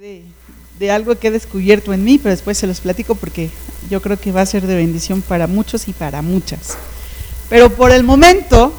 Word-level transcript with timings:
De, 0.00 0.90
algo 0.90 1.16
que 1.16 1.28
he 1.28 1.30
descubierto 1.30 1.92
en 1.92 2.02
mí, 2.02 2.18
pero 2.18 2.30
después 2.30 2.58
se 2.58 2.66
los 2.66 2.80
platico 2.80 3.14
porque 3.14 3.48
yo 3.88 4.02
creo 4.02 4.18
que 4.18 4.32
va 4.32 4.40
a 4.40 4.46
ser 4.46 4.66
de 4.66 4.74
bendición 4.74 5.22
para 5.22 5.46
muchos 5.46 5.86
y 5.86 5.92
para 5.92 6.20
muchas. 6.20 6.76
Pero 7.48 7.70
por 7.70 7.92
el 7.92 8.02
momento, 8.02 8.74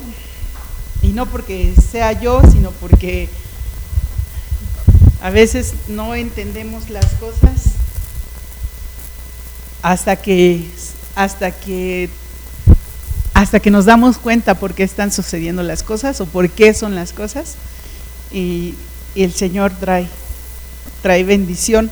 y 1.01 1.13
no 1.13 1.25
porque 1.25 1.73
sea 1.89 2.11
yo, 2.19 2.41
sino 2.51 2.71
porque 2.71 3.29
a 5.21 5.29
veces 5.29 5.75
no 5.87 6.15
entendemos 6.15 6.89
las 6.89 7.05
cosas 7.13 7.75
hasta 9.83 10.17
que 10.17 10.67
hasta 11.15 11.51
que 11.51 12.09
hasta 13.33 13.61
que 13.61 13.71
nos 13.71 13.85
damos 13.85 14.17
cuenta 14.17 14.55
por 14.55 14.73
qué 14.73 14.83
están 14.83 15.13
sucediendo 15.13 15.63
las 15.63 15.81
cosas 15.81 16.19
o 16.19 16.25
por 16.25 16.49
qué 16.49 16.73
son 16.73 16.93
las 16.93 17.13
cosas 17.13 17.55
y, 18.33 18.73
y 19.15 19.23
el 19.23 19.31
Señor 19.31 19.71
trae 19.79 20.09
trae 21.05 21.23
bendición. 21.23 21.91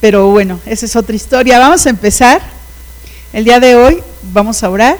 Pero 0.00 0.30
bueno, 0.30 0.58
esa 0.64 0.86
es 0.86 0.96
otra 0.96 1.14
historia. 1.14 1.58
Vamos 1.58 1.84
a 1.84 1.90
empezar. 1.90 2.40
El 3.34 3.44
día 3.44 3.60
de 3.60 3.76
hoy 3.76 3.98
vamos 4.32 4.62
a 4.62 4.70
orar 4.70 4.96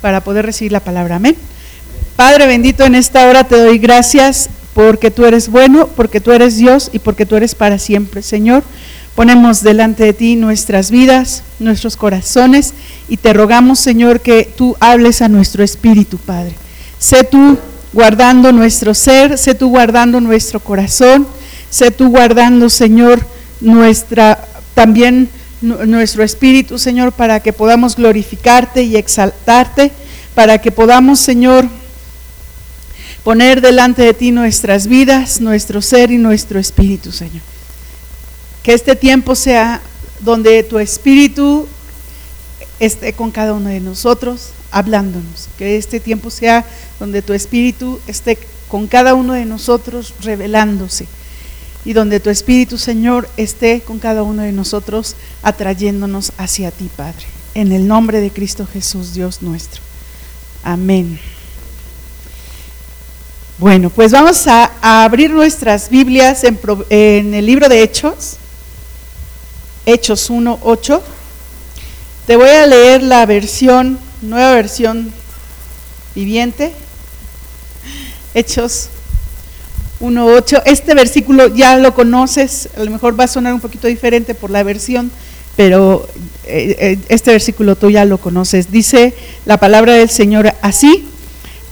para 0.00 0.22
poder 0.22 0.46
recibir 0.46 0.70
la 0.70 0.78
palabra. 0.78 1.16
Amén. 1.16 1.34
Padre 2.14 2.46
bendito, 2.46 2.84
en 2.84 2.94
esta 2.94 3.26
hora 3.26 3.42
te 3.42 3.56
doy 3.56 3.78
gracias 3.78 4.50
porque 4.72 5.10
tú 5.10 5.24
eres 5.24 5.48
bueno, 5.48 5.88
porque 5.88 6.20
tú 6.20 6.30
eres 6.30 6.58
Dios 6.58 6.90
y 6.92 7.00
porque 7.00 7.26
tú 7.26 7.34
eres 7.34 7.56
para 7.56 7.80
siempre, 7.80 8.22
Señor. 8.22 8.62
Ponemos 9.16 9.64
delante 9.64 10.04
de 10.04 10.12
ti 10.12 10.36
nuestras 10.36 10.92
vidas, 10.92 11.42
nuestros 11.58 11.96
corazones 11.96 12.72
y 13.08 13.16
te 13.16 13.32
rogamos, 13.32 13.80
Señor, 13.80 14.20
que 14.20 14.44
tú 14.44 14.76
hables 14.78 15.22
a 15.22 15.28
nuestro 15.28 15.64
espíritu, 15.64 16.18
Padre. 16.18 16.54
Sé 17.00 17.24
tú 17.24 17.58
guardando 17.92 18.52
nuestro 18.52 18.94
ser, 18.94 19.36
sé 19.38 19.56
tú 19.56 19.70
guardando 19.70 20.20
nuestro 20.20 20.60
corazón 20.60 21.26
Sé 21.74 21.90
tú 21.90 22.08
guardando, 22.08 22.70
Señor, 22.70 23.26
nuestra 23.60 24.46
también 24.76 25.28
nuestro 25.60 26.22
espíritu, 26.22 26.78
Señor, 26.78 27.10
para 27.10 27.40
que 27.40 27.52
podamos 27.52 27.96
glorificarte 27.96 28.84
y 28.84 28.94
exaltarte, 28.94 29.90
para 30.36 30.58
que 30.58 30.70
podamos, 30.70 31.18
Señor, 31.18 31.66
poner 33.24 33.60
delante 33.60 34.02
de 34.02 34.14
ti 34.14 34.30
nuestras 34.30 34.86
vidas, 34.86 35.40
nuestro 35.40 35.82
ser 35.82 36.12
y 36.12 36.16
nuestro 36.16 36.60
espíritu, 36.60 37.10
Señor. 37.10 37.42
Que 38.62 38.72
este 38.72 38.94
tiempo 38.94 39.34
sea 39.34 39.82
donde 40.20 40.62
tu 40.62 40.78
espíritu 40.78 41.66
esté 42.78 43.14
con 43.14 43.32
cada 43.32 43.52
uno 43.52 43.70
de 43.70 43.80
nosotros, 43.80 44.50
hablándonos. 44.70 45.48
Que 45.58 45.76
este 45.76 45.98
tiempo 45.98 46.30
sea 46.30 46.64
donde 47.00 47.20
tu 47.20 47.32
espíritu 47.32 47.98
esté 48.06 48.38
con 48.68 48.86
cada 48.86 49.14
uno 49.14 49.32
de 49.32 49.44
nosotros, 49.44 50.14
revelándose 50.20 51.08
y 51.84 51.92
donde 51.92 52.20
tu 52.20 52.30
Espíritu, 52.30 52.78
Señor, 52.78 53.28
esté 53.36 53.82
con 53.82 53.98
cada 53.98 54.22
uno 54.22 54.42
de 54.42 54.52
nosotros, 54.52 55.16
atrayéndonos 55.42 56.32
hacia 56.38 56.70
ti, 56.70 56.88
Padre. 56.96 57.26
En 57.54 57.72
el 57.72 57.86
nombre 57.86 58.20
de 58.20 58.30
Cristo 58.30 58.66
Jesús, 58.66 59.12
Dios 59.14 59.42
nuestro. 59.42 59.82
Amén. 60.62 61.20
Bueno, 63.58 63.90
pues 63.90 64.12
vamos 64.12 64.46
a, 64.46 64.72
abrir 65.04 65.30
nuestras 65.30 65.90
Biblias 65.90 66.42
en, 66.42 66.58
en, 66.88 67.34
el 67.34 67.46
libro 67.46 67.68
de 67.68 67.82
Hechos, 67.82 68.36
Hechos 69.86 70.30
1, 70.30 70.58
8. 70.62 71.02
Te 72.26 72.36
voy 72.36 72.48
a 72.48 72.66
leer 72.66 73.02
la 73.02 73.26
versión, 73.26 73.98
nueva 74.22 74.54
versión 74.54 75.12
viviente, 76.14 76.72
Hechos 78.32 78.88
1.8. 80.00 80.62
Este 80.64 80.94
versículo 80.94 81.54
ya 81.54 81.76
lo 81.76 81.94
conoces, 81.94 82.68
a 82.76 82.84
lo 82.84 82.90
mejor 82.90 83.18
va 83.18 83.24
a 83.24 83.28
sonar 83.28 83.54
un 83.54 83.60
poquito 83.60 83.86
diferente 83.86 84.34
por 84.34 84.50
la 84.50 84.62
versión, 84.62 85.10
pero 85.56 86.06
eh, 86.44 86.76
eh, 86.78 86.98
este 87.08 87.30
versículo 87.30 87.76
tú 87.76 87.90
ya 87.90 88.04
lo 88.04 88.18
conoces. 88.18 88.70
Dice 88.70 89.14
la 89.46 89.58
palabra 89.58 89.94
del 89.94 90.10
Señor 90.10 90.52
así, 90.62 91.06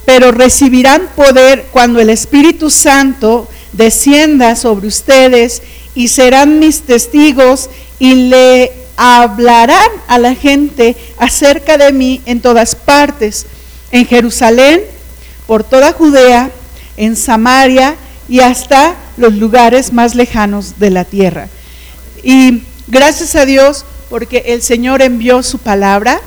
pero 0.04 0.32
recibirán 0.32 1.02
poder 1.16 1.66
cuando 1.72 2.00
el 2.00 2.10
Espíritu 2.10 2.70
Santo 2.70 3.48
descienda 3.72 4.56
sobre 4.56 4.86
ustedes 4.86 5.62
y 5.94 6.08
serán 6.08 6.58
mis 6.58 6.82
testigos 6.82 7.70
y 7.98 8.14
le 8.28 8.72
hablarán 8.96 9.90
a 10.06 10.18
la 10.18 10.34
gente 10.34 10.96
acerca 11.18 11.78
de 11.78 11.92
mí 11.92 12.20
en 12.26 12.40
todas 12.40 12.74
partes, 12.74 13.46
en 13.90 14.06
Jerusalén, 14.06 14.82
por 15.46 15.64
toda 15.64 15.92
Judea, 15.92 16.50
en 16.96 17.16
Samaria 17.16 17.96
y 18.32 18.40
hasta 18.40 18.96
los 19.18 19.34
lugares 19.34 19.92
más 19.92 20.14
lejanos 20.14 20.78
de 20.78 20.88
la 20.88 21.04
tierra. 21.04 21.50
Y 22.22 22.62
gracias 22.86 23.36
a 23.36 23.44
Dios 23.44 23.84
porque 24.08 24.44
el 24.46 24.62
Señor 24.62 25.02
envió 25.02 25.42
su 25.42 25.58
palabra, 25.58 26.18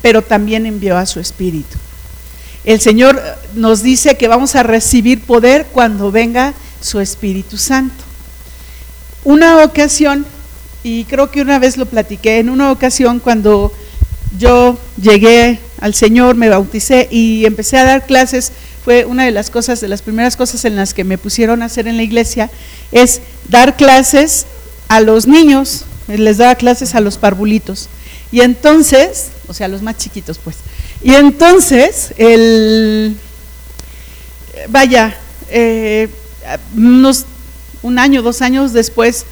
pero 0.00 0.22
también 0.22 0.64
envió 0.64 0.96
a 0.96 1.06
su 1.06 1.18
espíritu. 1.18 1.76
El 2.64 2.80
Señor 2.80 3.20
nos 3.56 3.82
dice 3.82 4.16
que 4.16 4.28
vamos 4.28 4.54
a 4.54 4.62
recibir 4.62 5.22
poder 5.22 5.66
cuando 5.72 6.12
venga 6.12 6.54
su 6.80 7.00
Espíritu 7.00 7.58
Santo. 7.58 8.04
Una 9.24 9.64
ocasión, 9.64 10.24
y 10.84 11.04
creo 11.04 11.32
que 11.32 11.42
una 11.42 11.58
vez 11.58 11.76
lo 11.76 11.86
platiqué, 11.86 12.38
en 12.38 12.48
una 12.48 12.70
ocasión 12.70 13.18
cuando 13.18 13.72
yo 14.38 14.78
llegué 15.00 15.58
al 15.80 15.94
Señor, 15.94 16.34
me 16.34 16.48
bauticé 16.48 17.08
y 17.10 17.44
empecé 17.44 17.78
a 17.78 17.84
dar 17.84 18.06
clases 18.06 18.52
fue 18.84 19.06
una 19.06 19.24
de 19.24 19.30
las 19.30 19.48
cosas, 19.48 19.80
de 19.80 19.88
las 19.88 20.02
primeras 20.02 20.36
cosas 20.36 20.66
en 20.66 20.76
las 20.76 20.92
que 20.92 21.04
me 21.04 21.16
pusieron 21.16 21.62
a 21.62 21.66
hacer 21.66 21.88
en 21.88 21.96
la 21.96 22.02
iglesia, 22.02 22.50
es 22.92 23.22
dar 23.48 23.78
clases 23.78 24.44
a 24.88 25.00
los 25.00 25.26
niños, 25.26 25.86
les 26.06 26.36
daba 26.36 26.54
clases 26.54 26.94
a 26.94 27.00
los 27.00 27.16
parvulitos. 27.16 27.88
Y 28.30 28.42
entonces, 28.42 29.28
o 29.48 29.54
sea, 29.54 29.68
los 29.68 29.80
más 29.80 29.96
chiquitos, 29.96 30.38
pues. 30.38 30.56
Y 31.02 31.14
entonces, 31.14 32.12
el, 32.18 33.16
vaya, 34.68 35.16
eh, 35.48 36.10
unos, 36.76 37.24
un 37.80 37.98
año, 37.98 38.20
dos 38.20 38.42
años 38.42 38.74
después, 38.74 39.24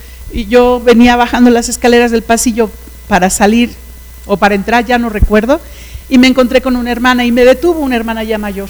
yo 0.48 0.80
venía 0.80 1.14
bajando 1.16 1.50
las 1.50 1.68
escaleras 1.68 2.10
del 2.10 2.22
pasillo 2.22 2.70
para 3.06 3.28
salir 3.28 3.74
o 4.26 4.36
para 4.36 4.54
entrar, 4.54 4.84
ya 4.84 4.98
no 4.98 5.08
recuerdo, 5.08 5.60
y 6.08 6.18
me 6.18 6.26
encontré 6.26 6.60
con 6.60 6.76
una 6.76 6.90
hermana 6.90 7.24
y 7.24 7.32
me 7.32 7.44
detuvo 7.44 7.80
una 7.80 7.96
hermana 7.96 8.22
ya 8.24 8.38
mayor 8.38 8.68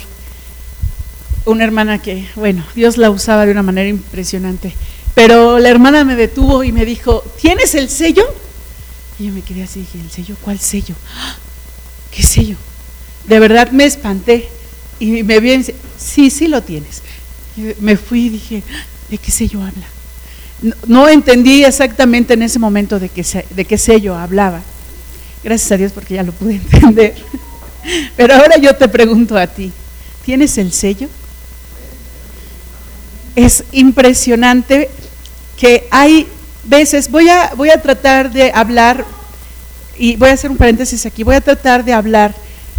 una 1.44 1.64
hermana 1.64 2.00
que, 2.00 2.28
bueno, 2.36 2.64
Dios 2.74 2.96
la 2.96 3.10
usaba 3.10 3.46
de 3.46 3.52
una 3.52 3.62
manera 3.62 3.88
impresionante. 3.88 4.74
Pero 5.14 5.58
la 5.58 5.68
hermana 5.68 6.04
me 6.04 6.16
detuvo 6.16 6.64
y 6.64 6.72
me 6.72 6.84
dijo, 6.84 7.22
¿tienes 7.40 7.74
el 7.74 7.88
sello? 7.88 8.24
Y 9.18 9.26
yo 9.26 9.32
me 9.32 9.42
quedé 9.42 9.62
así, 9.62 9.80
dije, 9.80 9.98
¿el 10.00 10.10
sello? 10.10 10.36
¿Cuál 10.40 10.58
sello? 10.58 10.94
¿Qué 12.10 12.22
sello? 12.22 12.56
De 13.26 13.38
verdad 13.38 13.70
me 13.72 13.84
espanté 13.84 14.48
y 14.98 15.22
me 15.22 15.40
vi, 15.40 15.64
sí, 15.98 16.30
sí 16.30 16.48
lo 16.48 16.62
tienes. 16.62 17.02
me 17.80 17.96
fui 17.96 18.26
y 18.26 18.28
dije, 18.30 18.62
¿de 19.10 19.18
qué 19.18 19.30
sello 19.30 19.60
habla? 19.60 19.86
No, 20.86 21.08
entendí 21.08 21.64
exactamente 21.64 22.34
en 22.34 22.42
ese 22.42 22.58
momento 22.58 23.00
de 23.00 23.08
qué, 23.08 23.44
de 23.50 23.64
qué 23.64 23.78
sello 23.78 24.16
hablaba. 24.16 24.62
Gracias 25.42 25.72
a 25.72 25.76
Dios 25.76 25.92
porque 25.92 26.14
ya 26.14 26.22
lo 26.22 26.32
pude 26.32 26.54
entender. 26.72 27.14
Pero 28.16 28.34
ahora 28.34 28.56
yo 28.58 28.74
te 28.76 28.88
pregunto 28.88 29.36
a 29.36 29.46
ti, 29.46 29.72
¿tienes 30.24 30.56
el 30.58 30.72
sello? 30.72 31.08
es 33.36 33.64
impresionante 33.72 34.90
que 35.58 35.86
hay 35.90 36.26
veces, 36.64 37.10
voy 37.10 37.28
a, 37.28 37.52
voy 37.56 37.70
a 37.70 37.80
tratar 37.80 38.30
de 38.30 38.52
hablar, 38.52 39.04
y 39.96 40.16
voy 40.16 40.30
a 40.30 40.32
hacer 40.32 40.50
un 40.50 40.56
paréntesis 40.56 41.06
aquí, 41.06 41.22
voy 41.22 41.34
a 41.34 41.40
tratar 41.40 41.84
de 41.84 41.92
hablar 41.92 42.34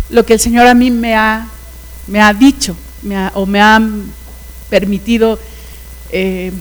lo 0.09 0.25
que 0.25 0.34
el 0.34 0.40
Señor 0.40 0.68
a 0.68 0.74
mí 0.74 0.91
me 0.91 1.16
ha, 1.16 1.47
me 2.07 2.22
ha 2.22 2.34
dicho 2.34 2.75
o 3.34 3.45
me 3.45 3.62
ha 3.62 3.81
permitido 4.69 5.40
eh, 6.12 6.51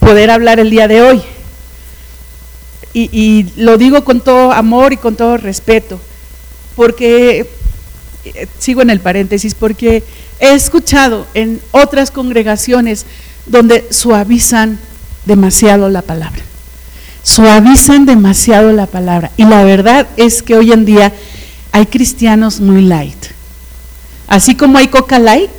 poder 0.00 0.30
hablar 0.30 0.60
el 0.60 0.70
día 0.70 0.88
de 0.88 1.02
hoy. 1.02 1.22
Y, 2.94 3.46
lo 3.56 3.78
digo 3.78 4.04
con 4.04 4.20
todo 4.20 4.52
amor 4.52 4.92
y 4.92 4.98
con 4.98 5.16
todo 5.16 5.38
respeto, 5.38 5.98
porque, 6.76 7.46
eh, 8.24 8.46
sigo 8.58 8.82
en 8.82 8.90
el 8.90 9.00
paréntesis, 9.00 9.54
porque 9.54 10.04
He 10.42 10.54
escuchado 10.56 11.28
en 11.34 11.60
otras 11.70 12.10
congregaciones 12.10 13.06
donde 13.46 13.86
suavizan 13.92 14.76
demasiado 15.24 15.88
la 15.88 16.02
palabra. 16.02 16.42
Suavizan 17.22 18.06
demasiado 18.06 18.72
la 18.72 18.86
palabra. 18.86 19.30
Y 19.36 19.44
la 19.44 19.62
verdad 19.62 20.08
es 20.16 20.42
que 20.42 20.56
hoy 20.56 20.72
en 20.72 20.84
día 20.84 21.12
hay 21.70 21.86
cristianos 21.86 22.58
muy 22.58 22.82
light. 22.82 23.26
Así 24.26 24.56
como 24.56 24.78
hay 24.78 24.88
coca 24.88 25.20
light, 25.20 25.52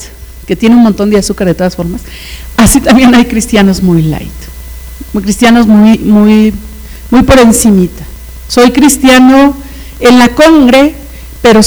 que 0.45 0.57
tiene 0.57 0.75
un 0.75 0.83
montón 0.83 1.09
de 1.09 1.17
azúcar 1.17 1.47
de 1.47 1.55
todas 1.55 1.77
formas, 1.77 2.01
así 2.57 2.81
también 2.81 3.15
hay 3.15 3.23
cristianos 3.23 3.81
muy 3.81 4.01
light. 4.01 4.27
Cristianos 5.13 5.65
muy, 5.65 5.97
muy, 5.97 6.53
muy 7.13 7.21
por 7.21 7.37
encimita. 7.37 8.03
Soy 8.47 8.71
cristiano 8.71 9.55
en 9.99 10.17
la 10.17 10.29
congre, 10.29 10.95
pero 11.43 11.59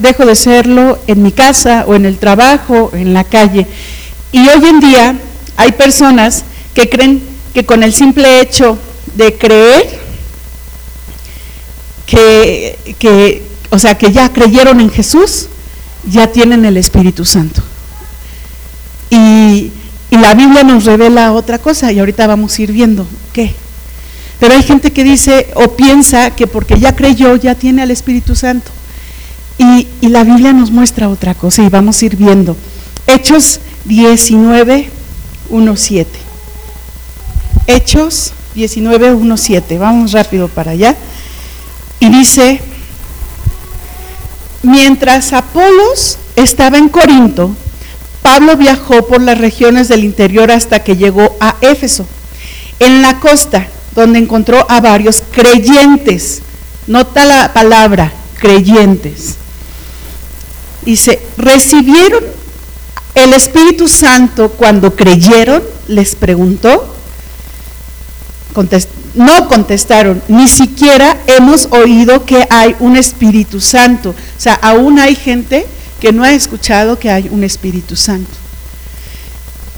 dejo 0.00 0.26
de 0.26 0.34
serlo 0.34 0.98
en 1.06 1.22
mi 1.22 1.30
casa 1.30 1.84
o 1.86 1.94
en 1.94 2.04
el 2.04 2.18
trabajo, 2.18 2.90
en 2.92 3.14
la 3.14 3.22
calle. 3.22 3.68
Y 4.32 4.48
hoy 4.48 4.68
en 4.68 4.80
día 4.80 5.14
hay 5.56 5.70
personas 5.70 6.42
que 6.74 6.88
creen 6.88 7.22
que 7.54 7.64
con 7.64 7.84
el 7.84 7.94
simple 7.94 8.40
hecho 8.40 8.76
de 9.14 9.34
creer, 9.34 10.00
que, 12.04 13.42
o 13.70 13.78
sea, 13.78 13.96
que 13.96 14.10
ya 14.10 14.32
creyeron 14.32 14.80
en 14.80 14.90
Jesús, 14.90 15.46
ya 16.10 16.26
tienen 16.32 16.64
el 16.64 16.76
Espíritu 16.76 17.24
Santo. 17.24 17.62
Y, 19.10 19.70
y 20.10 20.16
la 20.16 20.34
Biblia 20.34 20.64
nos 20.64 20.86
revela 20.86 21.30
otra 21.30 21.60
cosa 21.60 21.92
y 21.92 22.00
ahorita 22.00 22.26
vamos 22.26 22.58
a 22.58 22.62
ir 22.62 22.72
viendo 22.72 23.06
qué. 23.32 23.54
Pero 24.38 24.54
hay 24.54 24.62
gente 24.62 24.92
que 24.92 25.04
dice 25.04 25.48
o 25.54 25.68
piensa 25.76 26.30
que 26.30 26.46
porque 26.46 26.78
ya 26.78 26.94
creyó 26.94 27.34
ya 27.36 27.54
tiene 27.54 27.82
al 27.82 27.90
Espíritu 27.90 28.36
Santo. 28.36 28.70
Y, 29.58 29.88
la 30.08 30.22
Biblia 30.22 30.52
nos 30.52 30.70
muestra 30.70 31.08
otra 31.08 31.34
cosa 31.34 31.62
y 31.62 31.68
vamos 31.68 32.00
a 32.00 32.04
ir 32.06 32.16
viendo. 32.16 32.56
Hechos 33.06 33.60
19, 33.84 34.88
1, 35.50 35.76
7. 35.76 36.18
Hechos 37.66 38.32
19, 38.54 39.14
1, 39.14 39.36
7. 39.36 39.78
Vamos 39.78 40.12
rápido 40.12 40.46
para 40.46 40.70
allá. 40.70 40.94
Y 41.98 42.08
dice, 42.08 42.60
mientras 44.62 45.32
Apolos 45.32 46.18
estaba 46.36 46.78
en 46.78 46.88
Corinto, 46.88 47.50
Pablo 48.22 48.56
viajó 48.56 49.06
por 49.08 49.20
las 49.20 49.38
regiones 49.38 49.88
del 49.88 50.04
interior 50.04 50.52
hasta 50.52 50.84
que 50.84 50.96
llegó 50.96 51.36
a 51.40 51.56
Éfeso. 51.60 52.06
En 52.78 53.02
la 53.02 53.18
costa, 53.18 53.66
donde 53.98 54.18
encontró 54.20 54.64
a 54.70 54.80
varios 54.80 55.22
creyentes, 55.32 56.40
nota 56.86 57.24
la 57.24 57.52
palabra, 57.52 58.12
creyentes. 58.38 59.36
Dice, 60.84 61.20
recibieron 61.36 62.22
el 63.14 63.32
Espíritu 63.32 63.88
Santo 63.88 64.50
cuando 64.50 64.94
creyeron, 64.94 65.62
les 65.88 66.14
preguntó. 66.14 66.94
no 69.14 69.48
contestaron, 69.48 70.22
ni 70.28 70.46
siquiera 70.46 71.16
hemos 71.26 71.66
oído 71.72 72.24
que 72.24 72.46
hay 72.50 72.76
un 72.78 72.96
Espíritu 72.96 73.60
Santo. 73.60 74.10
O 74.10 74.40
sea, 74.40 74.54
aún 74.54 74.98
hay 74.98 75.16
gente 75.16 75.66
que 76.00 76.12
no 76.12 76.22
ha 76.22 76.32
escuchado 76.32 76.98
que 76.98 77.10
hay 77.10 77.28
un 77.30 77.42
Espíritu 77.42 77.96
Santo. 77.96 78.30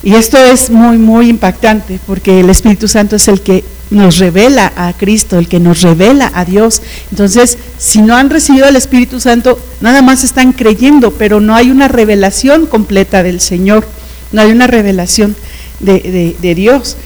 Y 0.02 0.14
esto 0.14 0.38
es 0.38 0.70
muy, 0.70 0.98
muy 0.98 1.28
impactante 1.28 1.98
porque 2.06 2.40
el 2.40 2.50
Espíritu 2.50 2.88
Santo 2.88 3.16
es 3.16 3.28
el 3.28 3.40
que 3.42 3.64
nos 3.90 4.18
revela 4.18 4.72
a 4.76 4.92
Cristo, 4.92 5.38
el 5.38 5.48
que 5.48 5.60
nos 5.60 5.82
revela 5.82 6.30
a 6.34 6.44
Dios. 6.44 6.80
Entonces, 7.10 7.58
si 7.78 8.02
no 8.02 8.16
han 8.16 8.30
recibido 8.30 8.68
el 8.68 8.76
Espíritu 8.76 9.20
Santo, 9.20 9.58
nada 9.80 10.00
más 10.02 10.24
están 10.24 10.52
creyendo, 10.52 11.12
pero 11.12 11.40
no 11.40 11.54
hay 11.54 11.70
una 11.70 11.88
revelación 11.88 12.66
completa 12.66 13.22
del 13.22 13.40
Señor, 13.40 13.86
no 14.32 14.42
hay 14.42 14.52
una 14.52 14.66
revelación 14.66 15.36
de, 15.80 16.36
de 16.40 16.54
Dios. 16.54 16.96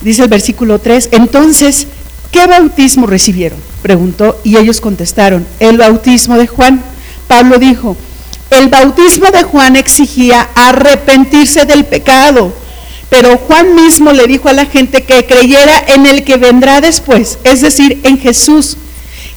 Dice 0.00 0.22
el 0.22 0.28
versículo 0.28 0.78
3, 0.78 1.10
entonces, 1.12 1.86
¿qué 2.30 2.46
bautismo 2.46 3.06
recibieron? 3.06 3.58
Preguntó 3.82 4.40
y 4.42 4.56
ellos 4.56 4.80
contestaron, 4.80 5.46
el 5.60 5.76
bautismo 5.78 6.38
de 6.38 6.46
Juan. 6.46 6.82
Pablo 7.28 7.58
dijo, 7.58 7.96
el 8.50 8.68
bautismo 8.68 9.30
de 9.30 9.44
Juan 9.44 9.76
exigía 9.76 10.48
arrepentirse 10.54 11.64
del 11.64 11.84
pecado, 11.84 12.52
pero 13.12 13.36
Juan 13.36 13.74
mismo 13.74 14.10
le 14.12 14.26
dijo 14.26 14.48
a 14.48 14.54
la 14.54 14.64
gente 14.64 15.02
que 15.02 15.26
creyera 15.26 15.84
en 15.88 16.06
el 16.06 16.24
que 16.24 16.38
vendrá 16.38 16.80
después, 16.80 17.38
es 17.44 17.60
decir, 17.60 18.00
en 18.04 18.18
Jesús. 18.18 18.78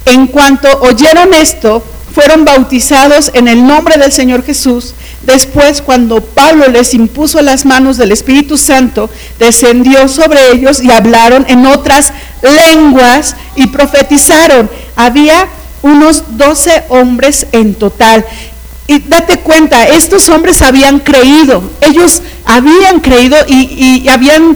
En 0.05 0.27
cuanto 0.27 0.69
oyeron 0.79 1.33
esto, 1.33 1.83
fueron 2.13 2.45
bautizados 2.45 3.31
en 3.33 3.49
el 3.49 3.67
nombre 3.67 3.97
del 3.97 4.13
Señor 4.13 4.45
Jesús. 4.45 4.93
Después, 5.23 5.81
cuando 5.81 6.21
Pablo 6.23 6.69
les 6.69 6.93
impuso 6.93 7.41
las 7.41 7.65
manos 7.65 7.97
del 7.97 8.13
Espíritu 8.13 8.57
Santo, 8.57 9.09
descendió 9.39 10.07
sobre 10.07 10.51
ellos 10.53 10.81
y 10.81 10.89
hablaron 10.89 11.45
en 11.49 11.65
otras 11.65 12.13
lenguas 12.41 13.35
y 13.57 13.67
profetizaron. 13.67 14.69
Había 14.95 15.49
unos 15.81 16.37
doce 16.37 16.85
hombres 16.87 17.47
en 17.51 17.75
total. 17.75 18.25
Y 18.87 18.99
date 18.99 19.39
cuenta, 19.39 19.87
estos 19.87 20.29
hombres 20.29 20.61
habían 20.61 20.99
creído, 20.99 21.63
ellos 21.81 22.21
habían 22.45 22.99
creído 22.99 23.35
y, 23.47 24.07
habían 24.09 24.55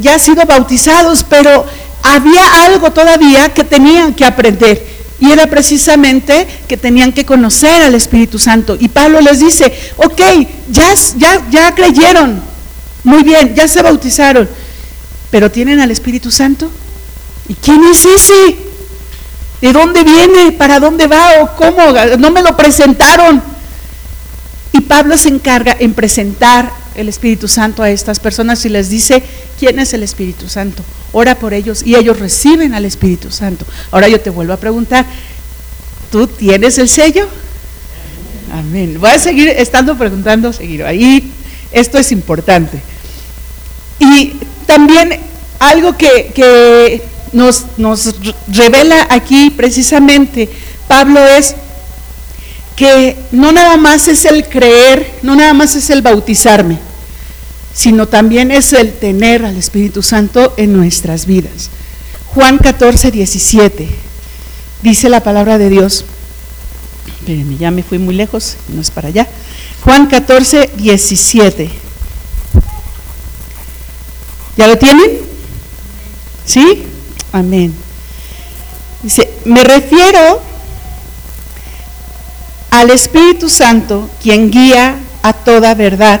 ya 0.00 0.18
sido 0.18 0.44
bautizados, 0.46 1.24
pero 1.24 1.66
había 2.02 2.64
algo 2.64 2.92
todavía 2.92 3.52
que 3.52 3.64
tenían 3.64 4.14
que 4.14 4.24
aprender. 4.24 4.94
Y 5.20 5.32
era 5.32 5.46
precisamente 5.46 6.46
que 6.68 6.76
tenían 6.76 7.12
que 7.12 7.24
conocer 7.24 7.82
al 7.82 7.94
Espíritu 7.94 8.38
Santo. 8.38 8.76
Y 8.78 8.88
Pablo 8.88 9.20
les 9.20 9.40
dice, 9.40 9.72
ok, 9.96 10.20
ya, 10.70 10.94
ya, 11.16 11.44
ya 11.50 11.74
creyeron, 11.74 12.40
muy 13.02 13.22
bien, 13.24 13.54
ya 13.54 13.66
se 13.66 13.82
bautizaron, 13.82 14.48
pero 15.30 15.50
¿tienen 15.50 15.80
al 15.80 15.90
Espíritu 15.90 16.30
Santo? 16.30 16.70
¿Y 17.48 17.54
quién 17.54 17.82
es 17.84 18.04
ese? 18.04 18.56
¿De 19.60 19.72
dónde 19.72 20.04
viene? 20.04 20.52
¿Para 20.52 20.78
dónde 20.78 21.06
va? 21.06 21.42
¿O 21.42 21.56
cómo? 21.56 21.82
No 22.18 22.30
me 22.30 22.42
lo 22.42 22.56
presentaron. 22.56 23.53
Y 24.74 24.80
Pablo 24.80 25.16
se 25.16 25.28
encarga 25.28 25.76
en 25.78 25.94
presentar 25.94 26.68
el 26.96 27.08
Espíritu 27.08 27.46
Santo 27.46 27.84
a 27.84 27.90
estas 27.90 28.18
personas 28.18 28.64
y 28.64 28.68
les 28.68 28.90
dice, 28.90 29.22
¿quién 29.56 29.78
es 29.78 29.94
el 29.94 30.02
Espíritu 30.02 30.48
Santo? 30.48 30.82
Ora 31.12 31.36
por 31.36 31.54
ellos 31.54 31.84
y 31.86 31.94
ellos 31.94 32.18
reciben 32.18 32.74
al 32.74 32.84
Espíritu 32.84 33.30
Santo. 33.30 33.64
Ahora 33.92 34.08
yo 34.08 34.20
te 34.20 34.30
vuelvo 34.30 34.52
a 34.52 34.56
preguntar, 34.56 35.06
¿tú 36.10 36.26
tienes 36.26 36.76
el 36.78 36.88
sello? 36.88 37.28
Amén. 38.52 38.96
Voy 38.98 39.10
a 39.10 39.18
seguir 39.20 39.48
estando 39.48 39.96
preguntando, 39.96 40.52
seguir 40.52 40.82
ahí. 40.82 41.30
Esto 41.70 41.96
es 41.96 42.10
importante. 42.10 42.82
Y 44.00 44.32
también 44.66 45.20
algo 45.60 45.96
que, 45.96 46.32
que 46.34 47.00
nos, 47.32 47.66
nos 47.76 48.16
revela 48.48 49.06
aquí 49.08 49.50
precisamente 49.50 50.50
Pablo 50.88 51.24
es 51.24 51.54
que 52.76 53.16
no 53.30 53.52
nada 53.52 53.76
más 53.76 54.08
es 54.08 54.24
el 54.24 54.48
creer, 54.48 55.18
no 55.22 55.36
nada 55.36 55.54
más 55.54 55.76
es 55.76 55.90
el 55.90 56.02
bautizarme, 56.02 56.78
sino 57.72 58.08
también 58.08 58.50
es 58.50 58.72
el 58.72 58.92
tener 58.92 59.44
al 59.44 59.56
Espíritu 59.56 60.02
Santo 60.02 60.54
en 60.56 60.72
nuestras 60.72 61.26
vidas. 61.26 61.70
Juan 62.26 62.58
14, 62.58 63.10
17, 63.10 63.88
dice 64.82 65.08
la 65.08 65.22
palabra 65.22 65.58
de 65.58 65.68
Dios. 65.68 66.04
Espérenme, 67.20 67.56
ya 67.56 67.70
me 67.70 67.82
fui 67.82 67.98
muy 67.98 68.14
lejos, 68.14 68.56
no 68.68 68.80
es 68.80 68.90
para 68.90 69.08
allá. 69.08 69.28
Juan 69.82 70.06
14, 70.06 70.70
17. 70.76 71.70
¿Ya 74.56 74.66
lo 74.66 74.76
tienen? 74.78 75.10
¿Sí? 76.44 76.84
Amén. 77.32 77.74
Dice, 79.02 79.30
me 79.44 79.62
refiero 79.62 80.40
al 82.80 82.90
Espíritu 82.90 83.48
Santo, 83.48 84.10
quien 84.22 84.50
guía 84.50 84.96
a 85.22 85.32
toda 85.32 85.74
verdad. 85.74 86.20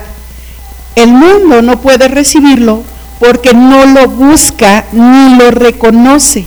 El 0.94 1.08
mundo 1.08 1.62
no 1.62 1.80
puede 1.80 2.06
recibirlo 2.06 2.84
porque 3.18 3.52
no 3.54 3.86
lo 3.86 4.08
busca 4.08 4.84
ni 4.92 5.36
lo 5.36 5.50
reconoce, 5.50 6.44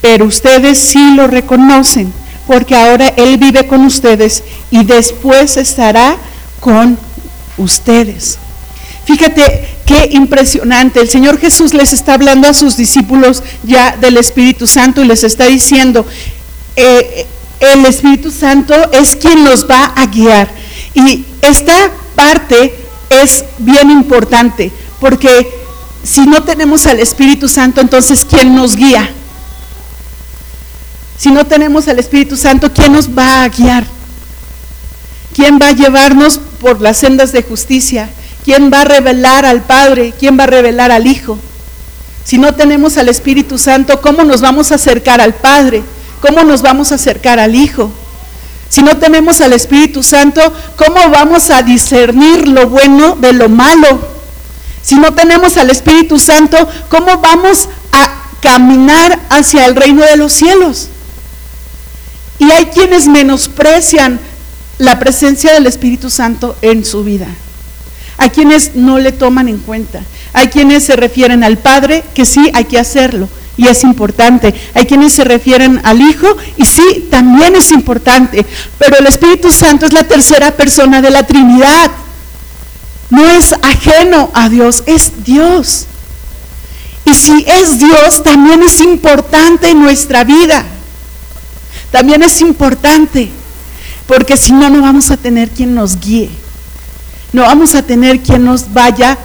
pero 0.00 0.24
ustedes 0.24 0.78
sí 0.78 1.14
lo 1.14 1.28
reconocen, 1.28 2.12
porque 2.46 2.74
ahora 2.74 3.08
Él 3.16 3.38
vive 3.38 3.66
con 3.68 3.84
ustedes 3.84 4.42
y 4.70 4.84
después 4.84 5.56
estará 5.56 6.16
con 6.58 6.98
ustedes. 7.56 8.38
Fíjate 9.04 9.68
qué 9.86 10.08
impresionante. 10.10 11.00
El 11.00 11.08
Señor 11.08 11.38
Jesús 11.38 11.72
les 11.72 11.92
está 11.92 12.14
hablando 12.14 12.48
a 12.48 12.54
sus 12.54 12.76
discípulos 12.76 13.44
ya 13.62 13.96
del 13.96 14.16
Espíritu 14.16 14.66
Santo 14.66 15.02
y 15.02 15.06
les 15.06 15.22
está 15.22 15.46
diciendo, 15.46 16.04
eh, 16.74 17.26
el 17.60 17.84
Espíritu 17.84 18.30
Santo 18.30 18.74
es 18.92 19.14
quien 19.14 19.44
nos 19.44 19.68
va 19.68 19.92
a 19.96 20.06
guiar. 20.06 20.50
Y 20.94 21.24
esta 21.42 21.90
parte 22.14 22.74
es 23.10 23.44
bien 23.58 23.90
importante, 23.90 24.72
porque 24.98 25.48
si 26.02 26.22
no 26.22 26.42
tenemos 26.42 26.86
al 26.86 27.00
Espíritu 27.00 27.48
Santo, 27.48 27.80
entonces 27.80 28.24
¿quién 28.24 28.54
nos 28.54 28.76
guía? 28.76 29.10
Si 31.18 31.30
no 31.30 31.46
tenemos 31.46 31.86
al 31.88 31.98
Espíritu 31.98 32.36
Santo, 32.36 32.72
¿quién 32.72 32.92
nos 32.92 33.10
va 33.10 33.42
a 33.42 33.48
guiar? 33.48 33.84
¿Quién 35.34 35.58
va 35.60 35.68
a 35.68 35.72
llevarnos 35.72 36.40
por 36.60 36.80
las 36.80 36.96
sendas 36.96 37.32
de 37.32 37.42
justicia? 37.42 38.08
¿Quién 38.44 38.70
va 38.72 38.80
a 38.80 38.84
revelar 38.84 39.44
al 39.44 39.62
Padre? 39.62 40.14
¿Quién 40.18 40.38
va 40.38 40.44
a 40.44 40.48
revelar 40.48 40.90
al 40.90 41.06
Hijo? 41.06 41.38
Si 42.24 42.38
no 42.38 42.54
tenemos 42.54 42.96
al 42.96 43.08
Espíritu 43.08 43.58
Santo, 43.58 44.00
¿cómo 44.00 44.24
nos 44.24 44.40
vamos 44.40 44.72
a 44.72 44.76
acercar 44.76 45.20
al 45.20 45.34
Padre? 45.34 45.82
¿Cómo 46.20 46.44
nos 46.44 46.62
vamos 46.62 46.92
a 46.92 46.96
acercar 46.96 47.38
al 47.38 47.54
Hijo? 47.54 47.90
Si 48.68 48.82
no 48.82 48.98
tenemos 48.98 49.40
al 49.40 49.52
Espíritu 49.52 50.02
Santo, 50.02 50.40
¿cómo 50.76 51.10
vamos 51.10 51.50
a 51.50 51.62
discernir 51.62 52.46
lo 52.46 52.68
bueno 52.68 53.16
de 53.16 53.32
lo 53.32 53.48
malo? 53.48 54.08
Si 54.80 54.94
no 54.94 55.12
tenemos 55.12 55.56
al 55.56 55.70
Espíritu 55.70 56.18
Santo, 56.20 56.56
¿cómo 56.88 57.18
vamos 57.18 57.68
a 57.90 58.08
caminar 58.40 59.18
hacia 59.28 59.66
el 59.66 59.74
reino 59.74 60.04
de 60.04 60.16
los 60.16 60.32
cielos? 60.32 60.88
Y 62.38 62.50
hay 62.52 62.66
quienes 62.66 63.08
menosprecian 63.08 64.20
la 64.78 64.98
presencia 65.00 65.52
del 65.52 65.66
Espíritu 65.66 66.08
Santo 66.08 66.56
en 66.62 66.84
su 66.84 67.02
vida. 67.02 67.26
Hay 68.18 68.30
quienes 68.30 68.76
no 68.76 68.98
le 68.98 69.10
toman 69.12 69.48
en 69.48 69.58
cuenta. 69.58 70.02
Hay 70.32 70.46
quienes 70.46 70.84
se 70.84 70.94
refieren 70.94 71.42
al 71.42 71.58
Padre, 71.58 72.04
que 72.14 72.24
sí, 72.24 72.50
hay 72.54 72.66
que 72.66 72.78
hacerlo 72.78 73.28
y 73.56 73.66
es 73.66 73.84
importante. 73.84 74.54
Hay 74.74 74.86
quienes 74.86 75.12
se 75.12 75.24
refieren 75.24 75.80
al 75.84 76.00
Hijo 76.00 76.36
y 76.56 76.64
sí, 76.64 77.08
también 77.10 77.56
es 77.56 77.70
importante. 77.72 78.44
Pero 78.78 78.98
el 78.98 79.06
Espíritu 79.06 79.52
Santo 79.52 79.86
es 79.86 79.92
la 79.92 80.04
tercera 80.04 80.52
persona 80.52 81.02
de 81.02 81.10
la 81.10 81.26
Trinidad. 81.26 81.90
No 83.10 83.28
es 83.28 83.54
ajeno 83.60 84.30
a 84.34 84.48
Dios, 84.48 84.82
es 84.86 85.24
Dios. 85.24 85.86
Y 87.04 87.14
si 87.14 87.44
es 87.46 87.78
Dios, 87.78 88.22
también 88.22 88.62
es 88.62 88.80
importante 88.80 89.70
en 89.70 89.82
nuestra 89.82 90.24
vida. 90.24 90.64
También 91.90 92.22
es 92.22 92.40
importante, 92.40 93.30
porque 94.06 94.36
si 94.36 94.52
no, 94.52 94.70
no 94.70 94.80
vamos 94.80 95.10
a 95.10 95.16
tener 95.16 95.50
quien 95.50 95.74
nos 95.74 95.98
guíe. 95.98 96.30
No 97.32 97.42
vamos 97.42 97.74
a 97.74 97.82
tener 97.82 98.20
quien 98.20 98.44
nos 98.44 98.72
vaya 98.72 99.18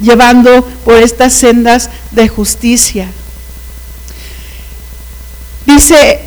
llevando 0.00 0.64
por 0.84 0.96
estas 0.96 1.34
sendas 1.34 1.90
de 2.12 2.28
justicia. 2.28 3.08
Dice 5.76 6.20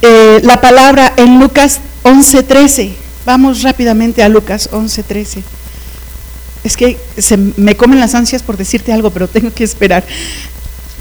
eh, 0.00 0.40
la 0.44 0.62
palabra 0.62 1.12
en 1.18 1.38
Lucas 1.38 1.80
11:13. 2.04 2.94
Vamos 3.26 3.60
rápidamente 3.60 4.22
a 4.22 4.30
Lucas 4.30 4.70
11:13. 4.72 5.42
Es 6.64 6.78
que 6.78 6.98
se 7.18 7.36
me 7.36 7.76
comen 7.76 8.00
las 8.00 8.14
ansias 8.14 8.42
por 8.42 8.56
decirte 8.56 8.90
algo, 8.90 9.10
pero 9.10 9.28
tengo 9.28 9.52
que 9.52 9.62
esperar, 9.62 10.06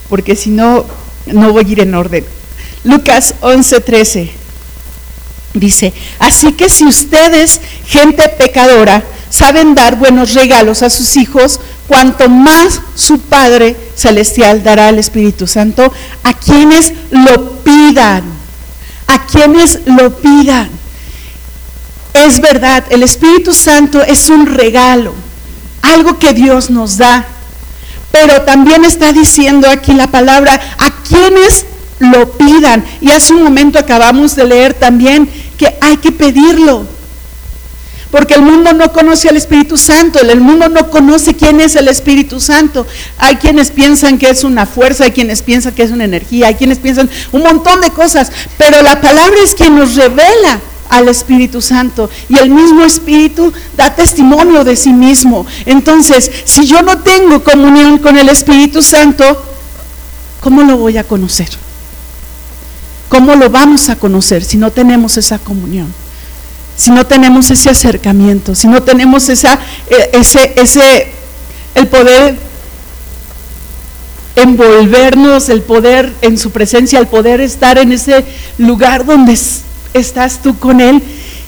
porque 0.10 0.36
si 0.36 0.50
no, 0.50 0.86
no 1.28 1.54
voy 1.54 1.64
a 1.64 1.68
ir 1.70 1.80
en 1.80 1.96
orden. 1.96 2.26
Lucas 2.84 3.36
11:13 3.40 4.32
dice, 5.54 5.94
así 6.20 6.52
que 6.52 6.68
si 6.68 6.84
ustedes, 6.84 7.62
gente 7.88 8.28
pecadora, 8.38 9.02
saben 9.30 9.76
dar 9.76 9.96
buenos 9.96 10.34
regalos 10.34 10.84
a 10.84 10.90
sus 10.90 11.16
hijos, 11.16 11.62
cuanto 11.88 12.30
más 12.30 12.82
su 12.96 13.20
Padre 13.20 13.76
Celestial 13.96 14.64
dará 14.64 14.88
al 14.88 15.00
Espíritu 15.00 15.48
Santo 15.48 15.92
a 16.24 16.34
quienes 16.34 16.94
lo 17.12 17.61
pidan, 17.72 18.24
a 19.08 19.26
quienes 19.26 19.80
lo 19.86 20.18
pidan. 20.18 20.70
Es 22.14 22.42
verdad, 22.42 22.84
el 22.90 23.04
Espíritu 23.04 23.54
Santo 23.54 24.04
es 24.04 24.30
un 24.30 24.46
regalo, 24.46 25.14
algo 25.82 26.20
que 26.20 26.34
Dios 26.34 26.70
nos 26.70 26.98
da, 26.98 27.26
pero 28.12 28.42
también 28.42 28.84
está 28.84 29.14
diciendo 29.14 29.70
aquí 29.70 29.94
la 29.94 30.08
palabra 30.08 30.60
a 30.78 30.92
quienes 31.08 31.66
lo 32.00 32.34
pidan. 32.34 32.84
Y 33.00 33.12
hace 33.12 33.34
un 33.34 33.44
momento 33.44 33.80
acabamos 33.80 34.36
de 34.36 34.46
leer 34.46 34.74
también 34.74 35.30
que 35.58 35.78
hay 35.80 35.96
que 35.98 36.12
pedirlo. 36.12 36.86
Porque 38.12 38.34
el 38.34 38.42
mundo 38.42 38.74
no 38.74 38.92
conoce 38.92 39.30
al 39.30 39.38
Espíritu 39.38 39.78
Santo, 39.78 40.20
el 40.20 40.42
mundo 40.42 40.68
no 40.68 40.90
conoce 40.90 41.34
quién 41.34 41.62
es 41.62 41.78
el 41.78 41.88
Espíritu 41.88 42.42
Santo. 42.42 42.86
Hay 43.18 43.38
quienes 43.38 43.72
piensan 43.72 44.18
que 44.18 44.30
es 44.30 44.44
una 44.44 44.66
fuerza, 44.66 45.06
hay 45.06 45.12
quienes 45.12 45.42
piensan 45.42 45.74
que 45.74 45.84
es 45.84 45.92
una 45.92 46.04
energía, 46.04 46.48
hay 46.48 46.56
quienes 46.56 46.78
piensan 46.78 47.10
un 47.32 47.44
montón 47.44 47.80
de 47.80 47.90
cosas, 47.90 48.32
pero 48.58 48.82
la 48.82 49.00
palabra 49.00 49.38
es 49.42 49.56
quien 49.56 49.78
nos 49.78 49.96
revela 49.96 50.60
al 50.90 51.08
Espíritu 51.08 51.62
Santo 51.62 52.10
y 52.28 52.38
el 52.38 52.50
mismo 52.50 52.84
Espíritu 52.84 53.54
da 53.78 53.96
testimonio 53.96 54.66
de 54.66 54.76
sí 54.76 54.92
mismo. 54.92 55.46
Entonces, 55.66 56.30
si 56.44 56.66
yo 56.66 56.82
no 56.82 56.98
tengo 57.00 57.42
comunión 57.44 57.98
con 57.98 58.18
el 58.18 58.28
Espíritu 58.28 58.82
Santo, 58.82 59.42
¿cómo 60.42 60.64
lo 60.64 60.76
voy 60.76 60.98
a 60.98 61.06
conocer? 61.06 61.48
¿Cómo 63.08 63.36
lo 63.36 63.50
vamos 63.50 63.90
a 63.90 63.96
conocer 63.96 64.44
si 64.44 64.58
no 64.58 64.70
tenemos 64.72 65.16
esa 65.16 65.40
comunión? 65.40 65.94
Si 66.82 66.90
no 66.90 67.06
tenemos 67.06 67.52
ese 67.52 67.70
acercamiento, 67.70 68.56
si 68.56 68.68
no 68.68 68.82
tenemos 68.82 69.30
esa, 69.30 69.60
e, 69.88 70.10
ese, 70.14 70.54
ese, 70.58 71.10
el 71.76 71.88
poder 71.88 72.36
envolvernos, 74.36 75.50
el 75.50 75.62
poder 75.62 76.12
en 76.24 76.40
su 76.40 76.50
presencia, 76.50 76.98
el 76.98 77.06
poder 77.06 77.40
estar 77.40 77.78
en 77.78 77.92
ese 77.92 78.26
lugar 78.58 79.06
donde 79.06 79.38
estás 79.94 80.42
tú 80.42 80.58
con 80.58 80.82
Él 80.82 81.04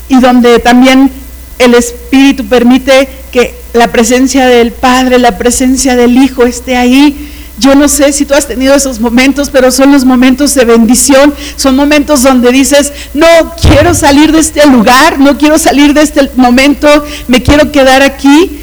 y 0.07 0.19
donde 0.19 0.59
también 0.59 1.09
el 1.57 1.73
Espíritu 1.73 2.45
permite 2.45 3.09
que 3.31 3.55
la 3.73 3.91
presencia 3.91 4.45
del 4.45 4.71
Padre, 4.71 5.17
la 5.17 5.39
presencia 5.39 5.95
del 5.95 6.15
Hijo 6.15 6.43
esté 6.43 6.77
ahí 6.77 7.32
yo 7.59 7.75
no 7.75 7.87
sé 7.87 8.11
si 8.13 8.25
tú 8.25 8.33
has 8.33 8.47
tenido 8.47 8.73
esos 8.73 8.99
momentos, 8.99 9.49
pero 9.49 9.71
son 9.71 9.91
los 9.91 10.05
momentos 10.05 10.55
de 10.55 10.65
bendición, 10.65 11.33
son 11.55 11.75
momentos 11.75 12.23
donde 12.23 12.51
dices, 12.51 12.91
no 13.13 13.27
quiero 13.61 13.93
salir 13.93 14.31
de 14.31 14.39
este 14.39 14.65
lugar, 14.65 15.19
no 15.19 15.37
quiero 15.37 15.59
salir 15.59 15.93
de 15.93 16.01
este 16.01 16.31
momento, 16.35 16.87
me 17.27 17.43
quiero 17.43 17.71
quedar 17.71 18.01
aquí. 18.01 18.59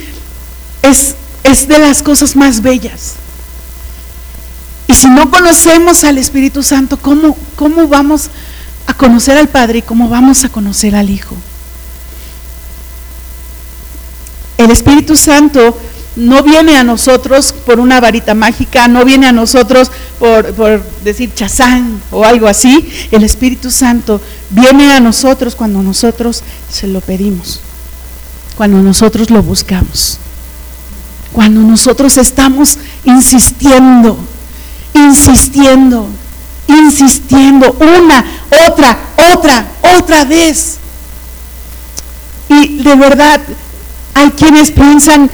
Es, 0.82 1.14
es 1.44 1.68
de 1.68 1.78
las 1.78 2.02
cosas 2.02 2.35
más 2.35 2.62
bellas. 2.62 3.14
Y 4.88 4.94
si 4.94 5.09
no 5.09 5.30
conocemos 5.30 6.02
al 6.02 6.18
Espíritu 6.18 6.64
Santo, 6.64 6.97
¿cómo, 6.97 7.37
cómo 7.54 7.87
vamos 7.87 8.28
a 8.88 8.94
conocer 8.94 9.38
al 9.38 9.49
Padre 9.49 9.78
y 9.78 9.82
cómo 9.82 10.09
vamos 10.09 10.42
a 10.42 10.49
conocer 10.49 10.97
al 10.97 11.11
Hijo? 11.11 11.37
El 14.59 14.73
Espíritu 14.73 15.16
Santo 15.16 15.78
no 16.21 16.43
viene 16.43 16.77
a 16.77 16.85
nosotros 16.85 17.53
por 17.53 17.81
una 17.81 18.00
varita 18.00 18.35
mágica, 18.35 18.89
no 18.89 19.05
viene 19.05 19.27
a 19.27 19.33
nosotros 19.33 19.91
por, 20.19 20.85
decir 21.03 21.33
chazán 21.35 22.00
o 22.11 22.25
algo 22.25 22.47
así. 22.47 22.89
El 23.11 23.25
Espíritu 23.25 23.71
Santo 23.71 24.21
viene 24.50 24.93
a 24.93 25.00
nosotros 25.00 25.55
cuando 25.57 25.83
nosotros 25.83 26.43
se 26.71 26.87
lo 26.87 27.00
pedimos, 27.00 27.61
cuando 28.57 28.79
nosotros 28.79 29.31
lo 29.31 29.43
buscamos, 29.43 30.19
cuando 31.33 31.61
nosotros 31.62 32.17
estamos 32.19 32.79
insistiendo, 33.05 34.19
insistiendo, 34.95 36.07
insistiendo 36.69 37.77
una, 37.81 38.25
otra, 38.69 38.99
otra, 39.33 39.67
otra 39.99 40.25
vez. 40.25 40.77
Y 42.49 42.83
de 42.83 42.95
verdad, 42.97 43.41
hay 44.15 44.31
quienes 44.33 44.71
piensan, 44.71 45.31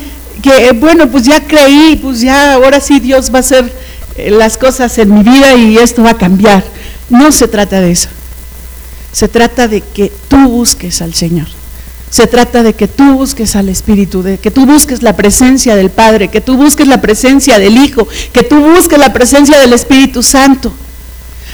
que 0.47 0.71
bueno, 0.73 1.11
pues 1.11 1.25
ya 1.25 1.41
creí, 1.41 1.97
pues 1.97 2.21
ya 2.21 2.55
ahora 2.55 2.79
sí 2.79 3.01
Dios 3.01 3.33
va 3.33 3.39
a 3.39 3.41
hacer 3.41 3.73
eh, 4.17 4.31
las 4.31 4.57
cosas 4.57 4.97
en 4.99 5.13
mi 5.13 5.25
vida 5.25 5.55
y 5.55 5.77
esto 5.77 6.05
va 6.05 6.11
a 6.11 6.17
cambiar. 6.17 6.63
No 7.11 7.33
se 7.33 7.49
trata 7.49 7.81
de 7.81 7.91
eso. 7.91 8.09
Se 9.11 9.27
trata 9.27 9.67
de 9.67 9.81
que 9.81 10.13
tú 10.29 10.37
busques 10.49 11.03
al 11.03 11.15
Señor. 11.15 11.49
Se 12.11 12.29
trata 12.29 12.63
de 12.63 12.75
que 12.75 12.87
tú 12.87 13.15
busques 13.15 13.57
al 13.57 13.69
Espíritu, 13.69 14.23
de 14.23 14.39
que 14.39 14.53
tú 14.53 14.67
busques 14.67 15.03
la 15.03 15.17
presencia 15.17 15.75
del 15.75 15.91
Padre, 15.91 16.29
que 16.29 16.41
tú 16.41 16.57
busques 16.57 16.87
la 16.87 17.01
presencia 17.01 17.59
del 17.59 17.77
Hijo, 17.77 18.07
que 18.33 18.45
tú 18.45 18.61
busques 18.61 18.99
la 18.99 19.13
presencia 19.13 19.59
del 19.59 19.73
Espíritu 19.73 20.23
Santo. 20.23 20.73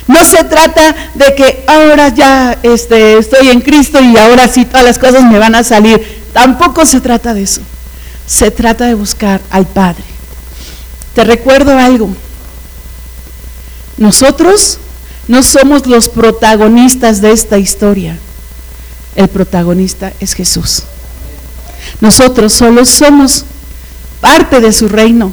No 0.07 0.23
se 0.27 0.45
trata 0.45 0.95
de 1.15 1.35
que 1.35 1.65
ahora 1.67 2.09
ya 2.11 2.59
este, 2.63 3.17
estoy 3.17 3.49
en 3.49 3.63
Cristo 3.63 4.03
y 4.03 4.19
ahora 4.19 4.49
sí 4.49 4.67
todas 4.67 4.85
las 4.85 4.99
cosas 4.99 5.25
me 5.25 5.39
van 5.39 5.55
a 5.55 5.65
salir. 5.65 6.23
Tampoco 6.35 6.85
se 6.85 7.01
trata 7.01 7.33
de 7.33 7.45
eso 7.45 7.63
se 8.27 8.51
trata 8.51 8.87
de 8.87 8.95
buscar 8.95 9.41
al 9.51 9.67
Padre. 9.67 10.05
Te 11.15 11.25
recuerdo 11.25 11.77
algo. 11.79 12.15
Nosotros 13.99 14.79
no 15.29 15.43
somos 15.43 15.87
los 15.87 16.09
protagonistas 16.09 17.21
de 17.21 17.33
esta 17.33 17.59
historia. 17.59 18.19
El 19.15 19.29
protagonista 19.29 20.13
es 20.21 20.35
Jesús. 20.35 20.85
Nosotros 22.01 22.53
solo 22.53 22.85
somos 22.85 23.45
parte 24.21 24.61
de 24.61 24.73
su 24.73 24.89
reino. 24.89 25.33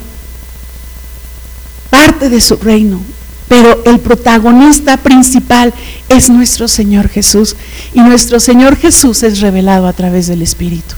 Parte 1.90 2.30
de 2.30 2.42
su 2.42 2.58
reino. 2.58 3.02
Pero 3.48 3.82
el 3.86 4.00
protagonista 4.00 4.98
principal 4.98 5.74
es 6.08 6.30
nuestro 6.30 6.68
Señor 6.68 7.08
Jesús. 7.08 7.56
Y 7.94 8.02
nuestro 8.02 8.40
Señor 8.40 8.76
Jesús 8.76 9.24
es 9.24 9.40
revelado 9.40 9.88
a 9.88 9.94
través 9.94 10.28
del 10.28 10.42
Espíritu. 10.42 10.96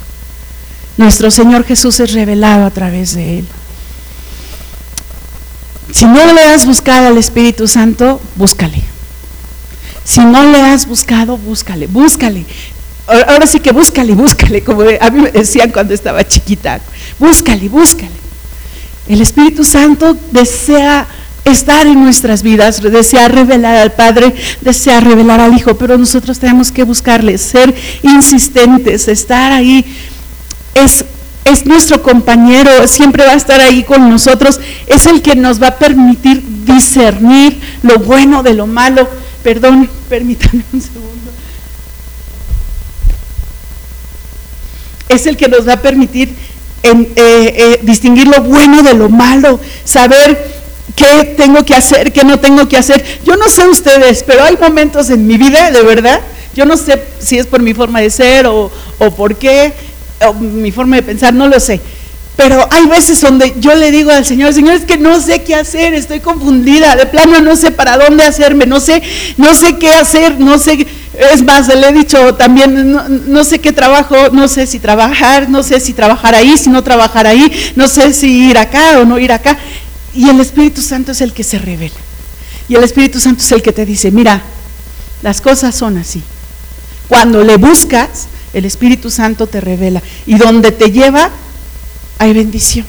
Nuestro 1.02 1.32
Señor 1.32 1.66
Jesús 1.66 2.00
es 2.00 2.14
revelado 2.14 2.64
a 2.64 2.70
través 2.70 3.16
de 3.16 3.40
Él. 3.40 3.46
Si 5.92 6.06
no 6.06 6.32
le 6.32 6.42
has 6.42 6.68
buscado 6.68 7.08
al 7.08 7.18
Espíritu 7.18 7.68
Santo, 7.68 8.22
búscale. 8.36 8.84
Si 10.04 10.20
no 10.20 10.52
le 10.52 10.62
has 10.62 10.86
buscado, 10.86 11.40
búscale, 11.40 11.88
búscale. 11.88 12.46
Ahora 13.08 13.48
sí 13.48 13.60
que 13.60 13.72
búscale, 13.72 14.14
búscale, 14.14 14.64
como 14.64 14.84
a 14.84 15.10
mí 15.10 15.22
me 15.22 15.32
decían 15.32 15.72
cuando 15.72 15.96
estaba 15.96 16.24
chiquita. 16.24 16.80
Búscale, 17.18 17.68
búscale. 17.68 18.12
El 19.08 19.22
Espíritu 19.22 19.64
Santo 19.64 20.16
desea 20.32 21.08
estar 21.46 21.88
en 21.88 22.00
nuestras 22.04 22.44
vidas, 22.44 22.80
desea 22.80 23.28
revelar 23.28 23.76
al 23.76 23.94
Padre, 23.94 24.36
desea 24.62 25.00
revelar 25.00 25.40
al 25.40 25.56
Hijo, 25.56 25.76
pero 25.78 25.98
nosotros 25.98 26.38
tenemos 26.38 26.72
que 26.72 26.84
buscarle, 26.84 27.40
ser 27.40 27.74
insistentes, 28.04 29.08
estar 29.08 29.52
ahí 29.52 29.84
es, 30.76 31.06
es 31.46 31.66
nuestro 31.66 32.02
compañero, 32.02 32.88
siempre 32.88 33.26
va 33.26 33.34
a 33.34 33.36
estar 33.36 33.60
ahí 33.60 33.84
con 33.84 34.10
nosotros, 34.10 34.60
es 34.88 35.06
el 35.06 35.22
que 35.22 35.36
nos 35.36 35.62
va 35.62 35.68
a 35.68 35.80
permitir 35.80 36.44
discernir 36.66 37.60
lo 37.84 38.00
bueno 38.00 38.44
de 38.44 38.54
lo 38.54 38.68
malo. 38.68 39.08
Perdón, 39.44 39.90
permítanme 40.10 40.64
un 40.72 40.82
segundo. 40.82 41.12
Es 45.10 45.26
el 45.26 45.36
que 45.36 45.50
nos 45.50 45.68
va 45.68 45.74
a 45.74 45.82
permitir 45.82 46.30
eh, 46.84 47.14
eh, 47.16 47.80
distinguir 47.84 48.28
lo 48.28 48.42
bueno 48.42 48.82
de 48.82 48.94
lo 48.94 49.10
malo, 49.10 49.60
saber 49.84 50.62
qué 50.96 51.36
tengo 51.38 51.64
que 51.66 51.76
hacer, 51.76 52.12
qué 52.12 52.24
no 52.24 52.40
tengo 52.40 52.68
que 52.68 52.78
hacer. 52.78 53.04
Yo 53.26 53.36
no 53.36 53.50
sé 53.50 53.68
ustedes, 53.68 54.24
pero 54.24 54.44
hay 54.44 54.58
momentos 54.58 55.10
en 55.10 55.28
mi 55.28 55.38
vida, 55.38 55.70
de 55.70 55.82
verdad, 55.84 56.22
yo 56.56 56.66
no 56.66 56.78
sé 56.78 57.02
si 57.20 57.38
es 57.38 57.46
por 57.46 57.62
mi 57.62 57.74
forma 57.74 58.02
de 58.02 58.10
ser 58.10 58.48
o, 58.48 58.72
o 59.00 59.12
por 59.12 59.36
qué, 59.36 59.74
mi 60.40 60.72
forma 60.72 60.98
de 60.98 61.04
pensar, 61.04 61.34
no 61.34 61.48
lo 61.48 61.60
sé. 61.60 61.82
Pero 62.36 62.68
hay 62.72 62.86
veces 62.88 63.22
donde 63.22 63.54
yo 63.60 63.76
le 63.76 63.92
digo 63.92 64.10
al 64.10 64.26
Señor, 64.26 64.54
Señor, 64.54 64.76
es 64.76 64.86
que 64.86 64.98
no 64.98 65.20
sé 65.20 65.44
qué 65.44 65.54
hacer, 65.54 65.94
estoy 65.94 66.22
confundida, 66.22 66.96
de 66.96 67.06
plano 67.06 67.40
no 67.40 67.56
sé 67.56 67.72
para 67.72 67.98
dónde 67.98 68.24
hacerme, 68.24 68.66
no 68.66 68.80
sé, 68.80 69.04
no 69.38 69.54
sé 69.54 69.78
qué 69.78 69.90
hacer, 69.92 70.40
no 70.40 70.58
sé, 70.58 70.88
es 71.14 71.44
más, 71.44 71.68
le 71.68 71.90
he 71.90 71.94
dicho 71.94 72.36
también, 72.36 72.98
no, 73.28 73.44
sé 73.44 73.60
qué 73.60 73.74
trabajo, 73.74 74.16
no 74.32 74.48
sé 74.48 74.66
si 74.66 74.80
trabajar, 74.80 75.50
no 75.50 75.62
sé 75.62 75.80
si 75.80 75.94
trabajar 75.94 76.34
ahí, 76.34 76.58
si 76.58 76.70
no 76.70 76.84
trabajar 76.84 77.28
ahí, 77.28 77.52
no 77.76 77.88
sé 77.88 78.14
si 78.14 78.50
ir 78.50 78.58
acá 78.58 79.00
o 79.00 79.06
no 79.06 79.20
ir 79.20 79.32
acá. 79.34 79.58
Y 80.16 80.30
el 80.30 80.40
Espíritu 80.40 80.82
Santo 80.82 81.12
es 81.12 81.22
el 81.22 81.34
que 81.34 81.44
se 81.44 81.60
revela. 81.60 81.96
Y 82.68 82.76
el 82.76 82.84
Espíritu 82.84 83.20
Santo 83.20 83.44
es 83.44 83.52
el 83.52 83.62
que 83.62 83.74
te 83.74 83.86
dice, 83.86 84.10
mira, 84.10 84.42
las 85.22 85.42
cosas 85.42 85.76
son 85.76 85.98
así. 85.98 86.24
Cuando 87.08 87.44
le 87.44 87.58
buscas, 87.58 88.28
el 88.54 88.66
Espíritu 88.66 89.10
Santo 89.10 89.48
te 89.48 89.62
revela. 89.62 90.02
Y 90.26 90.36
donde 90.36 90.72
te 90.72 90.92
lleva, 90.92 91.30
hay 92.20 92.34
bendición. 92.34 92.86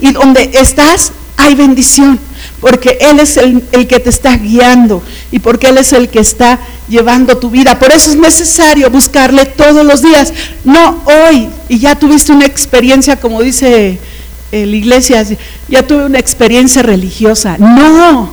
Y 0.00 0.12
donde 0.12 0.50
estás, 0.54 1.12
hay 1.36 1.54
bendición. 1.54 2.18
Porque 2.60 2.98
Él 3.00 3.20
es 3.20 3.36
el, 3.36 3.62
que 3.86 4.00
te 4.00 4.10
está 4.10 4.36
guiando 4.36 5.02
y 5.30 5.38
porque 5.38 5.68
Él 5.68 5.78
es 5.78 5.92
el 5.92 6.08
que 6.08 6.20
está 6.20 6.58
llevando 6.88 7.38
tu 7.38 7.50
vida. 7.50 7.78
Por 7.78 7.90
eso 7.90 8.10
es 8.10 8.16
necesario 8.16 8.90
buscarle 8.90 9.46
todos 9.46 9.84
los 9.84 10.02
días. 10.02 10.32
No 10.64 11.02
hoy, 11.04 11.48
y 11.68 11.78
ya 11.78 11.94
tuviste 11.98 12.32
una 12.32 12.44
experiencia, 12.44 13.16
como 13.16 13.42
dice 13.42 13.98
eh, 14.52 14.66
la 14.66 14.76
iglesia, 14.76 15.24
ya 15.68 15.86
tuve 15.86 16.04
una 16.04 16.18
experiencia 16.18 16.82
religiosa. 16.82 17.56
No, 17.58 18.30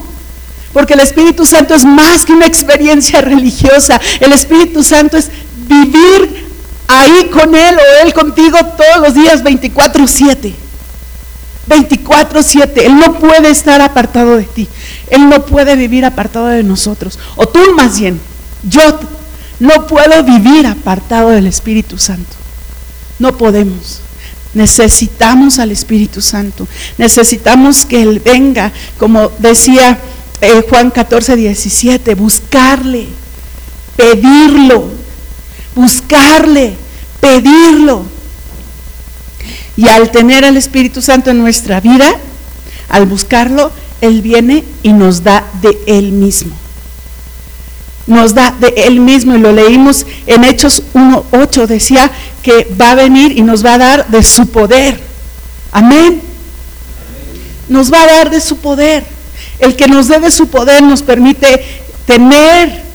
porque 0.74 0.94
el 0.94 1.00
Espíritu 1.00 1.46
Santo 1.46 1.74
es 1.74 1.86
más 1.86 2.26
que 2.26 2.34
una 2.34 2.46
experiencia 2.46 3.22
religiosa. 3.22 4.00
El 4.20 4.34
Espíritu 4.34 4.84
Santo 4.84 5.18
es 5.18 5.30
vivir 5.68 6.48
ahí 6.88 7.30
con 7.32 7.54
Él 7.56 7.76
o 7.76 8.06
Él 8.06 8.14
contigo 8.14 8.58
todos 8.78 9.02
los 9.02 9.14
días 9.14 9.44
24/7. 9.44 10.54
24/7. 11.68 12.86
Él 12.86 12.98
no 12.98 13.20
puede 13.20 13.50
estar 13.50 13.82
apartado 13.82 14.38
de 14.38 14.44
ti. 14.44 14.68
Él 15.10 15.30
no 15.30 15.46
puede 15.46 15.76
vivir 15.76 16.06
apartado 16.06 16.48
de 16.48 16.64
nosotros. 16.64 17.20
O 17.36 17.48
tú 17.48 17.60
más 17.76 18.00
bien, 18.00 18.20
yo 18.64 19.00
no 19.60 19.88
puedo 19.88 20.24
vivir 20.24 20.66
apartado 20.68 21.30
del 21.30 21.48
Espíritu 21.48 21.98
Santo. 21.98 22.36
No 23.20 23.38
podemos. 23.38 24.02
Necesitamos 24.54 25.60
al 25.60 25.72
Espíritu 25.72 26.22
Santo. 26.22 26.68
Necesitamos 26.98 27.86
que 27.86 28.02
Él 28.02 28.22
venga, 28.24 28.72
como 28.98 29.32
decía 29.40 30.00
eh, 30.42 30.64
Juan 30.70 30.92
14, 30.92 31.36
17, 31.36 32.16
buscarle, 32.16 33.08
pedirlo, 33.96 34.92
buscarle, 35.78 36.76
pedirlo. 37.22 38.04
Y 39.78 39.88
al 39.88 40.10
tener 40.10 40.44
al 40.44 40.58
Espíritu 40.58 41.02
Santo 41.02 41.30
en 41.30 41.38
nuestra 41.38 41.80
vida, 41.80 42.12
al 42.90 43.06
buscarlo, 43.06 43.72
Él 44.02 44.22
viene 44.22 44.64
y 44.82 44.92
nos 44.92 45.24
da 45.24 45.46
de 45.62 45.78
Él 45.86 46.12
mismo. 46.12 46.54
Nos 48.08 48.34
da 48.34 48.56
de 48.60 48.74
Él 48.76 49.00
mismo 49.00 49.36
y 49.36 49.40
lo 49.40 49.52
leímos 49.52 50.06
en 50.26 50.46
Hechos 50.46 50.82
1.8, 50.94 51.68
decía 51.68 52.10
que 52.42 52.68
va 52.80 52.92
a 52.92 52.96
venir 52.96 53.38
y 53.38 53.42
nos 53.42 53.64
va 53.64 53.76
a 53.76 53.78
dar 53.78 54.08
de 54.08 54.24
su 54.24 54.48
poder. 54.48 55.00
Amén. 55.72 56.22
Nos 57.70 57.94
va 57.94 58.02
a 58.02 58.08
dar 58.08 58.30
de 58.32 58.42
su 58.42 58.58
poder. 58.58 59.04
El 59.60 59.76
que 59.76 59.88
nos 59.88 60.08
dé 60.08 60.20
de 60.20 60.32
su 60.32 60.48
poder 60.48 60.82
nos 60.82 61.04
permite 61.04 61.64
tener 62.06 62.87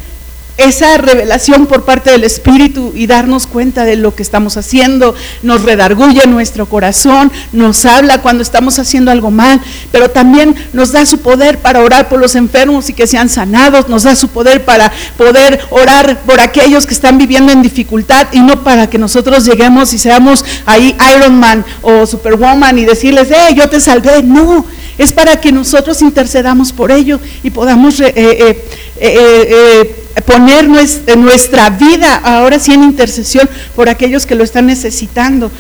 esa 0.57 0.99
revelación 0.99 1.67
por 1.67 1.85
parte 1.85 2.11
del 2.11 2.25
Espíritu 2.25 2.93
y 2.95 3.07
darnos 3.07 3.47
cuenta 3.47 3.85
de 3.85 3.97
lo 3.97 4.15
que 4.15 4.23
estamos 4.23 4.57
haciendo, 4.57 5.15
nos 5.43 5.63
redarguye 5.63 6.27
nuestro 6.27 6.67
corazón, 6.67 7.33
nos 7.53 7.85
habla 7.85 8.23
cuando 8.23 8.43
estamos 8.43 8.79
haciendo 8.79 9.11
algo 9.11 9.31
mal, 9.31 9.61
pero 9.91 10.11
también 10.11 10.55
nos 10.73 10.93
da 10.93 11.07
su 11.07 11.19
poder 11.19 11.59
para 11.59 11.81
orar 11.81 12.09
por 12.09 12.21
los 12.21 12.35
enfermos 12.35 12.91
y 12.91 12.93
que 12.93 13.07
sean 13.07 13.29
sanados, 13.29 13.89
nos 13.89 14.03
da 14.03 14.15
su 14.15 14.29
poder 14.29 14.65
para 14.65 14.93
poder 15.17 15.61
orar 15.71 16.21
por 16.21 16.41
aquellos 16.41 16.87
que 16.87 16.95
están 16.95 17.19
viviendo 17.19 17.53
en 17.53 17.63
dificultad 17.63 18.29
y 18.33 18.41
no 18.41 18.63
para 18.63 18.89
que 18.89 18.99
nosotros 18.99 19.45
lleguemos 19.45 19.93
y 19.93 19.99
seamos 19.99 20.45
ahí 20.67 20.97
Iron 21.17 21.39
Man 21.39 21.65
o 21.81 22.07
Superwoman 22.07 22.79
y 22.79 22.85
decirles, 22.85 23.31
eh, 23.31 23.55
yo 23.55 23.69
te 23.69 23.81
salvé, 23.81 24.23
no. 24.23 24.65
Es 24.99 25.13
para 25.13 25.41
que 25.41 25.53
nosotros 25.53 26.03
intercedamos 26.03 26.73
por 26.73 26.93
ello 26.93 27.19
y 27.43 27.51
podamos 27.51 27.99
eh, 28.01 28.13
eh, 28.15 28.65
eh, 29.01 30.02
poner 30.21 30.69
nuestra 30.69 31.71
vida 31.71 32.21
ahora 32.23 32.59
sí 32.59 32.73
en 32.73 32.83
intercesión 32.83 33.49
por 33.75 33.89
aquellos 33.89 34.27
que 34.27 34.35
lo 34.35 34.45
están 34.45 34.67
necesitando. 34.67 35.51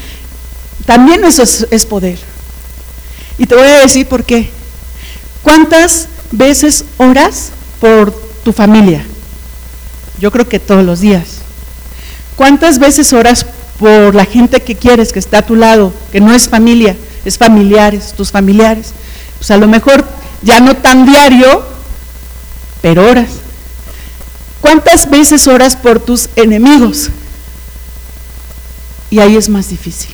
También 0.84 1.24
eso 1.24 1.42
es, 1.42 1.86
poder. 1.86 2.18
Y 3.38 3.46
te 3.46 3.54
voy 3.54 3.66
a 3.66 3.80
decir 3.80 4.06
por 4.06 4.24
qué. 4.24 4.50
¿Cuántas 5.42 6.08
veces 6.30 6.84
oras 6.98 7.50
por 7.80 8.12
tu 8.44 8.52
familia? 8.52 9.04
Yo 10.18 10.30
creo 10.30 10.48
que 10.48 10.60
todos 10.60 10.84
los 10.84 11.00
días. 11.00 11.38
¿Cuántas 12.36 12.78
veces 12.78 13.12
oras 13.12 13.46
por 13.78 14.14
la 14.14 14.24
gente 14.24 14.60
que 14.60 14.76
quieres, 14.76 15.12
que 15.12 15.18
está 15.18 15.38
a 15.38 15.46
tu 15.46 15.56
lado, 15.56 15.92
que 16.12 16.20
no 16.20 16.32
es 16.32 16.48
familia, 16.48 16.96
es 17.24 17.38
familiares, 17.38 18.12
tus 18.16 18.30
familiares? 18.30 18.92
Pues 19.38 19.50
a 19.50 19.56
lo 19.56 19.66
mejor 19.66 20.04
ya 20.42 20.60
no 20.60 20.76
tan 20.76 21.06
diario, 21.06 21.64
pero 22.80 23.08
oras. 23.08 23.41
¿Cuántas 24.72 25.11
veces 25.11 25.46
oras 25.48 25.76
por 25.76 26.00
tus 26.00 26.30
enemigos? 26.35 27.11
Y 29.11 29.18
ahí 29.18 29.37
es 29.37 29.50
más 29.50 29.68
difícil. 29.68 30.12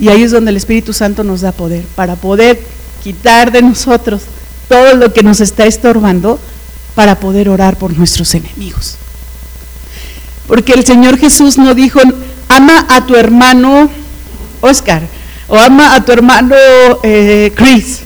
Y 0.00 0.08
ahí 0.08 0.24
es 0.24 0.32
donde 0.32 0.50
el 0.50 0.56
Espíritu 0.56 0.92
Santo 0.92 1.22
nos 1.22 1.42
da 1.42 1.52
poder, 1.52 1.84
para 1.94 2.16
poder 2.16 2.60
quitar 3.04 3.52
de 3.52 3.62
nosotros 3.62 4.22
todo 4.68 4.94
lo 4.96 5.12
que 5.12 5.22
nos 5.22 5.38
está 5.38 5.66
estorbando, 5.66 6.40
para 6.96 7.20
poder 7.20 7.48
orar 7.48 7.78
por 7.78 7.96
nuestros 7.96 8.34
enemigos. 8.34 8.96
Porque 10.48 10.72
el 10.72 10.84
Señor 10.84 11.18
Jesús 11.18 11.56
no 11.58 11.76
dijo, 11.76 12.00
ama 12.48 12.86
a 12.88 13.06
tu 13.06 13.14
hermano 13.14 13.88
Oscar, 14.62 15.06
o 15.46 15.56
ama 15.56 15.94
a 15.94 16.04
tu 16.04 16.10
hermano 16.10 16.56
eh, 17.04 17.52
Chris, 17.54 18.00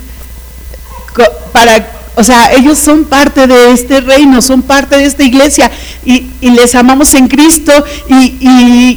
para 1.54 1.99
o 2.20 2.22
sea, 2.22 2.52
ellos 2.52 2.78
son 2.78 3.04
parte 3.04 3.46
de 3.46 3.72
este 3.72 4.02
reino, 4.02 4.42
son 4.42 4.60
parte 4.60 4.98
de 4.98 5.06
esta 5.06 5.22
iglesia 5.22 5.70
y, 6.04 6.26
les 6.42 6.74
amamos 6.74 7.14
en 7.14 7.28
Cristo 7.28 7.72
y, 8.10 8.36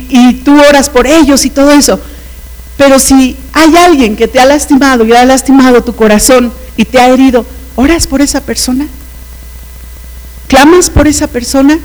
y, 0.09 0.41
tú 0.43 0.59
oras 0.59 0.89
por 0.89 1.07
ellos 1.07 1.45
y 1.45 1.49
todo 1.49 1.71
eso. 1.71 2.01
Pero 2.75 2.99
si 2.99 3.37
hay 3.53 3.77
alguien 3.77 4.17
que 4.17 4.27
te 4.27 4.41
ha 4.41 4.45
lastimado 4.45 5.05
y 5.05 5.13
ha 5.13 5.23
lastimado 5.23 5.85
tu 5.85 5.95
corazón 5.95 6.51
y 6.75 6.83
te 6.83 6.99
ha 6.99 7.07
herido, 7.07 7.45
¿oras 7.77 8.07
por 8.07 8.19
esa 8.19 8.41
persona? 8.41 8.87
¿Clamas 10.49 10.89
por 10.89 11.07
esa 11.07 11.27
persona? 11.27 11.79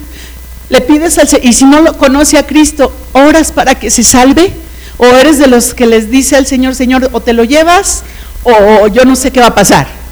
¿Le 0.70 0.80
pides 0.80 1.18
al 1.18 1.28
Y 1.44 1.52
si 1.52 1.66
no 1.66 1.82
lo 1.82 1.96
conoce 1.98 2.36
a 2.36 2.48
Cristo, 2.48 2.92
¿oras 3.12 3.52
para 3.52 3.76
que 3.76 3.92
se 3.92 4.02
salve? 4.02 4.52
¿O 4.96 5.06
eres 5.06 5.38
de 5.38 5.46
los 5.46 5.72
que 5.72 5.86
les 5.86 6.10
dice 6.10 6.34
al 6.34 6.46
Señor, 6.46 6.74
Señor, 6.74 7.08
o 7.12 7.20
te 7.20 7.32
lo 7.32 7.44
llevas 7.44 8.02
o 8.42 8.88
yo 8.88 9.04
no 9.04 9.14
sé 9.14 9.30
qué 9.30 9.38
va 9.38 9.46
a 9.46 9.54
pasar? 9.54 10.07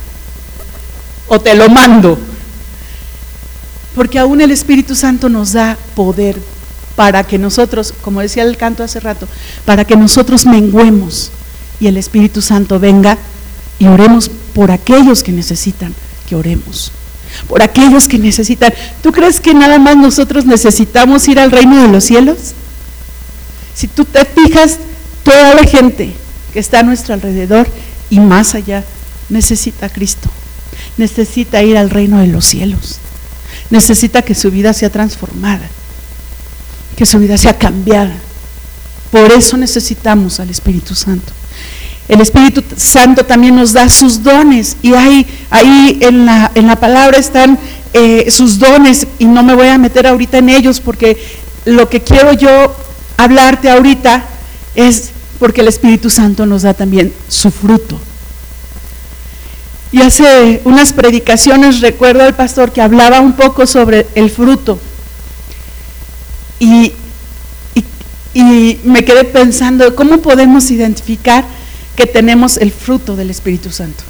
O 1.29 1.41
te 1.41 1.55
lo 1.55 1.69
mando. 1.69 2.19
Porque 3.95 4.19
aún 4.19 4.41
el 4.41 4.51
Espíritu 4.51 4.95
Santo 4.95 5.29
nos 5.29 5.53
da 5.53 5.77
poder 5.95 6.37
para 6.97 7.25
que 7.25 7.39
nosotros, 7.39 7.93
como 8.03 8.21
decía 8.21 8.43
el 8.43 8.57
canto 8.57 8.83
hace 8.83 9.01
rato, 9.01 9.29
para 9.65 9.85
que 9.85 9.97
nosotros 9.97 10.47
menguemos 10.47 11.31
y 11.81 11.87
el 11.87 11.97
Espíritu 11.97 12.43
Santo 12.43 12.79
venga 12.79 13.19
y 13.79 13.87
oremos 13.87 14.31
por 14.55 14.71
aquellos 14.71 15.23
que 15.23 15.33
necesitan 15.33 15.95
que 16.29 16.35
oremos. 16.35 16.93
Por 17.49 17.63
aquellos 17.63 18.09
que 18.09 18.19
necesitan. 18.19 18.73
¿Tú 19.03 19.13
crees 19.13 19.41
que 19.41 19.53
nada 19.53 19.79
más 19.79 19.97
nosotros 19.97 20.47
necesitamos 20.47 21.27
ir 21.29 21.39
al 21.39 21.51
reino 21.51 21.83
de 21.83 21.89
los 21.89 22.05
cielos? 22.05 22.39
Si 23.75 23.89
tú 23.89 24.05
te 24.05 24.25
fijas, 24.25 24.79
toda 25.23 25.55
la 25.55 25.65
gente 25.65 26.15
que 26.53 26.59
está 26.59 26.81
a 26.81 26.83
nuestro 26.83 27.13
alrededor 27.13 27.69
y 28.09 28.21
más 28.21 28.55
allá 28.55 28.85
necesita 29.29 29.87
a 29.87 29.89
Cristo 29.91 30.31
necesita 30.97 31.63
ir 31.63 31.77
al 31.77 31.91
reino 31.91 32.19
de 32.19 32.27
los 32.27 32.45
cielos. 32.45 32.99
Necesita 33.71 34.23
que 34.23 34.35
su 34.35 34.51
vida 34.51 34.73
sea 34.73 34.91
transformada, 34.91 35.69
que 36.97 37.07
su 37.07 37.19
vida 37.19 37.37
sea 37.37 37.59
cambiada. 37.59 38.15
Por 39.11 39.33
eso 39.33 39.57
necesitamos 39.57 40.41
al 40.41 40.51
Espíritu 40.51 40.95
Santo. 40.95 41.33
El 42.09 42.21
Espíritu 42.21 42.63
Santo 42.77 43.25
también 43.25 43.57
nos 43.57 43.73
da 43.73 43.89
sus 43.89 44.23
dones 44.23 44.77
y 44.83 44.95
ahí, 44.95 45.27
ahí 45.51 45.99
en, 46.01 46.25
la, 46.27 46.53
en 46.55 46.69
la 46.69 46.77
palabra 46.77 47.19
están 47.19 47.59
eh, 47.93 48.31
sus 48.31 48.59
dones 48.59 49.07
y 49.19 49.25
no 49.25 49.43
me 49.43 49.55
voy 49.55 49.69
a 49.69 49.79
meter 49.79 50.07
ahorita 50.07 50.39
en 50.39 50.51
ellos 50.51 50.81
porque 50.81 51.17
lo 51.65 51.89
que 51.89 52.03
quiero 52.03 52.33
yo 52.33 52.77
hablarte 53.17 53.71
ahorita 53.71 54.25
es 54.77 55.11
porque 55.41 55.63
el 55.63 55.69
Espíritu 55.69 56.11
Santo 56.11 56.47
nos 56.47 56.63
da 56.63 56.75
también 56.75 57.13
su 57.29 57.51
fruto. 57.51 57.99
Y 59.93 60.03
hace 60.03 60.61
unas 60.65 60.93
predicaciones 60.93 61.81
recuerdo 61.81 62.25
al 62.25 62.35
pastor 62.35 62.73
que 62.73 62.81
hablaba 62.81 63.21
un 63.21 63.35
poco 63.35 63.67
sobre 63.67 64.07
el 64.15 64.31
fruto. 64.31 64.79
Y, 66.59 66.93
y, 68.35 68.81
me 68.85 69.05
quedé 69.05 69.25
pensando, 69.25 69.95
¿cómo 69.95 70.19
podemos 70.19 70.71
identificar 70.71 71.45
que 71.95 72.07
tenemos 72.07 72.57
el 72.57 72.73
fruto 72.73 73.15
del 73.15 73.31
Espíritu 73.31 73.71
Santo 73.71 74.03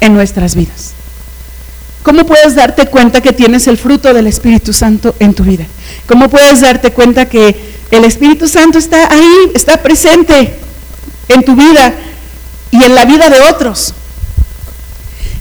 en 0.00 0.14
nuestras 0.14 0.54
vidas? 0.54 0.92
¿Cómo 2.02 2.26
puedes 2.26 2.56
darte 2.56 2.86
cuenta 2.86 3.20
que 3.20 3.32
tienes 3.32 3.68
el 3.68 3.78
fruto 3.78 4.12
del 4.12 4.26
Espíritu 4.26 4.72
Santo 4.72 5.14
en 5.20 5.34
tu 5.34 5.44
vida? 5.44 5.66
¿Cómo 6.06 6.28
puedes 6.28 6.60
darte 6.60 6.92
cuenta 6.92 7.28
que 7.28 7.56
el 7.90 8.04
Espíritu 8.04 8.48
Santo 8.48 8.78
está 8.78 9.12
ahí, 9.12 9.52
está 9.54 9.82
presente 9.82 10.54
en 11.28 11.44
tu 11.44 11.54
vida 11.54 11.94
y 12.72 12.82
en 12.82 12.94
la 12.94 13.04
vida 13.04 13.30
de 13.30 13.40
otros? 13.42 13.94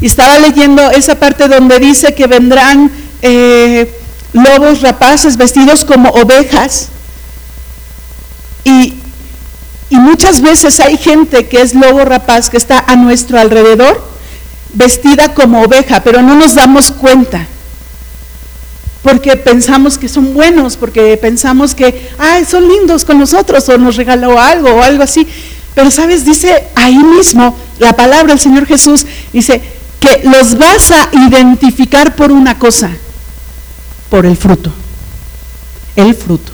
Y 0.01 0.07
estaba 0.07 0.39
leyendo 0.39 0.89
esa 0.91 1.15
parte 1.15 1.47
donde 1.47 1.79
dice 1.79 2.15
que 2.15 2.25
vendrán 2.27 2.91
eh, 3.21 3.95
lobos 4.33 4.81
rapaces 4.81 5.37
vestidos 5.37 5.85
como 5.85 6.09
ovejas. 6.09 6.89
Y, 8.63 8.95
y 9.89 9.95
muchas 9.97 10.41
veces 10.41 10.79
hay 10.79 10.97
gente 10.97 11.47
que 11.47 11.61
es 11.61 11.75
lobo 11.75 12.03
rapaz 12.03 12.49
que 12.49 12.57
está 12.57 12.79
a 12.79 12.95
nuestro 12.95 13.39
alrededor 13.39 14.11
vestida 14.73 15.33
como 15.33 15.61
oveja, 15.61 16.01
pero 16.03 16.21
no 16.21 16.35
nos 16.35 16.55
damos 16.55 16.91
cuenta. 16.91 17.45
Porque 19.03 19.35
pensamos 19.35 19.97
que 19.97 20.07
son 20.07 20.33
buenos, 20.33 20.77
porque 20.77 21.17
pensamos 21.17 21.73
que, 21.73 22.09
ay, 22.19 22.45
son 22.45 22.67
lindos 22.67 23.03
con 23.03 23.19
nosotros, 23.19 23.67
o 23.69 23.77
nos 23.77 23.95
regaló 23.95 24.39
algo, 24.39 24.69
o 24.69 24.81
algo 24.81 25.03
así. 25.03 25.27
Pero, 25.73 25.89
¿sabes? 25.89 26.23
Dice 26.23 26.67
ahí 26.75 26.97
mismo 26.97 27.55
la 27.79 27.93
palabra 27.93 28.27
del 28.27 28.39
Señor 28.39 28.65
Jesús, 28.67 29.05
dice, 29.33 29.61
que 30.01 30.27
los 30.27 30.57
vas 30.57 30.89
a 30.91 31.09
identificar 31.13 32.15
por 32.15 32.31
una 32.31 32.57
cosa, 32.57 32.89
por 34.09 34.25
el 34.25 34.35
fruto. 34.35 34.73
El 35.95 36.15
fruto. 36.15 36.51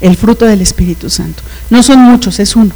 El 0.00 0.16
fruto 0.16 0.46
del 0.46 0.62
Espíritu 0.62 1.10
Santo. 1.10 1.42
No 1.68 1.82
son 1.82 1.98
muchos, 2.00 2.40
es 2.40 2.56
uno. 2.56 2.74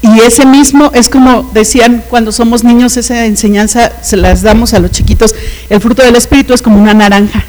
Y 0.00 0.20
ese 0.20 0.46
mismo 0.46 0.90
es 0.94 1.08
como 1.10 1.50
decían 1.52 2.02
cuando 2.08 2.32
somos 2.32 2.64
niños, 2.64 2.96
esa 2.96 3.26
enseñanza 3.26 3.92
se 4.02 4.16
las 4.16 4.40
damos 4.40 4.72
a 4.72 4.78
los 4.78 4.92
chiquitos. 4.92 5.34
El 5.68 5.80
fruto 5.82 6.02
del 6.02 6.16
Espíritu 6.16 6.54
es 6.54 6.62
como 6.62 6.80
una 6.80 6.94
naranja 6.94 7.44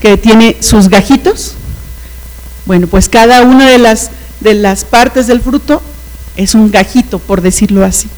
que 0.00 0.16
tiene 0.16 0.56
sus 0.60 0.88
gajitos. 0.88 1.52
Bueno, 2.64 2.86
pues 2.86 3.10
cada 3.10 3.42
una 3.42 3.68
de 3.68 3.78
las, 3.78 4.10
de 4.40 4.54
las 4.54 4.84
partes 4.84 5.26
del 5.26 5.42
fruto 5.42 5.82
es 6.36 6.54
un 6.54 6.70
gajito, 6.70 7.18
por 7.18 7.42
decirlo 7.42 7.84
así 7.84 8.08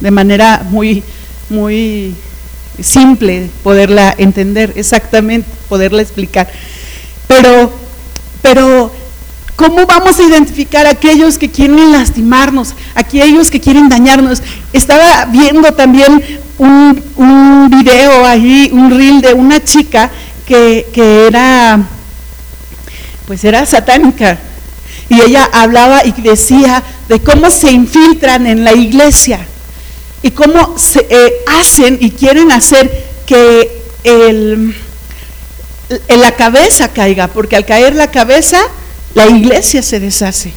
de 0.00 0.10
manera 0.10 0.66
muy, 0.70 1.02
muy 1.48 2.14
simple 2.82 3.50
poderla 3.62 4.14
entender 4.16 4.72
exactamente, 4.76 5.48
poderla 5.68 6.02
explicar. 6.02 6.48
Pero, 7.26 7.72
pero, 8.42 8.90
¿cómo 9.56 9.86
vamos 9.86 10.18
a 10.18 10.22
identificar 10.22 10.86
a 10.86 10.90
aquellos 10.90 11.38
que 11.38 11.50
quieren 11.50 11.92
lastimarnos, 11.92 12.74
aquellos 12.94 13.50
que 13.50 13.60
quieren 13.60 13.88
dañarnos? 13.88 14.42
Estaba 14.72 15.26
viendo 15.26 15.72
también 15.72 16.24
un, 16.58 17.02
un 17.16 17.70
video 17.70 18.24
ahí, 18.24 18.70
un 18.72 18.90
reel 18.90 19.20
de 19.20 19.34
una 19.34 19.62
chica 19.62 20.10
que, 20.46 20.86
que 20.92 21.26
era, 21.26 21.78
pues 23.26 23.44
era 23.44 23.64
satánica. 23.66 24.38
Y 25.08 25.20
ella 25.20 25.48
hablaba 25.52 26.04
y 26.04 26.12
decía 26.12 26.82
de 27.08 27.20
cómo 27.20 27.50
se 27.50 27.72
infiltran 27.72 28.46
en 28.46 28.62
la 28.62 28.72
iglesia 28.72 29.40
y 30.22 30.30
cómo 30.32 30.78
se, 30.78 31.06
eh, 31.08 31.32
hacen 31.46 31.98
y 32.00 32.10
quieren 32.10 32.52
hacer 32.52 33.06
que 33.26 33.82
el, 34.04 34.74
la 36.08 36.32
cabeza 36.32 36.88
caiga, 36.88 37.28
porque 37.28 37.56
al 37.56 37.64
caer 37.64 37.94
la 37.94 38.10
cabeza, 38.10 38.60
la 39.14 39.26
iglesia 39.26 39.82
se 39.82 40.00
deshace. 40.00 40.52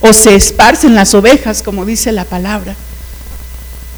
O 0.00 0.12
se 0.12 0.34
esparcen 0.34 0.94
las 0.94 1.14
ovejas, 1.14 1.62
como 1.62 1.84
dice 1.84 2.12
la 2.12 2.24
palabra. 2.24 2.76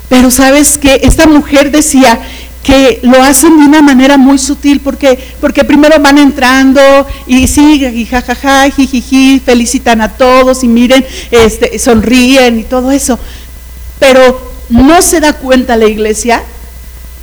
Pero 0.09 0.31
sabes 0.31 0.79
que 0.79 1.01
esta 1.03 1.27
mujer 1.27 1.71
decía 1.71 2.21
que 2.63 3.01
lo 3.03 3.23
hacen 3.23 3.59
de 3.59 3.65
una 3.65 3.83
manera 3.83 4.17
muy 4.17 4.39
sutil, 4.39 4.81
porque, 4.81 5.19
porque 5.41 5.65
primero 5.65 5.99
van 6.01 6.19
entrando 6.19 6.81
y 7.27 7.47
sí, 7.47 7.85
y 7.85 8.07
jajaja, 8.07 8.71
jijiji, 8.71 9.41
felicitan 9.45 10.01
a 10.01 10.17
todos 10.17 10.63
y 10.63 10.69
miren, 10.69 11.05
este, 11.31 11.79
sonríen 11.79 12.61
y 12.61 12.65
todo 12.65 12.91
eso 12.91 13.19
pero 14.01 14.51
no 14.69 15.03
se 15.03 15.21
da 15.21 15.35
cuenta 15.35 15.77
la 15.77 15.87
iglesia 15.87 16.43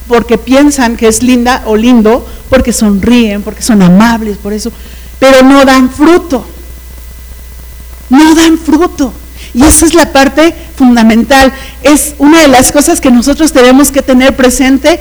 porque 0.07 0.37
piensan 0.37 0.95
que 0.95 1.07
es 1.07 1.21
linda 1.21 1.63
o 1.65 1.75
lindo, 1.75 2.25
porque 2.49 2.71
sonríen, 2.71 3.43
porque 3.43 3.61
son 3.61 3.81
amables, 3.81 4.37
por 4.37 4.53
eso, 4.53 4.71
pero 5.19 5.43
no 5.43 5.65
dan 5.65 5.89
fruto. 5.89 6.45
No 8.09 8.33
dan 8.35 8.57
fruto. 8.57 9.11
Y 9.53 9.63
esa 9.65 9.85
es 9.85 9.93
la 9.93 10.13
parte 10.13 10.55
fundamental. 10.75 11.53
Es 11.83 12.15
una 12.19 12.41
de 12.41 12.47
las 12.47 12.71
cosas 12.71 13.01
que 13.01 13.11
nosotros 13.11 13.51
tenemos 13.51 13.91
que 13.91 14.01
tener 14.01 14.35
presente, 14.35 14.99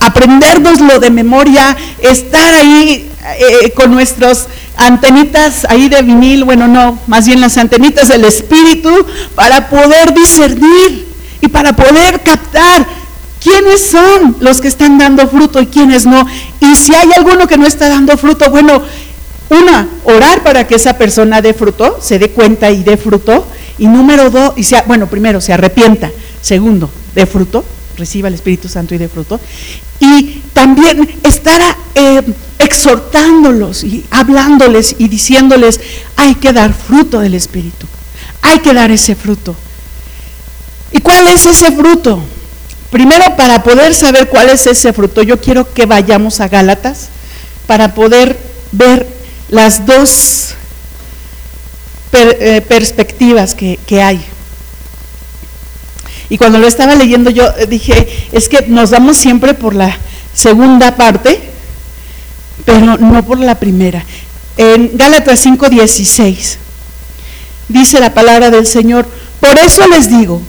aprendérnoslo 0.00 0.98
de 0.98 1.10
memoria, 1.10 1.76
estar 2.00 2.52
ahí 2.54 3.08
eh, 3.38 3.70
con 3.72 3.92
nuestras 3.92 4.48
antenitas 4.76 5.64
ahí 5.68 5.88
de 5.88 6.02
vinil, 6.02 6.44
bueno, 6.44 6.68
no, 6.68 6.98
más 7.06 7.26
bien 7.26 7.40
las 7.40 7.56
antenitas 7.58 8.08
del 8.08 8.24
espíritu, 8.24 8.90
para 9.34 9.68
poder 9.68 10.14
discernir 10.14 11.06
y 11.40 11.48
para 11.48 11.74
poder 11.74 12.22
captar 12.22 12.86
quiénes 13.42 13.90
son 13.90 14.36
los 14.40 14.60
que 14.60 14.68
están 14.68 14.98
dando 14.98 15.26
fruto 15.28 15.60
y 15.60 15.66
quiénes 15.66 16.06
no. 16.06 16.26
Y 16.60 16.74
si 16.76 16.94
hay 16.94 17.12
alguno 17.12 17.46
que 17.46 17.58
no 17.58 17.66
está 17.66 17.88
dando 17.88 18.16
fruto, 18.16 18.48
bueno, 18.50 18.82
una, 19.50 19.88
orar 20.04 20.42
para 20.42 20.66
que 20.66 20.76
esa 20.76 20.96
persona 20.96 21.42
dé 21.42 21.52
fruto, 21.52 21.98
se 22.00 22.18
dé 22.18 22.30
cuenta 22.30 22.70
y 22.70 22.82
dé 22.82 22.96
fruto. 22.96 23.46
Y 23.78 23.86
número 23.86 24.30
dos, 24.30 24.52
y 24.56 24.64
sea, 24.64 24.84
bueno, 24.86 25.08
primero, 25.08 25.40
se 25.40 25.52
arrepienta. 25.52 26.10
Segundo, 26.40 26.88
dé 27.14 27.26
fruto, 27.26 27.64
reciba 27.96 28.28
el 28.28 28.34
Espíritu 28.34 28.68
Santo 28.68 28.94
y 28.94 28.98
dé 28.98 29.08
fruto. 29.08 29.40
Y 30.02 30.42
también 30.52 31.08
estar 31.22 31.60
eh, 31.94 32.22
exhortándolos 32.58 33.84
y 33.84 34.04
hablándoles 34.10 34.96
y 34.98 35.06
diciéndoles, 35.06 35.78
hay 36.16 36.34
que 36.34 36.52
dar 36.52 36.74
fruto 36.74 37.20
del 37.20 37.34
Espíritu, 37.34 37.86
hay 38.42 38.58
que 38.58 38.74
dar 38.74 38.90
ese 38.90 39.14
fruto. 39.14 39.54
¿Y 40.90 40.98
cuál 40.98 41.28
es 41.28 41.46
ese 41.46 41.70
fruto? 41.70 42.20
Primero, 42.90 43.36
para 43.36 43.62
poder 43.62 43.94
saber 43.94 44.28
cuál 44.28 44.48
es 44.48 44.66
ese 44.66 44.92
fruto, 44.92 45.22
yo 45.22 45.40
quiero 45.40 45.72
que 45.72 45.86
vayamos 45.86 46.40
a 46.40 46.48
Gálatas 46.48 47.08
para 47.68 47.94
poder 47.94 48.36
ver 48.72 49.06
las 49.50 49.86
dos 49.86 50.54
eh, 52.12 52.60
perspectivas 52.66 53.54
que, 53.54 53.78
que 53.86 54.02
hay. 54.02 54.20
Y 56.32 56.38
cuando 56.38 56.58
lo 56.58 56.66
estaba 56.66 56.94
leyendo 56.94 57.28
yo 57.28 57.44
dije, 57.68 58.08
es 58.32 58.48
que 58.48 58.64
nos 58.66 58.88
damos 58.88 59.18
siempre 59.18 59.52
por 59.52 59.74
la 59.74 59.94
segunda 60.32 60.96
parte, 60.96 61.38
pero 62.64 62.96
no 62.96 63.22
por 63.22 63.38
la 63.38 63.56
primera. 63.56 64.02
En 64.56 64.92
Gálatas 64.94 65.44
5:16 65.44 66.56
dice 67.68 68.00
la 68.00 68.14
palabra 68.14 68.48
del 68.48 68.66
Señor, 68.66 69.06
por 69.40 69.58
eso 69.58 69.86
les 69.88 70.08
digo, 70.08 70.40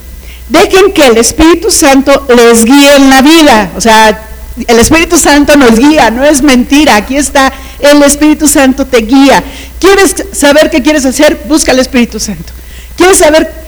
dejen 0.47 0.93
que 0.93 1.05
el 1.05 1.17
Espíritu 1.17 1.69
Santo 1.69 2.27
les 2.33 2.63
guíe 2.63 2.95
en 2.95 3.09
la 3.09 3.21
vida. 3.21 3.71
O 3.75 3.81
sea, 3.81 4.23
el 4.65 4.79
Espíritu 4.79 5.17
Santo 5.17 5.57
nos 5.57 5.77
guía, 5.77 6.09
no 6.11 6.23
es 6.23 6.41
mentira. 6.41 6.95
Aquí 6.95 7.17
está, 7.17 7.51
el 7.81 8.01
Espíritu 8.03 8.47
Santo 8.47 8.87
te 8.87 8.99
guía. 8.99 9.43
¿Quieres 9.81 10.15
saber 10.31 10.69
qué 10.69 10.81
quieres 10.81 11.03
hacer? 11.03 11.43
Busca 11.45 11.73
al 11.73 11.79
Espíritu 11.79 12.21
Santo. 12.21 12.53
¿Quieres 12.95 13.17
saber? 13.17 13.62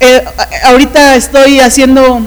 Eh, 0.00 0.24
ahorita 0.64 1.16
estoy 1.16 1.60
haciendo 1.60 2.26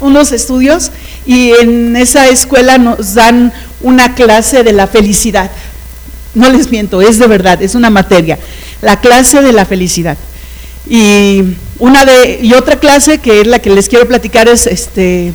unos 0.00 0.32
estudios 0.32 0.90
y 1.26 1.50
en 1.52 1.96
esa 1.96 2.28
escuela 2.28 2.78
nos 2.78 3.14
dan 3.14 3.52
una 3.80 4.14
clase 4.14 4.64
de 4.64 4.72
la 4.72 4.86
felicidad. 4.86 5.50
No 6.34 6.50
les 6.50 6.70
miento, 6.70 7.00
es 7.00 7.18
de 7.18 7.26
verdad, 7.26 7.62
es 7.62 7.74
una 7.74 7.90
materia. 7.90 8.38
La 8.82 9.00
clase 9.00 9.42
de 9.42 9.52
la 9.52 9.64
felicidad. 9.64 10.16
Y 10.88 11.42
una 11.78 12.04
de 12.04 12.40
y 12.42 12.52
otra 12.54 12.78
clase 12.78 13.18
que 13.18 13.40
es 13.40 13.46
la 13.46 13.58
que 13.58 13.70
les 13.70 13.88
quiero 13.88 14.06
platicar 14.06 14.48
es 14.48 14.66
este 14.66 15.32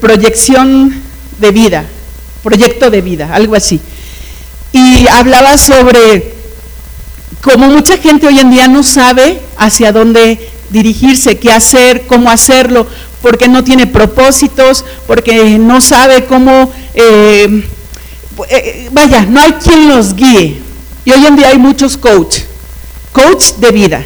proyección 0.00 1.02
de 1.40 1.50
vida, 1.50 1.84
proyecto 2.42 2.90
de 2.90 3.00
vida, 3.00 3.30
algo 3.32 3.54
así. 3.54 3.80
Y 4.72 5.06
hablaba 5.08 5.56
sobre 5.56 6.34
cómo 7.40 7.68
mucha 7.68 7.96
gente 7.96 8.26
hoy 8.26 8.38
en 8.38 8.50
día 8.50 8.68
no 8.68 8.82
sabe 8.82 9.40
hacia 9.56 9.92
dónde 9.92 10.50
dirigirse, 10.70 11.38
qué 11.38 11.52
hacer, 11.52 12.06
cómo 12.06 12.30
hacerlo, 12.30 12.86
porque 13.22 13.48
no 13.48 13.64
tiene 13.64 13.86
propósitos, 13.86 14.84
porque 15.06 15.58
no 15.58 15.80
sabe 15.80 16.24
cómo, 16.24 16.72
eh, 16.94 17.64
eh, 18.50 18.88
vaya, 18.92 19.22
no 19.22 19.40
hay 19.40 19.52
quien 19.52 19.88
los 19.88 20.14
guíe. 20.14 20.60
Y 21.04 21.10
hoy 21.10 21.26
en 21.26 21.36
día 21.36 21.48
hay 21.48 21.58
muchos 21.58 21.96
coach, 21.96 22.40
coach 23.12 23.54
de 23.58 23.70
vida. 23.70 24.04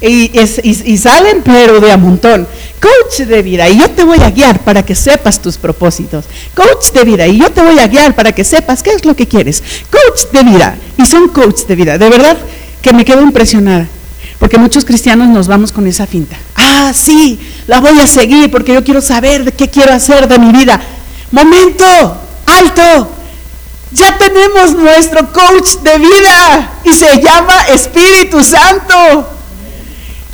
Y, 0.00 0.96
salen, 0.96 1.42
pero 1.42 1.80
de 1.80 1.90
a 1.90 1.96
montón. 1.96 2.46
Coach 2.80 3.26
de 3.26 3.42
vida, 3.42 3.68
y 3.68 3.80
yo 3.80 3.90
te 3.90 4.04
voy 4.04 4.20
a 4.20 4.30
guiar 4.30 4.60
para 4.60 4.84
que 4.84 4.94
sepas 4.94 5.42
tus 5.42 5.56
propósitos. 5.56 6.24
Coach 6.54 6.92
de 6.92 7.02
vida, 7.02 7.26
y 7.26 7.38
yo 7.38 7.50
te 7.50 7.60
voy 7.60 7.80
a 7.80 7.88
guiar 7.88 8.14
para 8.14 8.30
que 8.32 8.44
sepas 8.44 8.84
qué 8.84 8.92
es 8.92 9.04
lo 9.04 9.16
que 9.16 9.26
quieres. 9.26 9.62
Coach 9.90 10.30
de 10.32 10.44
vida, 10.44 10.76
y 10.96 11.04
son 11.04 11.28
coach 11.28 11.62
de 11.66 11.74
vida. 11.74 11.98
De 11.98 12.08
verdad 12.08 12.36
que 12.80 12.92
me 12.92 13.04
quedo 13.04 13.22
impresionada, 13.22 13.88
porque 14.38 14.58
muchos 14.58 14.84
cristianos 14.84 15.28
nos 15.28 15.48
vamos 15.48 15.72
con 15.72 15.86
esa 15.86 16.06
finta. 16.06 16.36
Ah, 16.54 16.92
sí, 16.94 17.38
la 17.66 17.80
voy 17.80 17.98
a 17.98 18.06
seguir 18.06 18.50
porque 18.50 18.72
yo 18.72 18.84
quiero 18.84 19.00
saber 19.00 19.52
qué 19.54 19.68
quiero 19.68 19.92
hacer 19.92 20.28
de 20.28 20.38
mi 20.38 20.52
vida. 20.52 20.80
Momento, 21.32 22.16
alto, 22.46 23.10
ya 23.90 24.16
tenemos 24.16 24.74
nuestro 24.74 25.32
coach 25.32 25.76
de 25.82 25.98
vida 25.98 26.72
y 26.84 26.92
se 26.92 27.20
llama 27.20 27.62
Espíritu 27.68 28.42
Santo. 28.44 29.28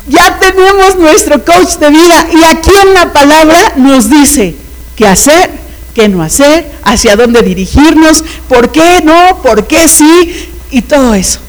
Ya 0.07 0.37
tenemos 0.39 0.97
nuestro 0.97 1.43
coach 1.43 1.77
de 1.77 1.89
vida 1.89 2.27
y 2.31 2.43
aquí 2.43 2.71
en 2.83 2.93
la 2.93 3.11
palabra 3.11 3.73
nos 3.77 4.09
dice 4.09 4.55
qué 4.95 5.07
hacer, 5.07 5.49
qué 5.95 6.07
no 6.09 6.21
hacer, 6.21 6.71
hacia 6.83 7.15
dónde 7.15 7.41
dirigirnos, 7.41 8.23
por 8.47 8.71
qué 8.71 9.01
no, 9.03 9.41
por 9.41 9.65
qué 9.65 9.87
sí 9.87 10.49
y 10.69 10.83
todo 10.83 11.15
eso. 11.15 11.39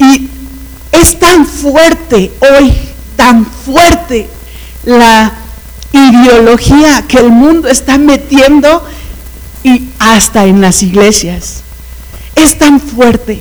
Y 0.00 0.28
tan 1.30 1.46
fuerte 1.46 2.32
hoy, 2.40 2.72
tan 3.14 3.46
fuerte 3.46 4.28
la 4.84 5.32
ideología 5.92 7.04
que 7.06 7.18
el 7.18 7.30
mundo 7.30 7.68
está 7.68 7.98
metiendo 7.98 8.84
y 9.62 9.90
hasta 10.00 10.46
en 10.46 10.60
las 10.60 10.82
iglesias. 10.82 11.62
Es 12.34 12.58
tan 12.58 12.80
fuerte 12.80 13.40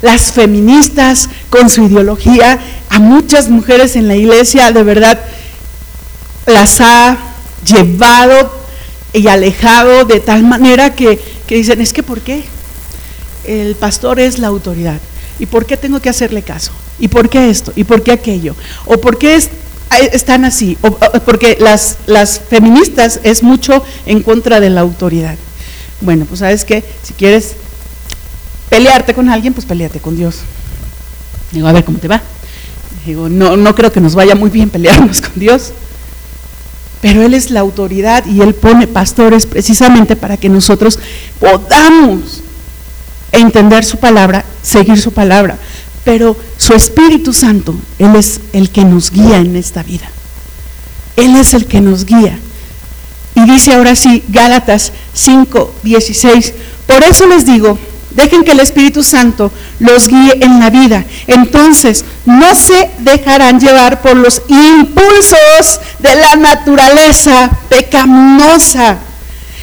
las 0.00 0.32
feministas 0.32 1.28
con 1.50 1.68
su 1.68 1.82
ideología, 1.84 2.58
a 2.88 2.98
muchas 2.98 3.50
mujeres 3.50 3.94
en 3.94 4.08
la 4.08 4.16
iglesia 4.16 4.72
de 4.72 4.82
verdad 4.82 5.20
las 6.46 6.80
ha 6.80 7.18
llevado 7.66 8.50
y 9.12 9.26
alejado 9.28 10.06
de 10.06 10.20
tal 10.20 10.42
manera 10.42 10.94
que, 10.94 11.20
dicen, 11.48 11.82
es 11.82 11.92
que 11.92 12.02
¿por 12.02 12.22
qué? 12.22 12.44
El 13.44 13.74
pastor 13.74 14.20
es 14.20 14.38
la 14.38 14.46
autoridad. 14.48 15.00
¿Y 15.42 15.46
por 15.46 15.66
qué 15.66 15.76
tengo 15.76 15.98
que 15.98 16.08
hacerle 16.08 16.42
caso? 16.42 16.70
¿Y 17.00 17.08
por 17.08 17.28
qué 17.28 17.50
esto? 17.50 17.72
¿Y 17.74 17.82
por 17.82 18.04
qué 18.04 18.12
aquello? 18.12 18.54
¿O 18.84 18.98
por 18.98 19.18
qué 19.18 19.36
están 20.12 20.44
así? 20.44 20.78
O, 20.82 20.92
porque 21.26 21.56
las, 21.58 21.98
las 22.06 22.38
feministas 22.38 23.18
es 23.24 23.42
mucho 23.42 23.82
en 24.06 24.22
contra 24.22 24.60
de 24.60 24.70
la 24.70 24.82
autoridad. 24.82 25.34
Bueno, 26.00 26.26
pues 26.26 26.38
sabes 26.38 26.64
que 26.64 26.84
si 27.02 27.12
quieres 27.14 27.54
pelearte 28.70 29.14
con 29.14 29.28
alguien, 29.28 29.52
pues 29.52 29.66
peleate 29.66 29.98
con 29.98 30.16
Dios. 30.16 30.36
Digo, 31.50 31.66
a 31.66 31.72
ver 31.72 31.84
cómo 31.84 31.98
te 31.98 32.06
va. 32.06 32.22
Digo, 33.04 33.28
no, 33.28 33.56
no 33.56 33.74
creo 33.74 33.90
que 33.90 34.00
nos 34.00 34.14
vaya 34.14 34.36
muy 34.36 34.48
bien 34.48 34.70
pelearnos 34.70 35.20
con 35.20 35.32
Dios. 35.34 35.72
Pero 37.00 37.22
Él 37.22 37.34
es 37.34 37.50
la 37.50 37.58
autoridad 37.58 38.24
y 38.26 38.42
Él 38.42 38.54
pone 38.54 38.86
pastores 38.86 39.46
precisamente 39.46 40.14
para 40.14 40.36
que 40.36 40.48
nosotros 40.48 41.00
podamos 41.40 42.44
entender 43.32 43.84
su 43.84 43.98
palabra, 43.98 44.44
seguir 44.62 45.00
su 45.00 45.12
palabra. 45.12 45.58
Pero 46.04 46.36
su 46.56 46.74
Espíritu 46.74 47.32
Santo, 47.32 47.74
Él 47.98 48.16
es 48.16 48.40
el 48.52 48.70
que 48.70 48.84
nos 48.84 49.10
guía 49.10 49.38
en 49.38 49.56
esta 49.56 49.82
vida. 49.82 50.08
Él 51.16 51.36
es 51.36 51.54
el 51.54 51.66
que 51.66 51.80
nos 51.80 52.04
guía. 52.04 52.38
Y 53.34 53.44
dice 53.44 53.74
ahora 53.74 53.94
sí, 53.94 54.22
Gálatas 54.28 54.92
5, 55.14 55.74
16, 55.82 56.54
por 56.86 57.02
eso 57.02 57.26
les 57.26 57.46
digo, 57.46 57.78
Dejen 58.14 58.44
que 58.44 58.52
el 58.52 58.60
Espíritu 58.60 59.02
Santo 59.02 59.50
los 59.78 60.08
guíe 60.08 60.38
en 60.40 60.60
la 60.60 60.70
vida. 60.70 61.04
Entonces 61.26 62.04
no 62.26 62.54
se 62.54 62.90
dejarán 62.98 63.58
llevar 63.58 64.02
por 64.02 64.16
los 64.16 64.42
impulsos 64.48 65.80
de 65.98 66.14
la 66.16 66.36
naturaleza 66.36 67.50
pecaminosa. 67.68 68.98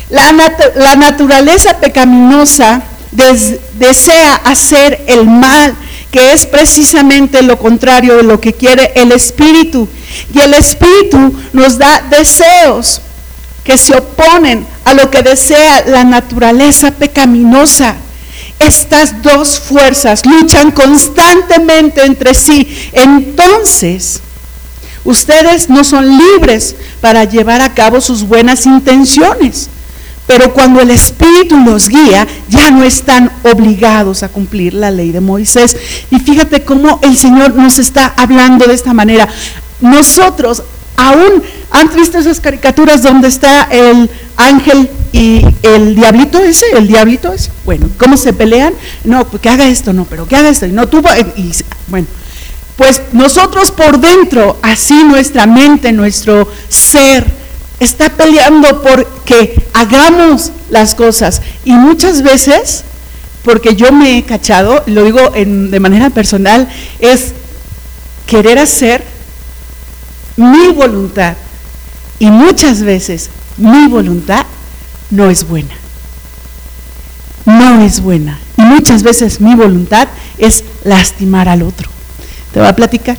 La, 0.10 0.96
naturaleza 0.96 1.78
pecaminosa 1.80 2.82
desea 3.12 4.36
hacer 4.36 5.04
el 5.08 5.26
mal, 5.26 5.76
que 6.12 6.34
es 6.34 6.46
precisamente 6.46 7.42
lo 7.42 7.58
contrario 7.58 8.18
de 8.18 8.24
lo 8.24 8.40
que 8.40 8.54
quiere 8.54 8.92
el 8.96 9.12
Espíritu. 9.12 9.88
Y 10.34 10.40
el 10.40 10.54
Espíritu 10.54 11.34
nos 11.54 11.78
da 11.78 12.02
deseos 12.10 13.02
que 13.64 13.78
se 13.78 13.96
oponen 13.96 14.66
a 14.86 14.94
lo 14.94 15.12
que 15.12 15.22
desea 15.22 15.84
la 15.86 16.04
naturaleza 16.04 16.92
pecaminosa. 16.92 17.96
Estas 18.58 19.22
dos 19.22 19.60
fuerzas 19.60 20.26
luchan 20.26 20.72
constantemente 20.72 22.04
entre 22.04 22.34
sí. 22.34 22.68
Entonces, 22.92 24.22
ustedes 25.04 25.70
no 25.70 25.84
son 25.84 26.18
libres 26.18 26.76
para 27.00 27.24
llevar 27.24 27.62
a 27.62 27.74
cabo 27.74 28.02
sus 28.02 28.24
buenas 28.24 28.66
intenciones. 28.66 29.70
Pero 30.30 30.54
cuando 30.54 30.80
el 30.80 30.92
Espíritu 30.92 31.58
los 31.58 31.90
guía, 31.90 32.28
ya 32.50 32.70
no 32.70 32.84
están 32.84 33.32
obligados 33.42 34.22
a 34.22 34.30
cumplir 34.30 34.76
la 34.76 34.92
ley 34.92 35.12
de 35.12 35.22
Moisés. 35.22 35.76
Y 36.12 36.20
fíjate 36.20 36.62
cómo 36.64 37.00
el 37.02 37.18
Señor 37.18 37.56
nos 37.56 37.80
está 37.80 38.14
hablando 38.16 38.68
de 38.68 38.76
esta 38.76 38.94
manera. 38.94 39.28
Nosotros 39.82 40.62
aún 40.98 41.42
han 41.72 41.90
visto 41.96 42.20
esas 42.20 42.40
caricaturas 42.40 43.02
donde 43.02 43.28
está 43.28 43.64
el 43.72 44.08
ángel 44.38 44.92
y 45.12 45.44
el 45.64 45.96
diablito 45.96 46.38
ese, 46.38 46.68
el 46.78 46.88
diablito 46.88 47.34
ese. 47.34 47.50
Bueno, 47.66 47.90
¿cómo 47.98 48.16
se 48.16 48.32
pelean? 48.32 48.76
No, 49.04 49.28
pues 49.28 49.42
que 49.42 49.50
haga 49.50 49.68
esto, 49.68 49.94
no, 49.94 50.06
pero 50.06 50.28
que 50.28 50.36
haga 50.36 50.50
esto. 50.50 50.68
Y 50.68 50.72
no 50.72 50.88
tuvo, 50.88 51.10
y, 51.38 51.52
bueno, 51.88 52.06
pues 52.76 53.02
nosotros 53.14 53.72
por 53.72 54.00
dentro, 54.00 54.60
así 54.62 55.04
nuestra 55.06 55.48
mente, 55.48 55.92
nuestro 55.92 56.48
ser, 56.68 57.39
está 57.80 58.10
peleando 58.10 58.82
por 58.82 59.06
que 59.26 59.62
hagamos 59.74 60.52
las 60.70 60.96
cosas. 60.96 61.42
Y 61.66 61.74
muchas 61.74 62.22
veces, 62.22 62.84
porque 63.44 63.76
yo 63.76 63.92
me 63.92 64.18
he 64.18 64.24
cachado, 64.24 64.84
lo 64.86 65.04
digo 65.04 65.30
de 65.32 65.80
manera 65.80 66.10
personal, 66.10 66.68
es 67.00 67.34
querer 68.26 68.60
hacer 68.60 69.04
mi 70.38 70.68
voluntad. 70.68 71.36
Y 72.20 72.30
muchas 72.32 72.82
veces 72.82 73.30
mi 73.58 73.88
voluntad 73.88 74.46
no 75.10 75.30
es 75.30 75.48
buena. 75.48 75.76
No 77.46 77.82
es 77.82 78.02
buena. 78.02 78.40
Y 78.58 78.62
muchas 78.62 79.04
veces 79.04 79.42
mi 79.42 79.56
voluntad 79.56 80.08
es 80.38 80.64
lastimar 80.84 81.50
al 81.50 81.64
otro. 81.64 81.90
Te 82.54 82.60
voy 82.60 82.68
a 82.68 82.76
platicar. 82.76 83.18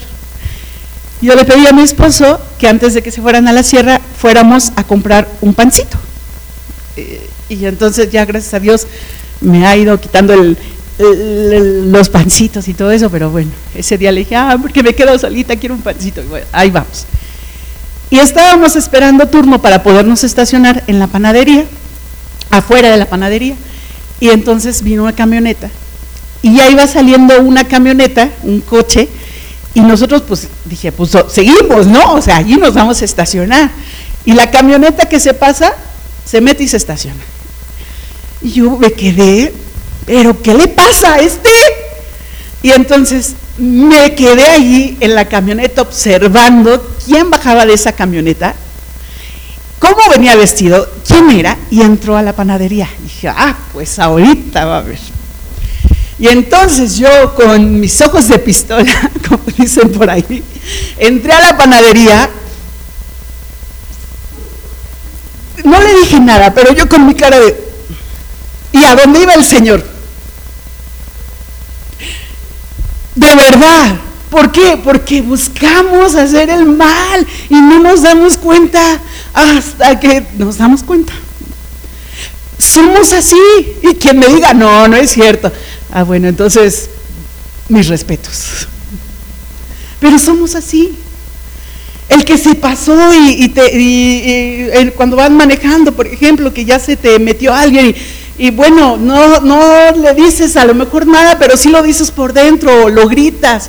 Yo 1.20 1.34
le 1.34 1.44
pedí 1.44 1.66
a 1.66 1.72
mi 1.72 1.82
esposo 1.82 2.40
que 2.58 2.66
antes 2.66 2.94
de 2.94 3.02
que 3.02 3.10
se 3.10 3.20
fueran 3.20 3.46
a 3.46 3.52
la 3.52 3.62
sierra 3.62 4.00
fuéramos 4.18 4.72
a 4.76 4.84
comprar 4.84 5.28
un 5.40 5.52
pancito. 5.52 5.98
Eh, 6.96 7.28
y 7.48 7.66
entonces 7.66 8.10
ya 8.10 8.24
gracias 8.24 8.54
a 8.54 8.60
Dios 8.60 8.86
me 9.40 9.66
ha 9.66 9.76
ido 9.76 9.98
quitando 10.00 10.34
los 10.98 12.08
pancitos 12.10 12.68
y 12.68 12.74
todo 12.74 12.90
eso, 12.90 13.10
pero 13.10 13.30
bueno, 13.30 13.50
ese 13.74 13.96
día 13.96 14.12
le 14.12 14.20
dije, 14.20 14.36
ah, 14.36 14.56
porque 14.60 14.82
me 14.82 14.94
quedo 14.94 15.18
solita, 15.18 15.56
quiero 15.56 15.74
un 15.74 15.80
pancito. 15.80 16.22
Y 16.22 16.26
bueno, 16.26 16.46
ahí 16.52 16.70
vamos. 16.70 17.06
Y 18.10 18.18
estábamos 18.18 18.76
esperando 18.76 19.26
turno 19.28 19.62
para 19.62 19.82
podernos 19.82 20.24
estacionar 20.24 20.84
en 20.86 20.98
la 20.98 21.06
panadería, 21.06 21.64
afuera 22.50 22.90
de 22.90 22.96
la 22.96 23.06
panadería. 23.06 23.54
Y 24.20 24.30
entonces 24.30 24.82
vino 24.82 25.04
una 25.04 25.14
camioneta. 25.14 25.70
Y 26.42 26.56
ya 26.56 26.68
iba 26.68 26.86
saliendo 26.86 27.40
una 27.40 27.64
camioneta, 27.64 28.30
un 28.42 28.60
coche, 28.60 29.08
y 29.74 29.80
nosotros 29.80 30.22
pues 30.26 30.48
dije, 30.64 30.90
pues 30.90 31.10
seguimos, 31.28 31.86
¿no? 31.86 32.14
O 32.14 32.22
sea, 32.22 32.36
allí 32.36 32.56
nos 32.56 32.74
vamos 32.74 33.00
a 33.02 33.04
estacionar. 33.04 33.70
Y 34.24 34.32
la 34.32 34.50
camioneta 34.50 35.08
que 35.08 35.20
se 35.20 35.32
pasa, 35.32 35.74
se 36.24 36.40
mete 36.40 36.64
y 36.64 36.68
se 36.68 36.76
estaciona. 36.76 37.20
Y 38.42 38.52
yo 38.52 38.76
me 38.76 38.92
quedé, 38.92 39.52
pero 40.06 40.40
¿qué 40.42 40.54
le 40.54 40.68
pasa 40.68 41.14
a 41.14 41.18
este? 41.20 41.50
Y 42.62 42.70
entonces 42.70 43.34
me 43.58 44.14
quedé 44.14 44.44
allí 44.44 44.96
en 45.00 45.14
la 45.14 45.26
camioneta 45.26 45.82
observando 45.82 46.96
quién 47.04 47.30
bajaba 47.30 47.64
de 47.64 47.74
esa 47.74 47.92
camioneta, 47.92 48.54
cómo 49.78 49.98
venía 50.10 50.34
vestido, 50.34 50.88
quién 51.06 51.30
era, 51.30 51.56
y 51.70 51.82
entró 51.82 52.16
a 52.16 52.22
la 52.22 52.34
panadería. 52.34 52.88
dije, 53.02 53.28
ah, 53.28 53.56
pues 53.72 53.98
ahorita 53.98 54.64
va 54.64 54.78
a 54.78 54.82
ver. 54.82 55.19
Y 56.20 56.28
entonces 56.28 56.98
yo 56.98 57.34
con 57.34 57.80
mis 57.80 57.98
ojos 58.02 58.28
de 58.28 58.38
pistola, 58.38 59.10
como 59.28 59.42
dicen 59.56 59.90
por 59.90 60.10
ahí, 60.10 60.44
entré 60.98 61.32
a 61.32 61.40
la 61.40 61.56
panadería. 61.56 62.28
No 65.64 65.80
le 65.80 65.94
dije 65.94 66.20
nada, 66.20 66.52
pero 66.52 66.74
yo 66.74 66.86
con 66.88 67.06
mi 67.06 67.14
cara 67.14 67.40
de... 67.40 67.58
¿Y 68.72 68.84
a 68.84 68.94
dónde 68.94 69.20
iba 69.20 69.32
el 69.32 69.44
Señor? 69.44 69.82
De 73.14 73.34
verdad. 73.34 73.96
¿Por 74.30 74.52
qué? 74.52 74.78
Porque 74.82 75.22
buscamos 75.22 76.14
hacer 76.14 76.50
el 76.50 76.66
mal 76.66 77.26
y 77.48 77.54
no 77.54 77.80
nos 77.80 78.02
damos 78.02 78.36
cuenta 78.36 79.00
hasta 79.32 79.98
que 79.98 80.24
nos 80.36 80.58
damos 80.58 80.82
cuenta. 80.82 81.14
Somos 82.58 83.12
así. 83.12 83.36
Y 83.82 83.94
quien 83.94 84.18
me 84.18 84.28
diga, 84.28 84.52
no, 84.52 84.86
no 84.86 84.96
es 84.96 85.10
cierto. 85.10 85.50
Ah, 85.92 86.04
bueno, 86.04 86.28
entonces 86.28 86.88
mis 87.68 87.88
respetos. 87.88 88.68
Pero 90.00 90.18
somos 90.18 90.54
así. 90.54 90.92
El 92.08 92.24
que 92.24 92.38
se 92.38 92.56
pasó 92.56 92.96
y, 93.14 93.52
cuando 94.96 95.16
van 95.16 95.36
manejando, 95.36 95.92
por 95.92 96.06
ejemplo, 96.08 96.52
que 96.52 96.64
ya 96.64 96.78
se 96.80 96.96
te 96.96 97.18
metió 97.20 97.54
alguien 97.54 97.94
y, 98.36 98.50
bueno, 98.50 98.96
no, 98.96 99.40
no 99.40 99.92
le 99.92 100.14
dices 100.14 100.56
a 100.56 100.64
lo 100.64 100.74
mejor 100.74 101.06
nada, 101.06 101.38
pero 101.38 101.56
sí 101.56 101.68
lo 101.68 101.82
dices 101.82 102.10
por 102.10 102.32
dentro, 102.32 102.86
o 102.86 102.88
lo 102.88 103.06
gritas, 103.06 103.68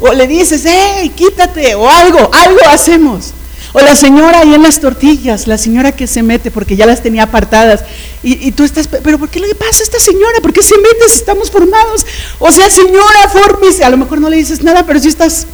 o 0.00 0.12
le 0.12 0.26
dices, 0.26 0.64
hey, 0.64 1.12
quítate, 1.14 1.74
o 1.74 1.88
algo, 1.88 2.30
algo 2.32 2.60
hacemos. 2.68 3.34
O 3.72 3.80
la 3.80 3.94
señora 3.94 4.40
ahí 4.40 4.54
en 4.54 4.62
las 4.62 4.80
tortillas, 4.80 5.46
la 5.46 5.58
señora 5.58 5.92
que 5.92 6.06
se 6.06 6.22
mete 6.22 6.50
porque 6.50 6.74
ya 6.74 6.86
las 6.86 7.02
tenía 7.02 7.24
apartadas. 7.24 7.84
Y, 8.22 8.50
tú 8.52 8.64
estás, 8.64 8.88
pero 8.88 9.18
¿por 9.18 9.28
qué 9.28 9.40
le 9.40 9.54
pasa 9.54 9.80
a 9.80 9.82
esta 9.82 9.98
señora? 9.98 10.40
¿Por 10.40 10.52
qué 10.52 10.62
se 10.62 10.76
mete 10.78 11.08
si 11.08 11.18
estamos 11.18 11.50
formados? 11.50 12.06
O 12.38 12.50
sea, 12.50 12.70
señora, 12.70 13.28
fórmese. 13.30 13.84
A 13.84 13.90
lo 13.90 13.98
mejor 13.98 14.20
no 14.20 14.30
le 14.30 14.38
dices 14.38 14.62
nada, 14.62 14.86
pero 14.86 14.98
si 14.98 15.08
estás, 15.08 15.46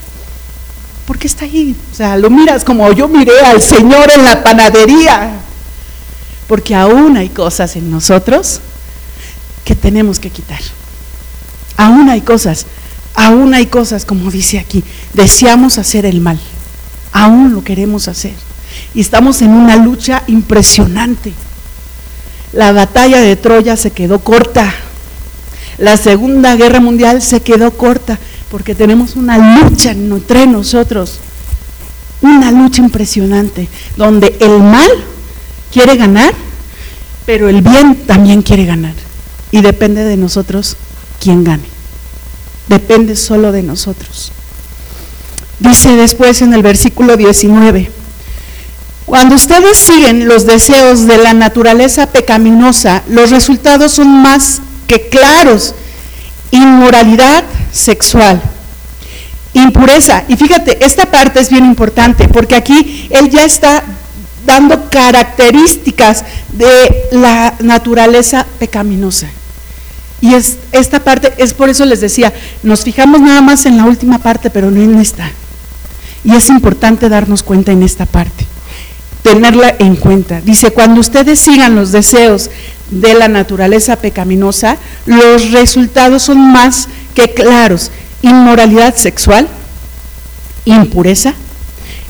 ¿por 1.07 1.19
qué 1.19 1.27
está 1.27 1.45
ahí? 1.45 1.75
O 1.93 1.95
sea, 1.95 2.17
lo 2.17 2.31
miras 2.31 2.65
como 2.65 2.91
yo 2.93 3.09
miré 3.09 3.41
al 3.41 3.61
Señor 3.61 4.11
en 4.13 4.25
la 4.25 4.43
panadería. 4.45 5.41
Porque 6.47 6.75
aún 6.75 7.17
hay 7.17 7.31
cosas 7.31 7.75
en 7.75 7.91
nosotros 7.91 8.61
que 9.65 9.75
tenemos 9.75 10.21
que 10.21 10.31
quitar. 10.31 10.61
Aún 11.77 12.09
hay 12.11 12.21
cosas, 12.21 12.67
aún 13.15 13.55
hay 13.55 13.67
cosas, 13.67 14.05
como 14.05 14.31
dice 14.31 14.59
aquí, 14.59 14.85
deseamos 15.15 15.79
hacer 15.79 16.07
el 16.07 16.21
mal 16.21 16.39
aún 17.15 17.55
lo 17.55 17.65
queremos 17.65 18.09
hacer. 18.09 18.35
Y 18.93 19.01
estamos 19.01 19.41
en 19.41 19.51
una 19.51 19.77
lucha 19.77 20.25
impresionante. 20.27 21.33
La 22.53 22.73
batalla 22.73 23.21
de 23.21 23.37
Troya 23.37 23.77
se 23.77 23.93
quedó 23.93 24.19
corta. 24.19 24.75
La 25.79 25.97
Segunda 25.97 26.57
Guerra 26.57 26.81
Mundial 26.81 27.23
se 27.23 27.41
quedó 27.41 27.71
corta 27.71 28.19
porque 28.51 28.75
tenemos 28.75 29.17
una 29.17 29.61
lucha 29.61 29.93
entre 29.93 30.47
nosotros. 30.47 31.21
Una 32.21 32.51
lucha 32.51 32.83
impresionante 32.83 33.69
donde 33.97 34.37
el 34.41 34.59
mal 34.59 34.91
quiere 35.73 35.97
ganar, 35.97 36.33
pero 37.27 37.49
el 37.49 37.63
bien 37.63 38.07
también 38.07 38.43
quiere 38.43 38.67
ganar. 38.67 38.95
Y 39.53 39.61
depende 39.61 40.03
de 40.03 40.17
nosotros 40.17 40.77
quién 41.21 41.45
gane. 41.45 41.65
Depende 42.67 43.15
solo 43.15 43.53
de 43.53 43.63
nosotros. 43.63 44.33
Dice 45.61 45.97
después 45.97 46.43
en 46.43 46.53
el 46.53 46.63
versículo 46.63 47.17
19, 47.17 47.91
cuando 49.07 49.35
ustedes 49.35 49.77
siguen 49.79 50.27
los 50.27 50.47
deseos 50.47 51.07
de 51.07 51.19
la 51.19 51.35
naturaleza 51.35 52.07
pecaminosa, 52.07 53.03
los 53.09 53.31
resultados 53.31 53.93
son 53.93 54.09
más 54.09 54.61
que 54.87 55.09
claros. 55.09 55.75
Inmoralidad 56.51 57.45
sexual, 57.73 58.41
impureza. 59.53 60.25
Y 60.29 60.37
fíjate, 60.37 60.85
esta 60.85 61.07
parte 61.07 61.41
es 61.41 61.51
bien 61.51 61.65
importante 61.65 62.29
porque 62.29 62.55
aquí 62.55 63.09
él 63.11 63.29
ya 63.29 63.45
está 63.45 63.83
dando 64.47 64.89
características 64.89 66.25
de 66.53 67.09
la 67.13 67.55
naturaleza 67.61 68.47
pecaminosa. 68.59 69.29
Y 70.21 70.35
es, 70.35 70.57
esta 70.73 71.01
parte, 71.05 71.35
es 71.37 71.53
por 71.53 71.69
eso 71.69 71.85
les 71.85 72.01
decía, 72.01 72.33
nos 72.63 72.83
fijamos 72.83 73.21
nada 73.21 73.43
más 73.43 73.67
en 73.67 73.77
la 73.77 73.85
última 73.85 74.19
parte, 74.19 74.49
pero 74.49 74.71
no 74.71 74.81
en 74.81 74.99
esta. 74.99 75.31
Y 76.25 76.35
es 76.35 76.49
importante 76.49 77.09
darnos 77.09 77.43
cuenta 77.43 77.73
en 77.73 77.83
esta 77.83 78.07
parte, 78.07 78.47
tenerla 79.23 79.75
en 79.79 79.97
cuenta. 79.97 80.41
Dice, 80.41 80.71
cuando 80.71 81.01
ustedes 81.01 81.39
sigan 81.39 81.75
los 81.75 81.93
deseos 81.93 82.51
de 82.91 83.15
la 83.15 83.29
naturaleza 83.29 83.97
pecaminosa, 83.97 84.79
los 85.07 85.51
resultados 85.51 86.23
son 86.23 86.53
más 86.53 86.89
que 87.15 87.35
claros. 87.35 87.91
Inmoralidad 88.23 88.97
sexual, 88.97 89.49
impureza, 90.65 91.35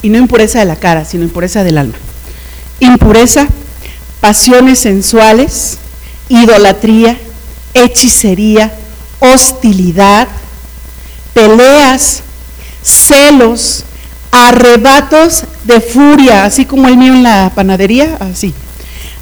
y 0.05 0.11
no 0.11 0.18
impureza 0.18 0.59
de 0.59 0.66
la 0.66 0.77
cara, 0.77 1.05
sino 1.07 1.24
impureza 1.24 1.64
del 1.64 1.79
alma. 1.79 1.94
Impureza, 2.79 3.48
pasiones 4.20 4.79
sensuales, 4.81 5.79
idolatría, 6.29 7.18
hechicería, 7.72 8.72
hostilidad, 9.20 10.29
peleas, 11.33 12.22
celos, 12.83 13.85
arrebatos 14.35 15.44
de 15.62 15.81
furia, 15.81 16.44
así 16.44 16.64
como 16.64 16.88
el 16.88 16.97
mío 16.97 17.14
en 17.14 17.23
la 17.23 17.53
panadería, 17.55 18.16
así. 18.20 18.53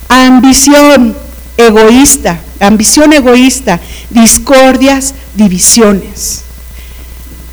Ambición 0.08 1.14
egoísta, 1.58 2.40
ambición 2.60 3.12
egoísta, 3.12 3.78
discordias, 4.08 5.14
divisiones. 5.34 6.44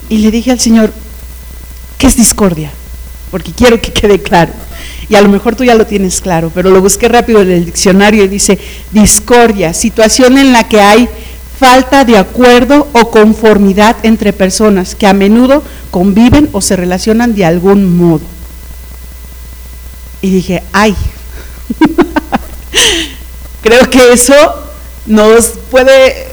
Y 0.07 0.19
le 0.19 0.31
dije 0.31 0.51
al 0.51 0.59
Señor, 0.59 0.93
¿qué 1.97 2.07
es 2.07 2.15
discordia? 2.15 2.71
Porque 3.29 3.51
quiero 3.51 3.81
que 3.81 3.91
quede 3.91 4.21
claro. 4.21 4.53
Y 5.09 5.15
a 5.15 5.21
lo 5.21 5.27
mejor 5.27 5.55
tú 5.55 5.65
ya 5.65 5.75
lo 5.75 5.85
tienes 5.85 6.21
claro, 6.21 6.51
pero 6.55 6.69
lo 6.69 6.81
busqué 6.81 7.09
rápido 7.09 7.41
en 7.41 7.51
el 7.51 7.65
diccionario 7.65 8.23
y 8.23 8.27
dice 8.29 8.57
discordia, 8.91 9.73
situación 9.73 10.37
en 10.37 10.53
la 10.53 10.67
que 10.69 10.79
hay 10.79 11.09
falta 11.59 12.05
de 12.05 12.17
acuerdo 12.17 12.87
o 12.93 13.11
conformidad 13.11 13.97
entre 14.03 14.31
personas 14.31 14.95
que 14.95 15.07
a 15.07 15.13
menudo 15.13 15.61
conviven 15.91 16.49
o 16.53 16.61
se 16.61 16.77
relacionan 16.77 17.35
de 17.35 17.45
algún 17.45 17.97
modo. 17.97 18.21
Y 20.21 20.31
dije, 20.31 20.63
ay, 20.71 20.95
creo 23.61 23.89
que 23.89 24.13
eso 24.13 24.33
nos 25.05 25.49
puede 25.69 26.27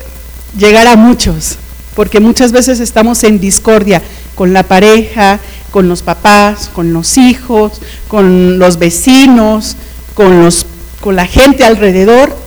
llegar 0.57 0.87
a 0.87 0.97
muchos, 0.97 1.57
porque 1.95 2.21
muchas 2.21 2.53
veces 2.53 2.79
estamos 2.79 3.25
en 3.25 3.41
discordia 3.41 4.03
con 4.37 4.53
la 4.53 4.62
pareja, 4.62 5.41
con 5.73 5.89
los 5.89 6.03
papás, 6.03 6.71
con 6.73 6.93
los 6.93 7.19
hijos, 7.19 7.81
con 8.07 8.59
los 8.59 8.79
vecinos, 8.79 9.77
con, 10.15 10.43
los, 10.43 10.67
con 11.01 11.17
la 11.17 11.27
gente 11.27 11.65
alrededor, 11.65 12.46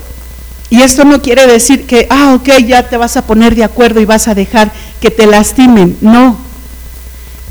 y 0.70 0.82
esto 0.82 1.04
no 1.04 1.22
quiere 1.22 1.48
decir 1.48 1.88
que, 1.88 2.08
ah, 2.10 2.34
ok, 2.36 2.50
ya 2.66 2.88
te 2.88 2.98
vas 2.98 3.18
a 3.18 3.26
poner 3.26 3.56
de 3.56 3.64
acuerdo 3.64 4.00
y 4.00 4.06
vas 4.06 4.28
a 4.28 4.36
dejar 4.36 4.72
que 5.02 5.10
te 5.10 5.26
lastimen. 5.26 5.98
No. 6.02 6.38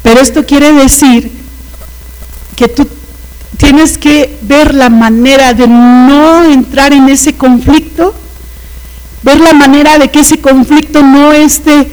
Pero 0.02 0.20
esto 0.20 0.46
quiere 0.46 0.72
decir 0.72 1.32
que 2.54 2.68
tú 2.68 2.88
tienes 3.56 3.98
que 3.98 4.36
ver 4.42 4.72
la 4.74 4.88
manera 4.88 5.52
de 5.52 5.66
no 5.66 6.44
entrar 6.44 6.92
en 6.92 7.08
ese 7.08 7.34
conflicto, 7.34 8.14
ver 9.22 9.40
la 9.40 9.52
manera 9.52 9.98
de 9.98 10.10
que 10.10 10.20
ese 10.20 10.40
conflicto 10.40 11.02
no 11.02 11.32
esté 11.32 11.90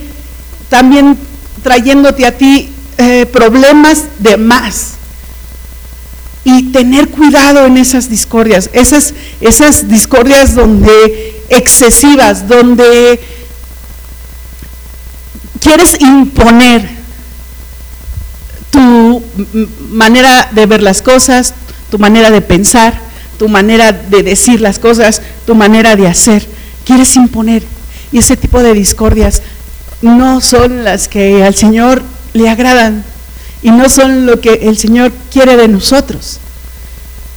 también 0.69 1.17
trayéndote 1.63 2.25
a 2.27 2.37
ti 2.37 2.69
eh, 2.97 3.25
problemas 3.25 4.03
de 4.19 4.37
más 4.37 4.94
y 6.45 6.71
tener 6.71 7.09
cuidado 7.09 7.65
en 7.65 7.75
esas 7.75 8.07
discordias, 8.07 8.69
esas, 8.71 9.15
esas 9.41 9.89
discordias 9.89 10.53
donde 10.53 11.41
excesivas, 11.49 12.47
donde 12.47 13.19
quieres 15.59 15.99
imponer 15.99 16.87
tu 18.69 19.23
manera 19.89 20.49
de 20.51 20.67
ver 20.67 20.83
las 20.83 21.01
cosas, 21.01 21.55
tu 21.89 21.97
manera 21.97 22.29
de 22.29 22.41
pensar, 22.41 23.01
tu 23.39 23.49
manera 23.49 23.91
de 23.91 24.21
decir 24.21 24.61
las 24.61 24.77
cosas, 24.77 25.23
tu 25.47 25.55
manera 25.55 25.95
de 25.95 26.07
hacer. 26.07 26.47
Quieres 26.85 27.15
imponer. 27.15 27.63
Y 28.11 28.19
ese 28.19 28.37
tipo 28.37 28.61
de 28.61 28.73
discordias 28.73 29.41
no 30.03 30.41
son 30.41 30.83
las 30.83 31.07
que 31.07 31.43
al 31.43 31.55
Señor 31.55 32.03
le 32.33 32.49
agradan 32.49 33.03
y 33.65 33.71
no 33.71 33.89
son 33.89 34.27
lo 34.27 34.39
que 34.39 34.53
el 34.61 34.77
Señor 34.77 35.11
quiere 35.33 35.57
de 35.57 35.67
nosotros. 35.67 36.37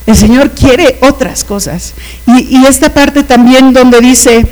El 0.05 0.15
Señor 0.15 0.51
quiere 0.51 0.99
otras 1.01 1.43
cosas. 1.43 1.95
Y, 2.27 2.67
esta 2.67 2.93
parte 2.93 3.23
también 3.23 3.73
donde 3.73 3.99
dice, 4.03 4.47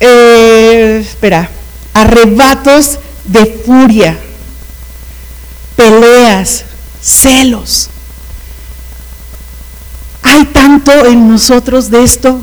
eh, 0.00 0.98
espera, 1.02 1.48
arrebatos 1.94 2.98
de 3.24 3.62
furia, 3.64 4.18
peleas, 5.76 6.66
celos. 7.00 7.88
Hay 10.20 10.44
tanto 10.44 11.06
en 11.06 11.26
nosotros 11.26 11.90
de 11.90 12.02
esto. 12.02 12.38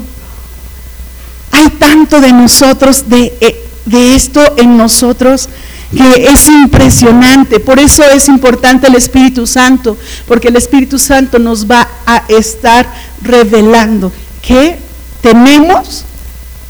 Hay 1.52 1.70
tanto 1.70 2.20
de 2.20 2.34
nosotros, 2.34 3.08
de, 3.08 3.38
eh, 3.42 3.64
de 3.86 4.16
esto 4.16 4.56
en 4.58 4.76
nosotros 4.76 5.50
que 5.96 6.28
es 6.28 6.48
impresionante. 6.48 7.60
Por 7.60 7.80
eso 7.80 8.04
es 8.04 8.28
importante 8.28 8.88
el 8.88 8.96
Espíritu 8.96 9.46
Santo, 9.46 9.98
porque 10.28 10.48
el 10.48 10.56
Espíritu 10.56 10.98
Santo 10.98 11.40
nos 11.40 11.70
va 11.70 11.88
a 12.06 12.24
estar 12.30 12.88
revelando 13.22 14.12
qué 14.42 14.80
tenemos, 15.22 16.06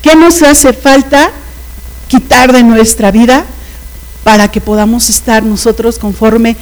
qué 0.02 0.16
nos 0.16 0.42
hace 0.42 0.74
falta 0.74 1.30
quitar 2.08 2.52
de 2.52 2.64
nuestra 2.64 3.12
vida 3.12 3.46
para 4.24 4.50
que 4.50 4.62
podamos 4.62 5.10
estar 5.10 5.44
nosotros 5.44 5.98
conforme 5.98 6.58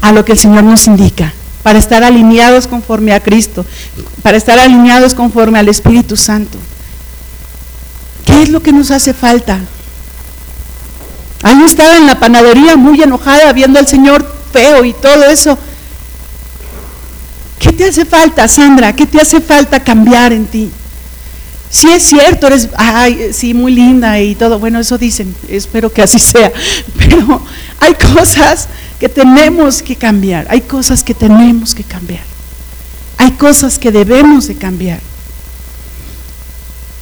a 0.00 0.12
lo 0.12 0.24
que 0.24 0.32
el 0.32 0.38
Señor 0.38 0.64
nos 0.64 0.86
indica, 0.86 1.32
para 1.62 1.78
estar 1.78 2.04
alineados 2.04 2.66
conforme 2.66 3.12
a 3.14 3.20
Cristo, 3.20 3.64
para 4.22 4.36
estar 4.36 4.58
alineados 4.58 5.14
conforme 5.14 5.58
al 5.58 5.68
Espíritu 5.68 6.16
Santo. 6.16 6.58
¿Qué 8.26 8.42
es 8.42 8.50
lo 8.50 8.62
que 8.62 8.72
nos 8.72 8.90
hace 8.90 9.14
falta? 9.14 9.60
Ahí 11.44 11.62
estaba 11.64 11.96
en 11.96 12.06
la 12.06 12.18
panadería 12.18 12.74
muy 12.74 13.00
enojada 13.00 13.52
viendo 13.52 13.78
al 13.78 13.86
Señor 13.86 14.26
feo 14.52 14.84
y 14.84 14.92
todo 14.94 15.24
eso. 15.26 15.56
¿Qué 17.58 17.70
te 17.70 17.84
hace 17.84 18.04
falta, 18.04 18.48
Sandra? 18.48 18.92
¿Qué 18.94 19.06
te 19.06 19.20
hace 19.20 19.40
falta 19.40 19.78
cambiar 19.78 20.32
en 20.32 20.46
ti? 20.46 20.70
Si 21.70 21.88
es 21.90 22.02
cierto, 22.04 22.46
eres, 22.46 22.68
ay, 22.76 23.32
sí, 23.32 23.52
muy 23.52 23.74
linda 23.74 24.20
y 24.20 24.34
todo. 24.36 24.58
Bueno, 24.58 24.78
eso 24.78 24.96
dicen, 24.96 25.34
espero 25.48 25.92
que 25.92 26.02
así 26.02 26.18
sea. 26.20 26.52
Pero 26.96 27.42
hay 27.78 27.94
cosas 27.94 28.68
que 28.98 29.08
tenemos 29.08 29.82
que 29.82 29.96
cambiar, 29.96 30.46
hay 30.48 30.62
cosas 30.62 31.02
que 31.02 31.12
tenemos 31.12 31.74
que 31.74 31.84
cambiar, 31.84 32.22
hay 33.18 33.32
cosas 33.32 33.78
que 33.78 33.90
debemos 33.92 34.46
de 34.46 34.54
cambiar. 34.54 35.00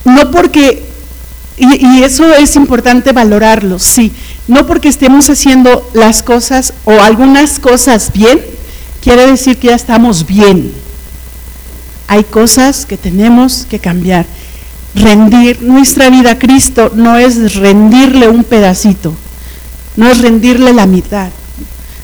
No 0.05 0.31
porque, 0.31 0.85
y, 1.59 1.87
y 1.87 2.03
eso 2.03 2.35
es 2.35 2.57
importante 2.57 3.13
valorarlo, 3.13 3.79
sí, 3.79 4.11
no 4.49 4.67
porque 4.67 4.89
estemos 4.89 5.31
haciendo 5.31 5.89
las 5.95 6.23
cosas 6.23 6.75
o 6.85 6.93
algunas 6.93 7.59
cosas 7.59 8.13
bien, 8.13 8.41
quiere 9.01 9.27
decir 9.27 9.59
que 9.59 9.69
ya 9.69 9.75
estamos 9.75 10.27
bien. 10.27 10.73
Hay 12.09 12.25
cosas 12.25 12.85
que 12.85 12.97
tenemos 12.97 13.67
que 13.69 13.79
cambiar 13.79 14.27
rendir 14.95 15.63
nuestra 15.63 16.11
vida 16.11 16.33
a 16.33 16.39
Cristo 16.39 16.93
no 16.95 17.17
es 17.17 17.55
rendirle 17.55 18.29
un 18.29 18.45
pedacito, 18.45 19.15
no 19.97 20.09
es 20.11 20.21
rendirle 20.21 20.73
la 20.73 20.87
mitad, 20.87 21.29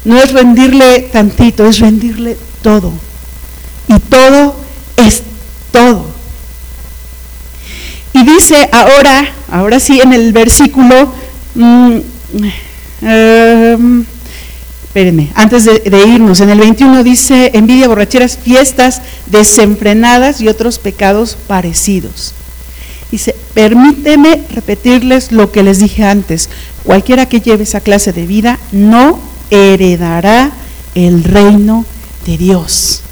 no 0.04 0.18
es 0.18 0.32
rendirle 0.32 1.00
tantito, 1.12 1.66
es 1.66 1.78
rendirle 1.80 2.36
todo. 2.62 2.92
Y 3.88 3.98
todo 4.00 4.56
es 4.96 5.22
todo. 5.72 6.06
Y 8.12 8.24
dice 8.24 8.68
ahora, 8.72 9.32
ahora 9.50 9.80
sí 9.80 10.00
en 10.00 10.12
el 10.12 10.32
versículo, 10.32 11.12
mm, 11.54 11.98
em, 13.02 14.04
espérenme, 14.84 15.30
antes 15.34 15.64
de, 15.64 15.78
de, 15.78 16.06
irnos, 16.06 16.40
en 16.40 16.50
el 16.50 16.58
21 16.58 17.04
dice, 17.04 17.50
envidia, 17.54 17.88
borracheras, 17.88 18.38
fiestas 18.38 19.02
desenfrenadas 19.26 20.40
y 20.40 20.48
otros 20.48 20.78
pecados 20.78 21.36
parecidos. 21.46 22.34
Dice, 23.10 23.34
permíteme 23.54 24.42
repetirles 24.54 25.32
lo 25.32 25.50
que 25.50 25.62
les 25.62 25.78
dije 25.78 26.04
antes. 26.04 26.50
Cualquiera 26.84 27.26
que 27.26 27.40
lleve 27.40 27.64
esa 27.64 27.80
clase 27.80 28.12
de 28.12 28.26
vida 28.26 28.58
no 28.70 29.18
heredará 29.50 30.52
el 30.94 31.24
reino 31.24 31.84
de 32.26 32.36
Dios. 32.36 33.02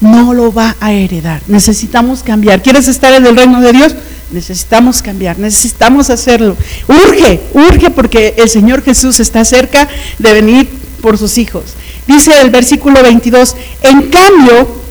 No 0.00 0.34
lo 0.34 0.52
va 0.52 0.76
a 0.80 0.92
heredar. 0.92 1.42
Necesitamos 1.46 2.22
cambiar. 2.22 2.62
¿Quieres 2.62 2.88
estar 2.88 3.12
en 3.12 3.26
el 3.26 3.36
reino 3.36 3.60
de 3.60 3.72
Dios? 3.72 3.94
Necesitamos 4.32 5.02
cambiar, 5.02 5.38
necesitamos 5.38 6.10
hacerlo. 6.10 6.56
Urge, 6.88 7.40
urge 7.52 7.90
porque 7.90 8.34
el 8.38 8.48
Señor 8.48 8.82
Jesús 8.82 9.20
está 9.20 9.44
cerca 9.44 9.88
de 10.18 10.32
venir 10.32 10.68
por 11.00 11.18
sus 11.18 11.38
hijos. 11.38 11.64
Dice 12.06 12.40
el 12.40 12.50
versículo 12.50 13.02
22, 13.02 13.54
en 13.82 14.10
cambio, 14.10 14.82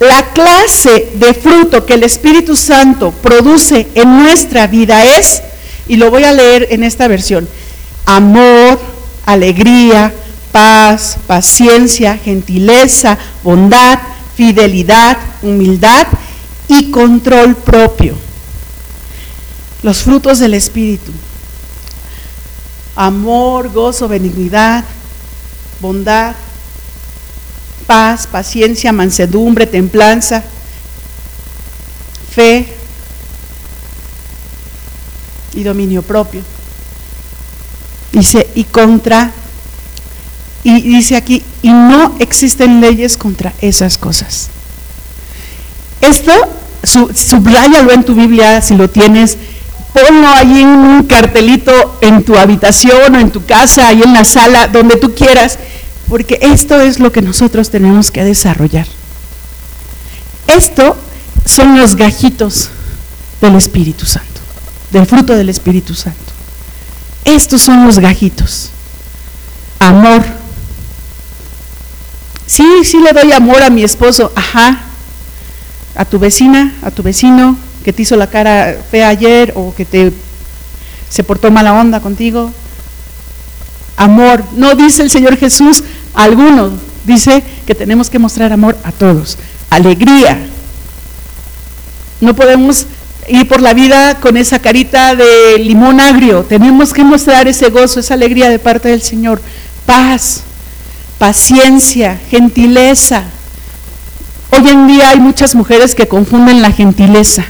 la 0.00 0.32
clase 0.32 1.10
de 1.14 1.34
fruto 1.34 1.84
que 1.84 1.94
el 1.94 2.02
Espíritu 2.02 2.56
Santo 2.56 3.12
produce 3.22 3.88
en 3.94 4.22
nuestra 4.22 4.66
vida 4.66 5.04
es, 5.18 5.42
y 5.86 5.96
lo 5.96 6.10
voy 6.10 6.24
a 6.24 6.32
leer 6.32 6.68
en 6.70 6.82
esta 6.82 7.06
versión, 7.06 7.46
amor, 8.06 8.80
alegría, 9.26 10.12
paz, 10.52 11.18
paciencia, 11.26 12.16
gentileza, 12.16 13.18
bondad, 13.44 13.98
fidelidad, 14.36 15.18
humildad 15.42 16.06
y 16.66 16.90
control 16.90 17.56
propio. 17.56 18.29
Los 19.82 20.02
frutos 20.02 20.38
del 20.38 20.54
Espíritu. 20.54 21.12
Amor, 22.96 23.72
gozo, 23.72 24.08
benignidad, 24.08 24.84
bondad, 25.80 26.34
paz, 27.86 28.26
paciencia, 28.26 28.92
mansedumbre, 28.92 29.66
templanza, 29.66 30.44
fe 32.32 32.72
y 35.54 35.62
dominio 35.62 36.02
propio. 36.02 36.42
Dice, 38.12 38.48
y 38.54 38.64
contra, 38.64 39.32
y 40.62 40.82
dice 40.82 41.16
aquí, 41.16 41.42
y 41.62 41.70
no 41.70 42.16
existen 42.18 42.80
leyes 42.80 43.16
contra 43.16 43.52
esas 43.60 43.98
cosas. 43.98 44.50
Esto, 46.00 46.32
subrayalo 46.84 47.92
en 47.92 48.04
tu 48.04 48.14
Biblia 48.14 48.60
si 48.62 48.76
lo 48.76 48.88
tienes, 48.88 49.36
ponlo 49.92 50.28
ahí 50.28 50.62
en 50.62 50.68
un 50.68 51.02
cartelito 51.04 51.98
en 52.00 52.22
tu 52.22 52.36
habitación 52.36 53.14
o 53.14 53.18
en 53.18 53.30
tu 53.30 53.44
casa, 53.44 53.88
ahí 53.88 54.02
en 54.02 54.12
la 54.12 54.24
sala, 54.24 54.68
donde 54.68 54.96
tú 54.96 55.14
quieras, 55.14 55.58
porque 56.08 56.38
esto 56.40 56.80
es 56.80 56.98
lo 56.98 57.12
que 57.12 57.22
nosotros 57.22 57.70
tenemos 57.70 58.10
que 58.10 58.24
desarrollar. 58.24 58.86
Esto 60.46 60.96
son 61.44 61.78
los 61.78 61.96
gajitos 61.96 62.70
del 63.40 63.56
Espíritu 63.56 64.06
Santo, 64.06 64.40
del 64.90 65.06
fruto 65.06 65.34
del 65.36 65.48
Espíritu 65.48 65.94
Santo. 65.94 66.18
Estos 67.24 67.62
son 67.62 67.86
los 67.86 67.98
gajitos. 67.98 68.70
Amor. 69.78 70.24
Sí, 72.46 72.66
sí 72.84 72.98
le 72.98 73.12
doy 73.12 73.32
amor 73.32 73.62
a 73.62 73.70
mi 73.70 73.84
esposo, 73.84 74.32
ajá. 74.34 74.80
A 75.94 76.04
tu 76.04 76.18
vecina, 76.18 76.74
a 76.82 76.90
tu 76.90 77.02
vecino 77.02 77.56
que 77.84 77.92
te 77.92 78.02
hizo 78.02 78.16
la 78.16 78.28
cara 78.28 78.76
fea 78.90 79.08
ayer 79.08 79.52
o 79.56 79.74
que 79.74 79.84
te 79.84 80.12
se 81.10 81.24
portó 81.24 81.50
mala 81.50 81.74
onda 81.74 82.00
contigo. 82.00 82.52
Amor. 83.96 84.44
No 84.56 84.74
dice 84.74 85.02
el 85.02 85.10
Señor 85.10 85.36
Jesús, 85.36 85.82
algunos 86.14 86.72
dice 87.04 87.42
que 87.66 87.74
tenemos 87.74 88.08
que 88.08 88.18
mostrar 88.18 88.52
amor 88.52 88.78
a 88.84 88.92
todos, 88.92 89.36
alegría. 89.68 90.38
No 92.20 92.34
podemos 92.34 92.86
ir 93.28 93.48
por 93.48 93.60
la 93.60 93.74
vida 93.74 94.18
con 94.20 94.36
esa 94.36 94.58
carita 94.58 95.14
de 95.14 95.58
limón 95.58 96.00
agrio, 96.00 96.44
tenemos 96.44 96.92
que 96.92 97.04
mostrar 97.04 97.48
ese 97.48 97.70
gozo, 97.70 98.00
esa 98.00 98.14
alegría 98.14 98.48
de 98.48 98.58
parte 98.58 98.88
del 98.88 99.02
Señor, 99.02 99.40
paz, 99.86 100.42
paciencia, 101.18 102.18
gentileza. 102.30 103.24
Hoy 104.50 104.68
en 104.68 104.86
día 104.86 105.10
hay 105.10 105.20
muchas 105.20 105.54
mujeres 105.54 105.94
que 105.94 106.08
confunden 106.08 106.62
la 106.62 106.72
gentileza 106.72 107.44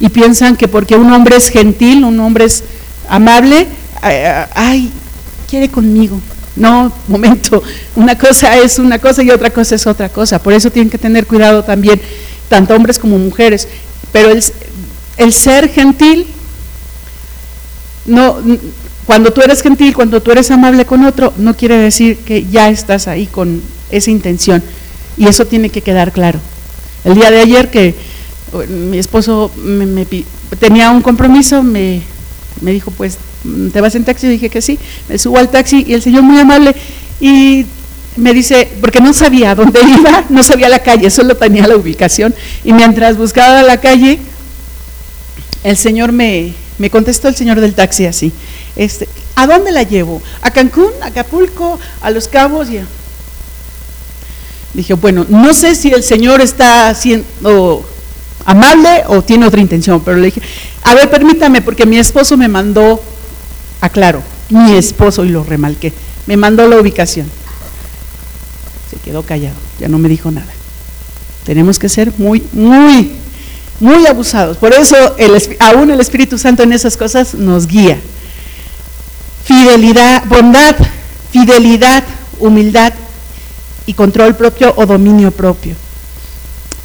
y 0.00 0.08
piensan 0.08 0.56
que 0.56 0.68
porque 0.68 0.96
un 0.96 1.12
hombre 1.12 1.36
es 1.36 1.48
gentil, 1.48 2.04
un 2.04 2.18
hombre 2.20 2.44
es 2.44 2.64
amable, 3.08 3.66
ay, 4.02 4.90
quiere 5.48 5.68
conmigo. 5.68 6.20
No, 6.56 6.92
momento, 7.08 7.62
una 7.96 8.16
cosa 8.16 8.56
es 8.56 8.78
una 8.78 8.98
cosa 8.98 9.22
y 9.22 9.30
otra 9.30 9.50
cosa 9.50 9.74
es 9.74 9.86
otra 9.86 10.08
cosa. 10.08 10.40
Por 10.42 10.52
eso 10.52 10.70
tienen 10.70 10.90
que 10.90 10.98
tener 10.98 11.26
cuidado 11.26 11.64
también, 11.64 12.00
tanto 12.48 12.74
hombres 12.74 12.98
como 12.98 13.18
mujeres. 13.18 13.68
Pero 14.12 14.30
el, 14.30 14.42
el 15.16 15.32
ser 15.32 15.68
gentil, 15.68 16.26
no, 18.06 18.38
cuando 19.06 19.32
tú 19.32 19.40
eres 19.40 19.62
gentil, 19.62 19.94
cuando 19.94 20.20
tú 20.20 20.32
eres 20.32 20.50
amable 20.50 20.84
con 20.84 21.04
otro, 21.04 21.32
no 21.36 21.56
quiere 21.56 21.76
decir 21.76 22.18
que 22.18 22.46
ya 22.46 22.68
estás 22.68 23.08
ahí 23.08 23.26
con 23.26 23.62
esa 23.90 24.10
intención. 24.10 24.62
Y 25.16 25.26
eso 25.26 25.46
tiene 25.46 25.70
que 25.70 25.82
quedar 25.82 26.12
claro. 26.12 26.38
El 27.04 27.14
día 27.14 27.30
de 27.30 27.40
ayer 27.40 27.70
que 27.70 27.94
mi 28.68 28.98
esposo 28.98 29.50
me, 29.56 30.06
tenía 30.58 30.90
un 30.90 31.02
compromiso, 31.02 31.62
me, 31.62 32.02
dijo, 32.60 32.90
pues 32.90 33.18
¿te 33.72 33.80
vas 33.80 33.94
en 33.94 34.04
taxi? 34.04 34.28
Dije 34.28 34.50
que 34.50 34.62
sí, 34.62 34.78
me 35.08 35.18
subo 35.18 35.38
al 35.38 35.50
taxi 35.50 35.84
y 35.86 35.94
el 35.94 36.02
señor 36.02 36.22
muy 36.22 36.38
amable 36.38 36.74
y 37.20 37.66
me 38.16 38.34
dice, 38.34 38.68
porque 38.80 39.00
no 39.00 39.12
sabía 39.12 39.54
dónde 39.54 39.80
iba, 39.98 40.24
no 40.28 40.42
sabía 40.42 40.68
la 40.68 40.80
calle, 40.80 41.10
solo 41.10 41.36
tenía 41.36 41.66
la 41.66 41.76
ubicación 41.76 42.34
y 42.64 42.72
mientras 42.72 43.16
buscaba 43.16 43.62
la 43.62 43.80
calle, 43.80 44.18
el 45.64 45.76
señor 45.76 46.12
me, 46.12 46.54
contestó 46.90 47.28
el 47.28 47.36
señor 47.36 47.60
del 47.60 47.74
taxi 47.74 48.06
así, 48.06 48.32
este, 48.76 49.08
¿a 49.34 49.46
dónde 49.46 49.72
la 49.72 49.82
llevo? 49.82 50.22
¿A 50.42 50.50
Cancún, 50.50 50.90
a 51.02 51.06
Acapulco, 51.06 51.78
a 52.00 52.10
Los 52.10 52.28
Cabos? 52.28 52.68
Y 52.70 52.80
dije, 54.74 54.94
bueno, 54.94 55.26
no 55.28 55.54
sé 55.54 55.74
si 55.74 55.90
el 55.90 56.02
señor 56.02 56.40
está 56.40 56.94
siendo 56.94 57.84
amable 58.48 59.04
o 59.08 59.20
tiene 59.20 59.46
otra 59.46 59.60
intención, 59.60 60.00
pero 60.00 60.16
le 60.16 60.26
dije, 60.26 60.40
a 60.82 60.94
ver, 60.94 61.10
permítame, 61.10 61.60
porque 61.60 61.84
mi 61.84 61.98
esposo 61.98 62.34
me 62.38 62.48
mandó 62.48 62.98
aclaro, 63.82 64.22
mi 64.48 64.72
esposo, 64.72 65.22
y 65.26 65.28
lo 65.28 65.44
remalqué, 65.44 65.92
me 66.26 66.38
mandó 66.38 66.66
la 66.66 66.80
ubicación. 66.80 67.30
Se 68.90 68.96
quedó 68.96 69.22
callado, 69.22 69.54
ya 69.78 69.88
no 69.88 69.98
me 69.98 70.08
dijo 70.08 70.30
nada. 70.30 70.50
Tenemos 71.44 71.78
que 71.78 71.90
ser 71.90 72.10
muy, 72.16 72.42
muy, 72.52 73.12
muy 73.80 74.06
abusados. 74.06 74.56
Por 74.56 74.72
eso 74.72 74.96
aún 75.60 75.90
el 75.90 76.00
Espíritu 76.00 76.38
Santo 76.38 76.62
en 76.62 76.72
esas 76.72 76.96
cosas 76.96 77.34
nos 77.34 77.66
guía. 77.66 77.98
Fidelidad, 79.44 80.24
bondad, 80.24 80.74
fidelidad, 81.32 82.02
humildad 82.38 82.94
y 83.84 83.92
control 83.92 84.36
propio 84.36 84.72
o 84.74 84.86
dominio 84.86 85.32
propio. 85.32 85.74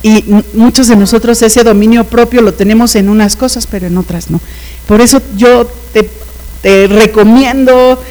Y 0.03 0.25
muchos 0.53 0.89
de 0.89 0.97
nosotros 0.97 1.41
ese 1.41 1.63
dominio 1.63 2.03
propio 2.03 2.41
lo 2.41 2.53
tenemos 2.53 2.95
en 2.95 3.09
unas 3.09 3.35
cosas, 3.35 3.65
pero 3.65 3.87
en 3.87 3.97
otras 3.97 4.29
no. 4.29 4.39
Por 4.85 4.99
eso 4.99 5.21
yo 5.37 5.65
te 5.93 6.09
te 6.63 6.87
recomiendo, 6.87 8.01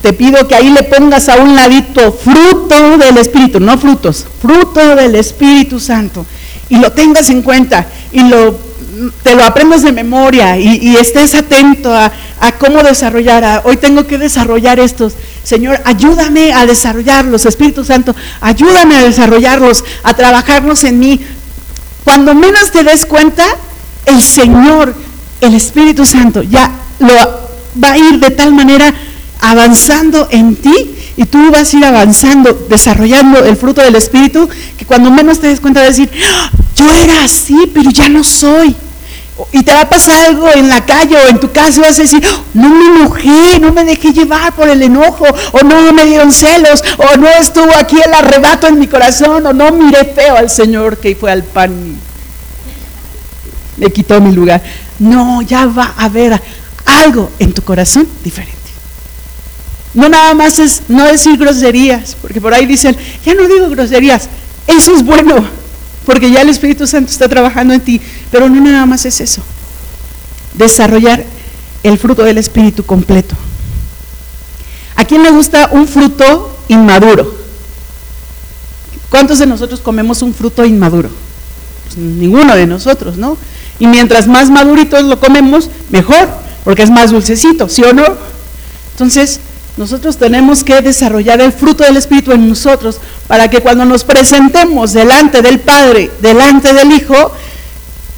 te 0.00 0.12
pido 0.12 0.46
que 0.46 0.54
ahí 0.54 0.70
le 0.70 0.84
pongas 0.84 1.28
a 1.28 1.36
un 1.36 1.56
ladito 1.56 2.12
fruto 2.12 2.96
del 2.96 3.18
Espíritu, 3.18 3.58
no 3.58 3.76
frutos, 3.76 4.26
fruto 4.40 4.94
del 4.94 5.16
Espíritu 5.16 5.80
Santo. 5.80 6.24
Y 6.68 6.76
lo 6.76 6.92
tengas 6.92 7.28
en 7.30 7.42
cuenta 7.42 7.88
y 8.12 8.22
lo, 8.22 8.56
te 9.24 9.34
lo 9.34 9.42
aprendas 9.42 9.82
de 9.82 9.90
memoria 9.90 10.56
y, 10.56 10.96
estés 10.96 11.34
atento 11.34 11.92
a, 11.92 12.12
cómo 12.58 12.82
desarrollar. 12.82 13.62
hoy 13.64 13.76
tengo 13.76 14.06
que 14.06 14.18
desarrollar 14.18 14.80
estos. 14.80 15.14
Señor, 15.44 15.80
ayúdame 15.84 16.52
a 16.52 16.66
desarrollarlos, 16.66 17.46
Espíritu 17.46 17.84
Santo, 17.84 18.14
ayúdame 18.40 18.96
a 18.96 19.02
desarrollarlos, 19.04 19.84
a 20.02 20.14
trabajarlos 20.14 20.84
en 20.84 20.98
mí. 20.98 21.20
Cuando 22.04 22.34
menos 22.34 22.70
te 22.70 22.82
des 22.82 23.04
cuenta, 23.04 23.44
el 24.06 24.22
Señor, 24.22 24.94
el 25.40 25.54
Espíritu 25.54 26.06
Santo, 26.06 26.42
ya 26.42 26.70
lo 26.98 27.14
va 27.82 27.92
a 27.92 27.98
ir 27.98 28.18
de 28.18 28.30
tal 28.30 28.52
manera 28.52 28.92
avanzando 29.40 30.28
en 30.30 30.56
ti 30.56 30.94
y 31.16 31.24
tú 31.24 31.50
vas 31.50 31.72
a 31.72 31.76
ir 31.76 31.84
avanzando, 31.84 32.66
desarrollando 32.68 33.44
el 33.44 33.56
fruto 33.56 33.82
del 33.82 33.96
Espíritu, 33.96 34.48
que 34.78 34.86
cuando 34.86 35.10
menos 35.10 35.40
te 35.40 35.48
des 35.48 35.60
cuenta 35.60 35.80
de 35.80 35.88
decir, 35.88 36.10
¡Ah! 36.26 36.50
yo 36.74 36.90
era 36.92 37.24
así, 37.24 37.70
pero 37.74 37.90
ya 37.90 38.08
no 38.08 38.24
soy. 38.24 38.74
Y 39.52 39.62
te 39.62 39.72
va 39.72 39.82
a 39.82 39.88
pasar 39.88 40.26
algo 40.26 40.48
en 40.50 40.68
la 40.68 40.84
calle 40.84 41.16
o 41.16 41.28
en 41.28 41.40
tu 41.40 41.50
casa 41.50 41.78
y 41.78 41.80
vas 41.80 41.98
a 41.98 42.02
decir, 42.02 42.22
no 42.54 42.68
me 42.68 42.86
enojé, 42.86 43.58
no 43.60 43.72
me 43.72 43.84
dejé 43.84 44.12
llevar 44.12 44.52
por 44.54 44.68
el 44.68 44.82
enojo, 44.82 45.26
o 45.52 45.62
no 45.62 45.92
me 45.92 46.04
dieron 46.04 46.32
celos, 46.32 46.82
o 46.98 47.16
no 47.16 47.28
estuvo 47.28 47.72
aquí 47.76 47.96
el 48.04 48.12
arrebato 48.12 48.66
en 48.66 48.78
mi 48.78 48.86
corazón, 48.86 49.46
o 49.46 49.52
no 49.52 49.72
miré 49.72 50.04
feo 50.04 50.36
al 50.36 50.50
Señor 50.50 50.98
que 50.98 51.14
fue 51.16 51.30
al 51.30 51.44
pan 51.44 51.72
y 51.72 52.10
me 53.80 53.90
quitó 53.90 54.20
mi 54.20 54.32
lugar. 54.32 54.62
No, 54.98 55.42
ya 55.42 55.66
va 55.66 55.94
a 55.96 56.04
haber 56.04 56.40
algo 56.84 57.30
en 57.38 57.52
tu 57.54 57.62
corazón 57.62 58.06
diferente. 58.22 58.58
No 59.94 60.08
nada 60.08 60.34
más 60.34 60.58
es 60.58 60.82
no 60.88 61.04
decir 61.06 61.36
groserías, 61.36 62.16
porque 62.20 62.40
por 62.40 62.54
ahí 62.54 62.66
dicen, 62.66 62.96
ya 63.24 63.34
no 63.34 63.48
digo 63.48 63.68
groserías, 63.70 64.28
eso 64.66 64.94
es 64.94 65.04
bueno, 65.04 65.44
porque 66.10 66.32
ya 66.32 66.42
el 66.42 66.48
Espíritu 66.48 66.88
Santo 66.88 67.08
está 67.08 67.28
trabajando 67.28 67.72
en 67.72 67.80
ti, 67.80 68.00
pero 68.32 68.48
no 68.48 68.60
nada 68.60 68.84
más 68.84 69.06
es 69.06 69.20
eso. 69.20 69.42
Desarrollar 70.54 71.24
el 71.84 71.98
fruto 71.98 72.24
del 72.24 72.36
Espíritu 72.36 72.84
completo. 72.84 73.36
¿A 74.96 75.04
quién 75.04 75.22
le 75.22 75.30
gusta 75.30 75.68
un 75.70 75.86
fruto 75.86 76.58
inmaduro? 76.66 77.32
¿Cuántos 79.08 79.38
de 79.38 79.46
nosotros 79.46 79.78
comemos 79.78 80.20
un 80.22 80.34
fruto 80.34 80.64
inmaduro? 80.64 81.10
Pues 81.84 81.96
ninguno 81.96 82.56
de 82.56 82.66
nosotros, 82.66 83.16
¿no? 83.16 83.36
Y 83.78 83.86
mientras 83.86 84.26
más 84.26 84.50
maduritos 84.50 85.04
lo 85.04 85.20
comemos, 85.20 85.70
mejor 85.90 86.28
porque 86.64 86.82
es 86.82 86.90
más 86.90 87.12
dulcecito, 87.12 87.68
¿sí 87.68 87.84
o 87.84 87.92
no? 87.92 88.04
Entonces, 88.94 89.38
nosotros 89.76 90.16
tenemos 90.18 90.64
que 90.64 90.80
desarrollar 90.82 91.40
el 91.40 91.52
fruto 91.52 91.84
del 91.84 91.96
Espíritu 91.96 92.32
en 92.32 92.48
nosotros 92.48 93.00
para 93.26 93.48
que 93.48 93.60
cuando 93.60 93.84
nos 93.84 94.04
presentemos 94.04 94.92
delante 94.92 95.42
del 95.42 95.60
Padre, 95.60 96.10
delante 96.20 96.72
del 96.74 96.92
Hijo, 96.92 97.32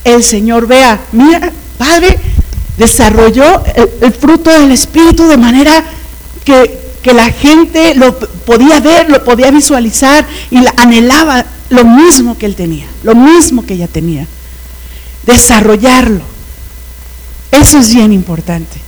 el 0.04 0.24
Señor 0.24 0.66
vea, 0.66 1.00
mira, 1.12 1.52
Padre, 1.78 2.18
desarrolló 2.76 3.62
el, 4.00 4.12
fruto 4.12 4.50
del 4.50 4.72
Espíritu 4.72 5.28
de 5.28 5.36
manera 5.36 5.84
que, 6.44 6.80
que, 7.02 7.12
la 7.12 7.30
gente 7.30 7.94
lo 7.94 8.18
podía 8.18 8.80
ver, 8.80 9.10
lo 9.10 9.22
podía 9.22 9.50
visualizar 9.50 10.26
y 10.50 10.58
anhelaba 10.76 11.44
lo 11.70 11.84
mismo 11.84 12.36
que 12.36 12.46
él 12.46 12.56
tenía, 12.56 12.86
lo 13.02 13.14
mismo 13.14 13.64
que 13.64 13.74
ella 13.74 13.88
tenía. 13.88 14.26
Desarrollarlo. 15.26 16.22
Eso 17.52 17.78
es 17.78 17.94
bien 17.94 18.12
importante. 18.12 18.81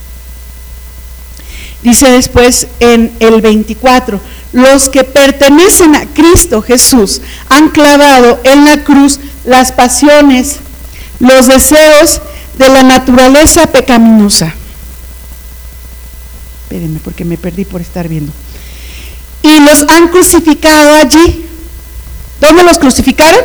Dice 1.85 2.09
después 2.09 2.65
en 2.79 3.15
el 3.19 3.41
24, 3.41 4.19
los 4.53 4.89
que 4.89 5.03
pertenecen 5.03 5.95
a 5.95 6.07
Cristo 6.07 6.63
Jesús 6.63 7.21
han 7.47 7.69
clavado 7.69 8.39
en 8.43 8.65
la 8.65 8.83
cruz 8.83 9.19
las 9.45 9.71
pasiones, 9.71 10.55
los 11.19 11.45
deseos 11.45 12.21
de 12.57 12.69
la 12.69 12.81
naturaleza 12.81 13.67
pecaminosa. 13.67 14.55
Espérenme 16.63 16.99
porque 17.03 17.23
me 17.23 17.37
perdí 17.37 17.65
por 17.65 17.81
estar 17.81 18.09
viendo. 18.09 18.33
Y 19.43 19.59
los 19.59 19.85
han 19.87 20.07
crucificado 20.07 20.95
allí. 20.95 21.45
¿Dónde 22.41 22.63
los 22.63 22.79
crucificaron? 22.79 23.41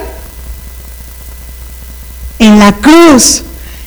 En 2.39 2.59
la 2.59 2.73
cruz, 2.73 3.43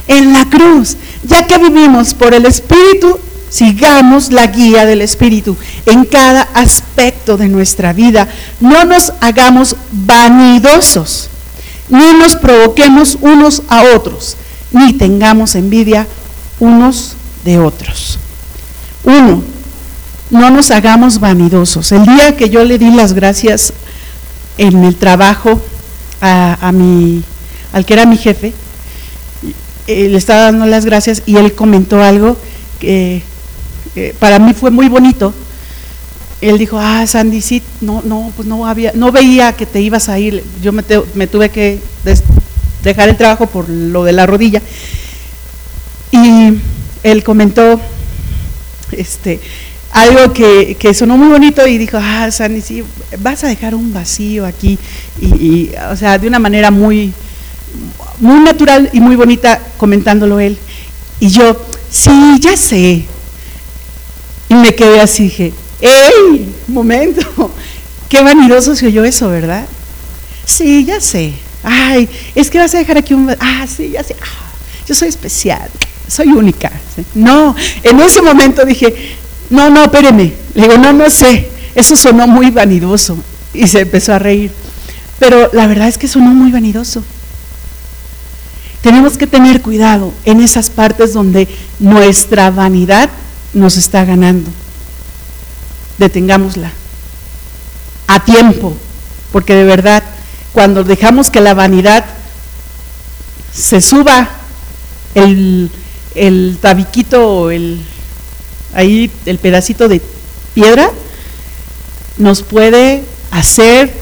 en 0.08 0.32
la 0.32 0.48
cruz 0.48 0.96
ya 1.24 1.48
que 1.48 1.58
vivimos 1.58 2.14
por 2.14 2.36
el 2.36 2.46
Espíritu, 2.46 3.20
sigamos 3.54 4.32
la 4.32 4.48
guía 4.48 4.84
del 4.88 5.02
Espíritu 5.02 5.56
en 5.86 6.06
cada 6.06 6.42
aspecto 6.56 7.38
de 7.38 7.50
nuestra 7.50 7.94
vida. 7.94 8.28
No 8.60 8.84
nos 8.84 9.14
hagamos 9.22 9.76
vanidosos, 9.92 11.30
ni 11.88 12.14
nos 12.14 12.36
provoquemos 12.36 13.20
unos 13.22 13.62
a 13.70 13.84
otros, 13.96 14.38
ni 14.72 14.94
tengamos 14.94 15.54
envidia 15.54 16.08
unos 16.60 17.16
de 17.46 17.60
otros. 17.60 18.18
Uno, 19.04 19.44
no 20.32 20.50
nos 20.50 20.72
hagamos 20.72 21.20
vanidosos. 21.20 21.92
El 21.92 22.06
día 22.06 22.36
que 22.36 22.50
yo 22.50 22.64
le 22.64 22.80
di 22.80 22.90
las 22.90 23.14
gracias 23.14 23.72
en 24.58 24.84
el 24.84 24.96
trabajo 24.96 25.62
a, 26.22 26.72
mi, 26.74 27.22
al 27.72 27.86
que 27.86 27.94
era 27.94 28.08
mi 28.08 28.18
jefe, 28.18 28.52
eh, 29.86 30.10
le 30.10 30.18
estaba 30.18 30.46
dando 30.46 30.66
las 30.66 30.86
gracias 30.86 31.22
y 31.28 31.36
él 31.36 31.54
comentó 31.54 32.02
algo 32.02 32.36
que 32.80 33.22
para 34.20 34.40
mí 34.40 34.54
fue 34.54 34.72
muy 34.72 34.90
bonito. 34.90 35.34
Él 36.42 36.58
dijo, 36.58 36.78
ah, 36.78 37.06
Sandy, 37.08 37.42
sí, 37.42 37.62
no, 37.80 38.02
no, 38.04 38.34
pues 38.36 38.48
no 38.48 38.68
había, 38.68 38.92
no 38.94 39.12
veía 39.12 39.54
que 39.54 39.66
te 39.66 39.80
ibas 39.80 40.10
a 40.10 40.20
ir. 40.20 40.44
Yo 40.62 40.74
me, 40.74 40.84
tuve 40.84 41.50
que 41.50 41.80
dejar 42.84 43.10
el 43.10 43.16
trabajo 43.16 43.48
por 43.48 43.70
lo 43.70 44.04
de 44.04 44.12
la 44.12 44.26
rodilla. 44.26 44.62
Y 46.12 46.58
él 47.04 47.24
comentó, 47.24 47.80
este, 48.92 49.40
algo 49.92 50.34
que, 50.34 50.94
sonó 50.94 51.18
muy 51.18 51.30
bonito 51.30 51.66
y 51.66 51.78
dijo, 51.78 51.98
ah, 52.02 52.30
Sandy, 52.30 52.62
sí, 52.62 52.84
vas 53.20 53.44
a 53.44 53.48
dejar 53.48 53.74
un 53.74 53.94
vacío 53.94 54.46
aquí. 54.46 54.78
y, 55.22 55.72
o 55.92 55.96
sea, 55.96 56.18
de 56.18 56.28
una 56.28 56.40
manera 56.40 56.72
muy, 56.72 57.14
muy 58.20 58.40
natural 58.40 58.90
y 58.94 59.00
muy 59.00 59.16
bonita 59.16 59.60
comentándolo 59.78 60.40
él. 60.40 60.58
Y 61.20 61.30
yo, 61.30 61.56
sí, 61.90 62.38
ya 62.40 62.58
sé. 62.58 63.06
Y 64.54 64.56
me 64.56 64.76
quedé 64.76 65.02
así, 65.02 65.24
dije, 65.24 65.52
¡ey! 65.82 66.48
Momento. 66.68 67.52
Qué 68.10 68.22
vanidoso 68.22 68.76
se 68.76 68.86
oyó 68.86 69.04
eso, 69.04 69.28
¿verdad? 69.30 69.66
Sí, 70.46 70.86
ya 70.86 71.02
sé. 71.02 71.34
Ay, 71.64 72.08
es 72.36 72.52
que 72.52 72.60
vas 72.60 72.76
a 72.76 72.78
dejar 72.78 73.00
aquí 73.00 73.16
un... 73.16 73.36
Ah, 73.40 73.66
sí, 73.66 73.90
ya 73.90 74.04
sé. 74.04 74.16
Ah, 74.22 74.52
yo 74.88 74.94
soy 74.94 75.08
especial, 75.08 75.72
soy 76.08 76.28
única. 76.28 76.72
No, 77.16 77.56
en 77.82 78.00
ese 78.00 78.22
momento 78.22 78.64
dije, 78.64 79.16
no, 79.50 79.72
no, 79.72 79.86
espéreme. 79.86 80.34
Le 80.54 80.62
digo, 80.62 80.78
no, 80.78 80.94
no 80.94 81.10
sé. 81.10 81.50
Eso 81.74 81.96
sonó 81.96 82.28
muy 82.28 82.52
vanidoso. 82.52 83.18
Y 83.56 83.68
se 83.68 83.80
empezó 83.80 84.14
a 84.14 84.20
reír. 84.20 84.52
Pero 85.18 85.50
la 85.52 85.66
verdad 85.66 85.88
es 85.88 85.98
que 85.98 86.08
sonó 86.08 86.30
muy 86.30 86.52
vanidoso. 86.52 87.04
Tenemos 88.82 89.18
que 89.18 89.26
tener 89.26 89.64
cuidado 89.64 90.14
en 90.26 90.42
esas 90.42 90.70
partes 90.70 91.14
donde 91.14 91.48
nuestra 91.80 92.52
vanidad 92.52 93.10
nos 93.54 93.78
está 93.78 94.06
ganando. 94.06 94.50
Detengámosla. 95.98 96.72
A 98.08 98.24
tiempo, 98.26 98.76
porque 99.32 99.56
de 99.56 99.64
verdad, 99.64 100.04
cuando 100.52 100.84
dejamos 100.84 101.30
que 101.30 101.42
la 101.42 101.54
vanidad 101.54 102.06
se 103.54 103.82
suba 103.82 104.30
el, 105.16 105.70
el 106.16 106.58
tabiquito 106.60 107.52
el, 107.52 107.82
ahí 108.74 109.12
el 109.26 109.38
pedacito 109.38 109.88
de 109.88 110.02
piedra, 110.54 110.92
nos 112.18 112.42
puede 112.44 113.04
hacer 113.32 113.94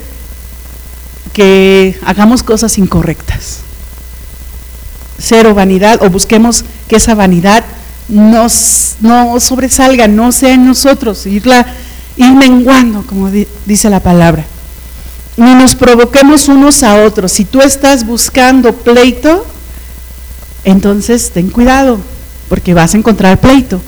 que 1.34 1.98
hagamos 2.06 2.44
cosas 2.44 2.78
incorrectas. 2.78 3.60
Cero 5.20 5.54
vanidad 5.54 6.02
o 6.02 6.10
busquemos 6.10 6.66
que 6.88 6.96
esa 6.98 7.16
vanidad 7.16 7.64
nos, 8.12 8.98
no 9.00 9.40
sobresalga, 9.40 10.08
no 10.08 10.32
sea 10.32 10.54
en 10.54 10.66
nosotros, 10.66 11.26
irla, 11.26 11.66
ir 12.18 12.34
menguando, 12.34 13.04
como 13.08 13.32
dice 13.66 13.90
la 13.90 14.02
palabra. 14.02 14.46
Ni 15.38 15.56
nos 15.56 15.74
provoquemos 15.76 16.50
unos 16.50 16.84
a 16.84 17.04
otros. 17.04 17.32
Si 17.32 17.46
tú 17.46 17.62
estás 17.62 18.06
buscando 18.06 18.74
pleito, 18.74 19.46
entonces 20.66 21.32
ten 21.32 21.50
cuidado, 21.50 22.00
porque 22.50 22.74
vas 22.74 22.94
a 22.94 22.98
encontrar 22.98 23.40
pleito. 23.40 23.82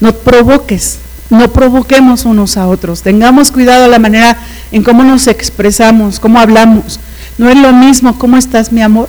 No 0.00 0.12
provoques, 0.14 0.98
no 1.28 1.52
provoquemos 1.52 2.24
unos 2.24 2.56
a 2.56 2.68
otros. 2.68 3.02
Tengamos 3.02 3.50
cuidado 3.50 3.84
a 3.84 3.88
la 3.88 3.98
manera 3.98 4.38
en 4.70 4.84
cómo 4.84 5.02
nos 5.02 5.26
expresamos, 5.26 6.20
cómo 6.20 6.38
hablamos. 6.38 7.00
No 7.36 7.50
es 7.50 7.56
lo 7.56 7.72
mismo, 7.72 8.18
¿cómo 8.18 8.36
estás, 8.36 8.72
mi 8.72 8.80
amor? 8.80 9.08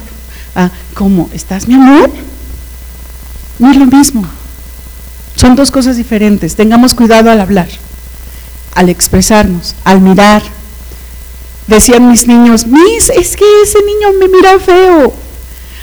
¿cómo 0.95 1.29
estás, 1.33 1.67
mi 1.67 1.75
amor? 1.75 2.09
No 3.59 3.69
es 3.69 3.77
lo 3.77 3.85
mismo. 3.85 4.25
Son 5.37 5.55
dos 5.55 5.71
cosas 5.71 5.95
diferentes. 5.97 6.55
Tengamos 6.55 6.95
cuidado 6.95 7.29
al 7.29 7.39
hablar, 7.39 7.67
al 8.73 8.89
expresarnos, 8.89 9.75
al 9.83 10.01
mirar. 10.01 10.41
Decían 11.67 12.09
mis 12.09 12.27
niños, 12.27 12.65
Miss, 12.65 13.09
es 13.09 13.35
que 13.35 13.45
ese 13.63 13.77
niño 13.83 14.19
me 14.19 14.27
mira 14.27 14.59
feo. 14.59 15.13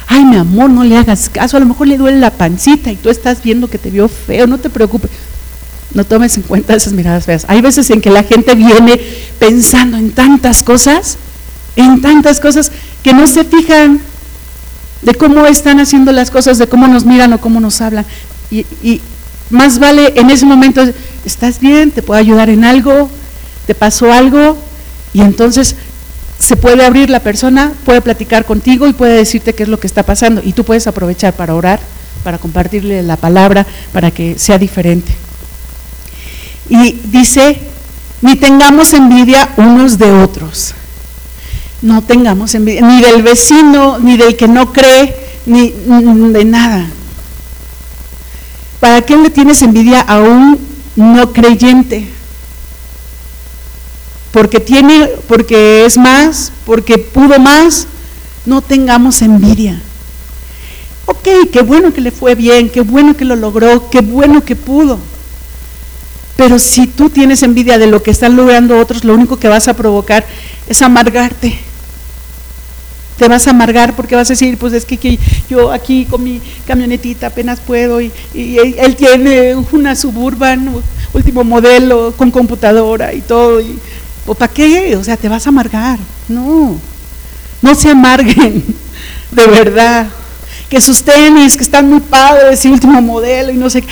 Ay, 0.09 0.25
mi 0.25 0.37
amor, 0.37 0.71
no 0.71 0.83
le 0.83 0.97
hagas 0.97 1.31
caso, 1.31 1.57
a 1.57 1.61
lo 1.61 1.67
mejor 1.67 1.87
le 1.87 1.97
duele 1.97 2.19
la 2.19 2.31
pancita 2.31 2.91
y 2.91 2.97
tú 2.97 3.11
estás 3.11 3.43
viendo 3.43 3.69
que 3.69 3.79
te 3.79 3.91
vio 3.91 4.09
feo, 4.09 4.47
no 4.47 4.59
te 4.59 4.71
preocupes. 4.71 5.11
No 5.95 6.05
tomes 6.05 6.37
en 6.37 6.43
cuenta 6.43 6.75
esas 6.75 6.93
miradas 6.93 7.25
feas. 7.25 7.47
Hay 7.49 7.61
veces 7.61 7.89
en 7.91 8.01
que 8.01 8.11
la 8.11 8.25
gente 8.25 8.57
viene 8.57 9.01
pensando 9.39 9.97
en 9.97 10.11
tantas 10.11 10.65
cosas, 10.65 11.17
en 11.77 12.01
tantas 12.03 12.41
cosas, 12.41 12.73
que 13.05 13.13
no 13.13 13.29
se 13.29 13.45
fijan 13.45 14.01
de 15.03 15.15
cómo 15.15 15.47
están 15.47 15.79
haciendo 15.79 16.11
las 16.11 16.33
cosas, 16.33 16.59
de 16.59 16.67
cómo 16.67 16.89
nos 16.89 17.05
miran 17.05 17.33
o 17.33 17.41
cómo 17.41 17.61
nos 17.61 17.81
hablan. 17.81 18.05
Y, 18.51 18.67
y 18.83 19.01
más 19.51 19.79
vale 19.79 20.13
en 20.17 20.31
ese 20.31 20.47
momento, 20.47 20.83
¿estás 21.25 21.61
bien? 21.61 21.91
¿Te 21.91 22.03
puedo 22.03 22.19
ayudar 22.19 22.51
en 22.51 22.65
algo? 22.65 23.11
¿Te 23.67 23.75
pasó 23.75 24.13
algo? 24.13 24.57
Y 25.13 25.21
entonces 25.21 25.77
se 26.39 26.57
puede 26.57 26.85
abrir 26.85 27.11
la 27.11 27.21
persona, 27.21 27.73
puede 27.85 28.01
platicar 28.01 28.45
contigo 28.45 28.87
y 28.87 28.93
puede 28.93 29.17
decirte 29.17 29.55
qué 29.55 29.63
es 29.63 29.69
lo 29.69 29.81
que 29.81 29.87
está 29.87 30.03
pasando. 30.03 30.43
Y 30.45 30.53
tú 30.53 30.65
puedes 30.65 30.87
aprovechar 30.87 31.35
para 31.35 31.55
orar, 31.55 31.81
para 32.23 32.39
compartirle 32.39 33.03
la 33.03 33.17
palabra, 33.17 33.67
para 33.93 34.11
que 34.11 34.39
sea 34.39 34.59
diferente. 34.59 35.15
Y 36.69 36.93
dice, 37.05 37.59
ni 38.23 38.37
tengamos 38.37 38.93
envidia 38.93 39.51
unos 39.57 39.99
de 39.99 40.11
otros. 40.11 40.75
No 41.83 42.03
tengamos 42.03 42.55
envidia, 42.55 42.83
ni 42.83 43.03
del 43.03 43.23
vecino, 43.23 43.99
ni 43.99 44.17
del 44.17 44.37
que 44.37 44.49
no 44.49 44.73
cree, 44.73 45.15
ni 45.47 45.71
de 45.71 46.45
nada. 46.45 46.89
¿Para 48.85 49.01
qué 49.01 49.17
le 49.17 49.31
tienes 49.31 49.63
envidia 49.63 50.03
a 50.03 50.21
un 50.21 50.59
no 50.95 51.33
creyente? 51.33 52.07
Porque 54.31 54.61
tiene, 54.61 55.09
porque 55.27 55.87
es 55.87 55.97
más, 55.97 56.53
porque 56.67 56.99
pudo 56.99 57.39
más, 57.39 57.87
no 58.45 58.61
tengamos 58.61 59.23
envidia. 59.23 59.81
Ok, 61.07 61.27
qué 61.51 61.63
bueno 61.63 61.95
que 61.95 62.03
le 62.03 62.11
fue 62.11 62.35
bien, 62.35 62.69
qué 62.69 62.83
bueno 62.83 63.17
que 63.17 63.25
lo 63.25 63.37
logró, 63.37 63.89
qué 63.89 64.03
bueno 64.03 64.45
que 64.45 64.55
pudo. 64.55 64.99
Pero 66.37 66.59
si 66.59 66.87
tú 66.87 67.09
tienes 67.09 67.43
envidia 67.43 67.79
de 67.79 67.87
lo 67.87 68.03
que 68.03 68.11
están 68.11 68.37
logrando 68.37 68.79
otros, 68.79 69.03
lo 69.03 69.15
único 69.15 69.39
que 69.39 69.49
vas 69.49 69.67
a 69.67 69.73
provocar 69.73 70.27
es 70.67 70.83
amargarte. 70.83 71.59
Te 73.19 73.29
vas 73.29 73.47
a 73.47 73.51
amargar 73.51 73.95
porque 73.95 74.17
vas 74.17 74.29
a 74.29 74.33
decir, 74.33 74.59
pues 74.59 74.73
es 74.73 74.85
que, 74.85 75.19
yo 75.49 75.73
aquí 75.73 76.05
con 76.07 76.23
mi 76.25 76.41
camionetita 76.67 77.29
apenas 77.29 77.61
puedo 77.61 78.01
y, 78.01 78.11
él 78.35 78.97
tiene 78.97 79.55
una 79.73 79.95
suburban, 79.95 80.83
último 81.13 81.45
modelo, 81.45 82.13
con 82.17 82.31
computadora 82.31 83.13
y 83.13 83.21
todo. 83.21 83.61
Y, 83.61 83.79
¿O 84.27 84.35
para 84.35 84.53
qué? 84.53 84.97
O 84.97 85.05
sea, 85.05 85.17
te 85.17 85.29
vas 85.29 85.47
a 85.47 85.51
amargar. 85.51 85.99
No, 86.29 86.77
no 87.63 87.75
se 87.75 87.91
amarguen, 87.91 88.65
de 89.31 89.47
verdad. 89.47 90.07
Que 90.69 90.81
sus 90.81 91.03
tenis, 91.03 91.57
que 91.57 91.63
están 91.63 91.89
muy 91.89 92.01
padres 92.01 92.65
y 92.65 92.69
último 92.69 93.01
modelo 93.01 93.53
y 93.53 93.57
no 93.57 93.71
sé. 93.71 93.85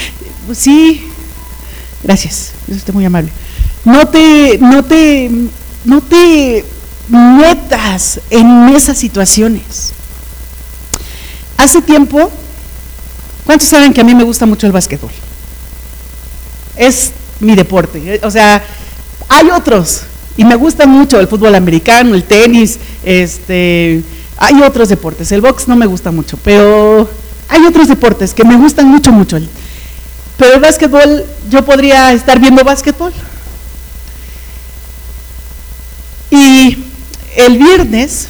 Pues 0.46 0.58
sí, 0.58 1.12
Gracias, 2.02 2.52
eso 2.66 2.76
está 2.76 2.92
muy 2.92 3.04
amable. 3.04 3.30
No 3.84 4.06
te, 4.08 4.58
no 4.58 4.84
te, 4.84 5.30
no 5.84 6.00
te 6.00 6.64
metas 7.08 8.20
en 8.30 8.68
esas 8.70 8.98
situaciones. 8.98 9.92
Hace 11.56 11.82
tiempo, 11.82 12.30
¿cuántos 13.44 13.68
saben 13.68 13.92
que 13.92 14.00
a 14.00 14.04
mí 14.04 14.14
me 14.14 14.24
gusta 14.24 14.46
mucho 14.46 14.66
el 14.66 14.72
básquetbol? 14.72 15.10
Es 16.76 17.12
mi 17.40 17.54
deporte. 17.54 18.20
O 18.22 18.30
sea, 18.30 18.62
hay 19.28 19.50
otros 19.50 20.02
y 20.36 20.44
me 20.44 20.54
gusta 20.56 20.86
mucho 20.86 21.20
el 21.20 21.28
fútbol 21.28 21.54
americano, 21.54 22.14
el 22.14 22.24
tenis, 22.24 22.78
este, 23.04 24.02
hay 24.38 24.62
otros 24.62 24.88
deportes. 24.88 25.30
El 25.32 25.40
box 25.40 25.68
no 25.68 25.76
me 25.76 25.86
gusta 25.86 26.10
mucho, 26.10 26.38
pero 26.42 27.08
hay 27.48 27.66
otros 27.66 27.88
deportes 27.88 28.32
que 28.32 28.44
me 28.44 28.56
gustan 28.56 28.86
mucho, 28.86 29.12
mucho. 29.12 29.38
Pero 30.38 30.54
el 30.54 30.60
básquetbol, 30.60 31.24
yo 31.50 31.64
podría 31.64 32.12
estar 32.12 32.40
viendo 32.40 32.64
básquetbol. 32.64 33.12
Y 36.30 36.78
el 37.36 37.58
viernes 37.58 38.28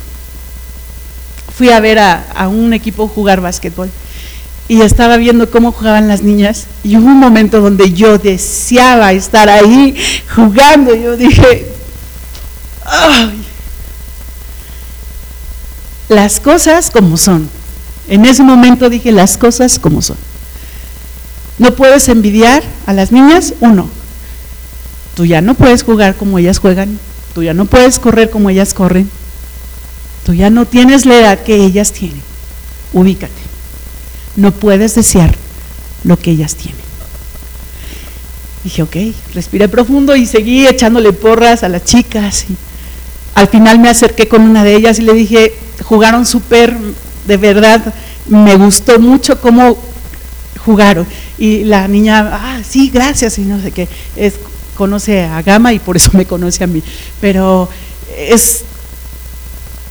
fui 1.57 1.71
a 1.71 1.81
ver 1.81 1.99
a, 1.99 2.49
un 2.49 2.73
equipo 2.73 3.09
jugar 3.09 3.41
básquetbol 3.41 3.91
y 4.69 4.81
estaba 4.81 5.17
viendo 5.17 5.51
cómo 5.51 5.73
jugaban 5.73 6.09
las 6.09 6.23
niñas 6.23 6.67
y 6.83 6.97
hubo 6.97 7.07
un 7.07 7.19
momento 7.19 7.61
donde 7.61 7.93
yo 7.93 8.19
deseaba 8.19 9.13
estar 9.13 9.49
ahí 9.49 9.97
jugando. 10.35 10.95
Yo 10.95 11.17
dije, 11.17 11.73
Ay, 12.85 13.45
las 16.09 16.41
cosas 16.41 16.91
como 16.91 17.17
son. 17.17 17.49
En 18.09 18.25
ese 18.25 18.43
momento 18.43 18.91
dije 18.91 19.13
las 19.13 19.39
cosas 19.39 19.79
como 19.79 20.03
son. 20.03 20.17
No 21.59 21.75
puedes 21.75 22.09
envidiar 22.09 22.63
a 22.87 22.93
las 22.93 23.13
niñas, 23.13 23.55
uno. 23.61 23.89
Tú 25.15 25.25
ya 25.27 25.41
no 25.41 25.55
puedes 25.55 25.83
jugar 25.83 26.17
como 26.17 26.39
ellas 26.39 26.59
juegan, 26.59 26.99
tú 27.35 27.43
ya 27.43 27.55
no 27.55 27.65
puedes 27.65 27.99
correr 27.99 28.31
como 28.31 28.51
ellas 28.51 28.75
corren, 28.75 29.11
tú 30.25 30.35
ya 30.35 30.51
no 30.51 30.67
tienes 30.67 31.07
la 31.07 31.19
edad 31.19 31.43
que 31.43 31.57
ellas 31.57 31.93
tienen. 31.93 32.23
Ubícate. 32.93 33.33
No 34.37 34.53
puedes 34.53 34.95
desear 34.95 35.35
lo 36.05 36.19
que 36.19 36.31
ellas 36.31 36.55
tienen. 36.55 36.81
Dije, 38.65 38.83
ok, 38.83 38.97
respiré 39.35 39.69
profundo 39.69 40.15
y 40.15 40.27
seguí 40.27 40.67
echándole 40.67 41.13
porras 41.13 41.65
a 41.65 41.69
las 41.69 41.85
chicas. 41.85 42.47
Y 42.49 42.57
al 43.35 43.49
final 43.49 43.79
me 43.79 43.89
acerqué 43.89 44.29
con 44.29 44.43
una 44.43 44.63
de 44.63 44.77
ellas 44.77 44.99
y 44.99 45.03
le 45.03 45.15
dije, 45.15 45.55
jugaron 45.85 46.25
súper, 46.25 46.77
de 47.27 47.37
verdad, 47.37 47.93
me 48.29 48.57
gustó 48.57 49.01
mucho 49.01 49.41
cómo 49.41 49.77
jugaron. 50.65 51.07
Y 51.39 51.65
la 51.65 51.89
niña, 51.89 52.31
ah, 52.33 52.61
sí, 52.67 52.91
gracias, 52.91 53.39
y 53.39 53.43
no 53.43 53.61
sé 53.61 53.73
qué, 53.73 53.89
es, 54.17 54.35
conoce 54.83 55.23
a 55.23 55.41
Gama 55.43 55.73
y 55.73 55.79
por 55.79 55.97
eso 55.97 56.11
me 56.13 56.27
conoce 56.27 56.65
a 56.65 56.67
mí. 56.67 56.83
Pero 57.21 57.69
es 58.17 58.63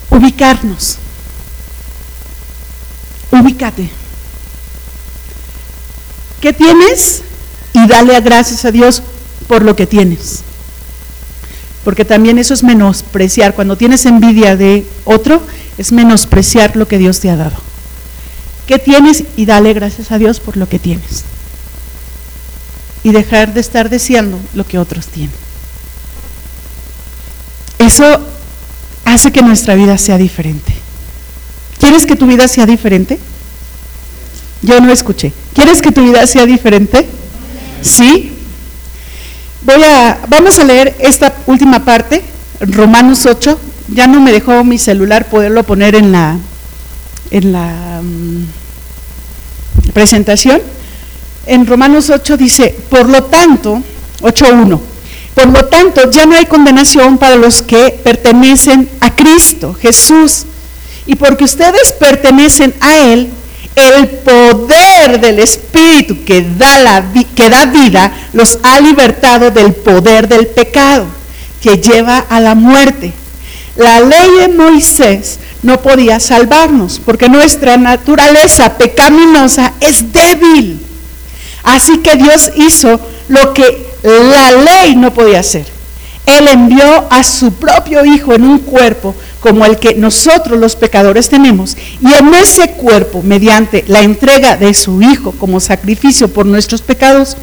ubicarnos. 0.10 0.98
Ubícate. 3.32 3.90
¿Qué 6.42 6.52
tienes? 6.52 7.22
Y 7.72 7.88
dale 7.88 8.20
gracias 8.20 8.66
a 8.66 8.72
Dios 8.72 9.02
por 9.48 9.64
lo 9.64 9.78
que 9.78 9.88
tienes. 9.88 10.42
Porque 11.86 12.04
también 12.04 12.38
eso 12.38 12.54
es 12.54 12.62
menospreciar. 12.62 13.56
Cuando 13.56 13.78
tienes 13.78 14.06
envidia 14.06 14.58
de 14.58 14.86
otro, 15.06 15.42
es 15.78 15.94
menospreciar 15.94 16.76
lo 16.76 16.86
que 16.86 16.98
Dios 16.98 17.22
te 17.22 17.30
ha 17.30 17.38
dado. 17.38 17.56
¿Qué 18.68 18.78
tienes? 18.78 19.24
Y 19.38 19.46
dale 19.46 19.74
gracias 19.74 20.12
a 20.12 20.18
Dios 20.18 20.42
por 20.42 20.58
lo 20.58 20.68
que 20.68 20.80
tienes. 20.80 21.24
Y 23.04 23.12
dejar 23.12 23.54
de 23.54 23.62
estar 23.62 23.90
deseando 23.90 24.40
lo 24.54 24.66
que 24.66 24.78
otros 24.78 25.08
tienen. 25.08 25.32
Eso 27.80 28.20
hace 29.06 29.32
que 29.32 29.42
nuestra 29.42 29.76
vida 29.76 29.98
sea 29.98 30.18
diferente. 30.18 30.74
¿Quieres 31.80 32.06
que 32.06 32.16
tu 32.16 32.28
vida 32.28 32.48
sea 32.48 32.66
diferente? 32.68 33.20
Yo 34.62 34.80
no 34.80 34.92
escuché. 34.92 35.34
¿Quieres 35.54 35.82
que 35.82 35.92
tu 35.92 36.04
vida 36.04 36.28
sea 36.28 36.46
diferente? 36.46 37.08
Sí. 37.82 38.34
Voy 39.64 39.82
a, 39.84 40.20
vamos 40.28 40.60
a 40.60 40.64
leer 40.64 40.96
esta 41.00 41.34
última 41.48 41.84
parte, 41.84 42.24
Romanos 42.60 43.26
8. 43.26 43.60
Ya 43.90 44.08
no 44.08 44.22
me 44.22 44.32
dejó 44.32 44.64
mi 44.64 44.78
celular 44.78 45.28
poderlo 45.28 45.64
poner 45.64 45.96
en 45.96 46.12
la, 46.12 46.38
en 47.32 47.52
la 47.52 48.02
mm, 48.04 48.46
presentación. 49.94 50.62
En 51.46 51.66
Romanos 51.66 52.10
8 52.10 52.38
dice, 52.38 52.76
por 52.90 53.10
lo 53.10 53.24
tanto, 53.24 53.82
8.1, 54.22 54.80
por 55.34 55.48
lo 55.48 55.66
tanto 55.66 56.10
ya 56.12 56.26
no 56.26 56.36
hay 56.36 56.46
condenación 56.46 57.18
para 57.18 57.36
los 57.36 57.62
que 57.62 58.00
pertenecen 58.04 58.90
a 59.00 59.16
Cristo, 59.16 59.74
Jesús. 59.74 60.46
Y 61.06 61.16
porque 61.16 61.46
ustedes 61.46 61.94
pertenecen 61.94 62.74
a 62.80 63.00
Él, 63.00 63.30
el 63.76 64.08
poder 64.08 65.20
del 65.20 65.40
Espíritu 65.40 66.24
que 66.26 66.46
da, 66.58 66.80
la, 66.80 67.06
que 67.36 67.50
da 67.50 67.66
vida 67.66 68.12
los 68.34 68.60
ha 68.64 68.80
libertado 68.80 69.50
del 69.50 69.74
poder 69.74 70.28
del 70.28 70.48
pecado 70.48 71.06
que 71.62 71.78
lleva 71.78 72.18
a 72.18 72.40
la 72.40 72.56
muerte. 72.56 73.14
La 73.78 74.02
ley 74.02 74.30
de 74.40 74.48
Moisés 74.50 75.40
no 75.64 75.82
podía 75.82 76.20
salvarnos, 76.20 77.00
porque 77.04 77.30
nuestra 77.30 77.78
naturaleza 77.78 78.78
pecaminosa 78.78 79.74
es 79.80 80.12
débil. 80.12 80.80
Así 81.64 82.00
que 82.00 82.16
Dios 82.16 82.52
hizo 82.56 83.00
lo 83.28 83.54
que 83.54 83.92
la 84.04 84.52
ley 84.52 84.96
no 84.96 85.14
podía 85.14 85.40
hacer. 85.40 85.66
Él 86.26 86.48
envió 86.48 87.08
a 87.10 87.24
su 87.24 87.54
propio 87.54 88.06
Hijo 88.06 88.34
en 88.34 88.44
un 88.44 88.60
cuerpo 88.60 89.16
como 89.40 89.66
el 89.66 89.78
que 89.78 89.96
nosotros 89.96 90.60
los 90.60 90.76
pecadores 90.76 91.28
tenemos, 91.28 91.76
y 92.00 92.14
en 92.14 92.34
ese 92.36 92.72
cuerpo, 92.72 93.24
mediante 93.24 93.84
la 93.88 94.02
entrega 94.02 94.56
de 94.56 94.74
su 94.74 95.02
Hijo 95.02 95.32
como 95.32 95.60
sacrificio 95.60 96.28
por 96.28 96.46
nuestros 96.46 96.82
pecados, 96.82 97.36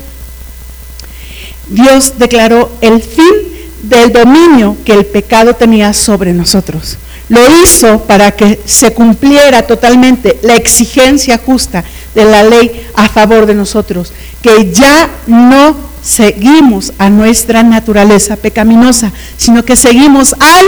Dios 1.69 2.15
declaró 2.19 2.71
el 2.81 3.03
fin 3.03 3.35
del 3.83 4.13
dominio 4.13 4.77
que 4.85 4.93
el 4.93 5.07
pecado 5.07 5.55
tenía 5.55 5.93
sobre 5.93 6.33
nosotros. 6.33 6.97
Lo 7.29 7.41
hizo 7.63 8.05
para 8.05 8.31
que 8.31 8.61
se 8.65 8.95
cumpliera 8.95 9.67
totalmente 9.67 10.39
la 10.43 10.55
exigencia 10.55 11.39
justa 11.45 11.85
de 12.15 12.25
la 12.25 12.43
ley 12.43 12.89
a 12.95 13.09
favor 13.09 13.47
de 13.47 13.55
nosotros, 13.55 14.13
que 14.43 14.73
ya 14.73 15.11
no 15.27 15.77
seguimos 16.03 16.93
a 16.99 17.11
nuestra 17.11 17.63
naturaleza 17.63 18.37
pecaminosa, 18.37 19.13
sino 19.37 19.65
que 19.65 19.77
seguimos 19.77 20.35
al 20.35 20.67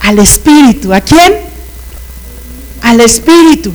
al 0.00 0.18
espíritu. 0.18 0.92
¿A 0.92 1.00
quién? 1.00 1.34
Al 2.82 3.00
espíritu. 3.00 3.72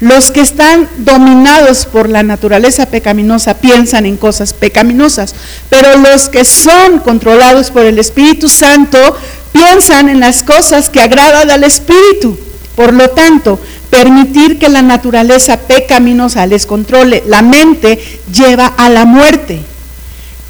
Los 0.00 0.30
que 0.30 0.40
están 0.40 0.88
dominados 0.98 1.84
por 1.84 2.08
la 2.08 2.22
naturaleza 2.22 2.86
pecaminosa 2.86 3.58
piensan 3.58 4.06
en 4.06 4.16
cosas 4.16 4.54
pecaminosas, 4.54 5.34
pero 5.68 5.96
los 5.98 6.30
que 6.30 6.44
son 6.44 7.00
controlados 7.00 7.70
por 7.70 7.84
el 7.84 7.98
Espíritu 7.98 8.48
Santo 8.48 8.98
piensan 9.52 10.08
en 10.08 10.20
las 10.20 10.42
cosas 10.42 10.88
que 10.88 11.02
agradan 11.02 11.50
al 11.50 11.64
Espíritu. 11.64 12.38
Por 12.76 12.94
lo 12.94 13.10
tanto, 13.10 13.60
permitir 13.90 14.58
que 14.58 14.68
la 14.68 14.82
naturaleza 14.82 15.58
pecaminosa 15.58 16.46
les 16.46 16.64
controle 16.64 17.24
la 17.26 17.42
mente 17.42 17.98
lleva 18.32 18.66
a 18.66 18.88
la 18.88 19.04
muerte. 19.04 19.60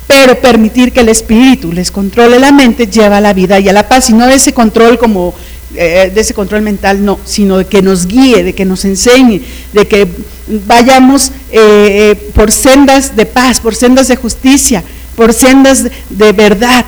Pero 0.06 0.38
permitir 0.40 0.92
que 0.92 1.00
el 1.00 1.08
Espíritu 1.08 1.72
les 1.72 1.90
controle 1.90 2.38
la 2.38 2.52
mente 2.52 2.86
lleva 2.86 3.18
a 3.18 3.20
la 3.20 3.32
vida 3.32 3.58
y 3.58 3.68
a 3.68 3.72
la 3.72 3.88
paz. 3.88 4.10
Y 4.10 4.12
no 4.12 4.28
ese 4.28 4.52
control 4.52 4.98
como 4.98 5.34
eh, 5.74 6.10
de 6.12 6.20
ese 6.20 6.34
control 6.34 6.62
mental, 6.62 7.04
no, 7.04 7.20
sino 7.24 7.58
de 7.58 7.64
que 7.64 7.80
nos 7.80 8.06
guíe, 8.06 8.42
de 8.42 8.54
que 8.54 8.64
nos 8.64 8.84
enseñe, 8.84 9.40
de 9.72 9.86
que 9.86 10.08
vayamos 10.66 11.30
eh, 11.52 12.10
eh, 12.10 12.30
por 12.34 12.50
sendas 12.50 13.14
de 13.14 13.24
paz, 13.24 13.60
por 13.60 13.76
sendas 13.76 14.08
de 14.08 14.16
justicia, 14.16 14.82
por 15.14 15.32
sendas 15.32 15.84
de 16.08 16.32
verdad. 16.32 16.84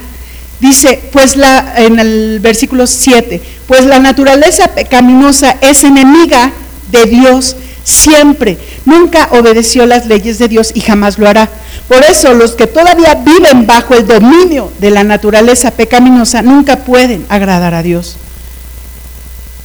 Dice, 0.62 1.02
pues 1.10 1.36
la, 1.36 1.74
en 1.76 1.98
el 1.98 2.38
versículo 2.38 2.86
7, 2.86 3.42
pues 3.66 3.84
la 3.84 3.98
naturaleza 3.98 4.68
pecaminosa 4.68 5.56
es 5.60 5.82
enemiga 5.82 6.52
de 6.92 7.04
Dios 7.06 7.56
siempre, 7.82 8.58
nunca 8.84 9.26
obedeció 9.32 9.86
las 9.86 10.06
leyes 10.06 10.38
de 10.38 10.46
Dios 10.46 10.70
y 10.72 10.80
jamás 10.80 11.18
lo 11.18 11.28
hará. 11.28 11.50
Por 11.88 12.04
eso 12.04 12.32
los 12.34 12.52
que 12.52 12.68
todavía 12.68 13.16
viven 13.16 13.66
bajo 13.66 13.94
el 13.94 14.06
dominio 14.06 14.70
de 14.78 14.92
la 14.92 15.02
naturaleza 15.02 15.72
pecaminosa 15.72 16.42
nunca 16.42 16.76
pueden 16.84 17.26
agradar 17.28 17.74
a 17.74 17.82
Dios. 17.82 18.14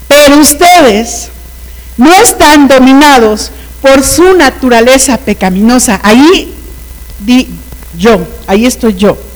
Pero 0.07 0.39
ustedes 0.39 1.29
no 1.95 2.11
están 2.11 2.67
dominados 2.67 3.51
por 3.83 4.03
su 4.03 4.33
naturaleza 4.33 5.19
pecaminosa. 5.19 5.99
Ahí 6.01 6.55
di 7.19 7.49
yo, 7.95 8.27
ahí 8.47 8.65
estoy 8.65 8.95
yo. 8.95 9.26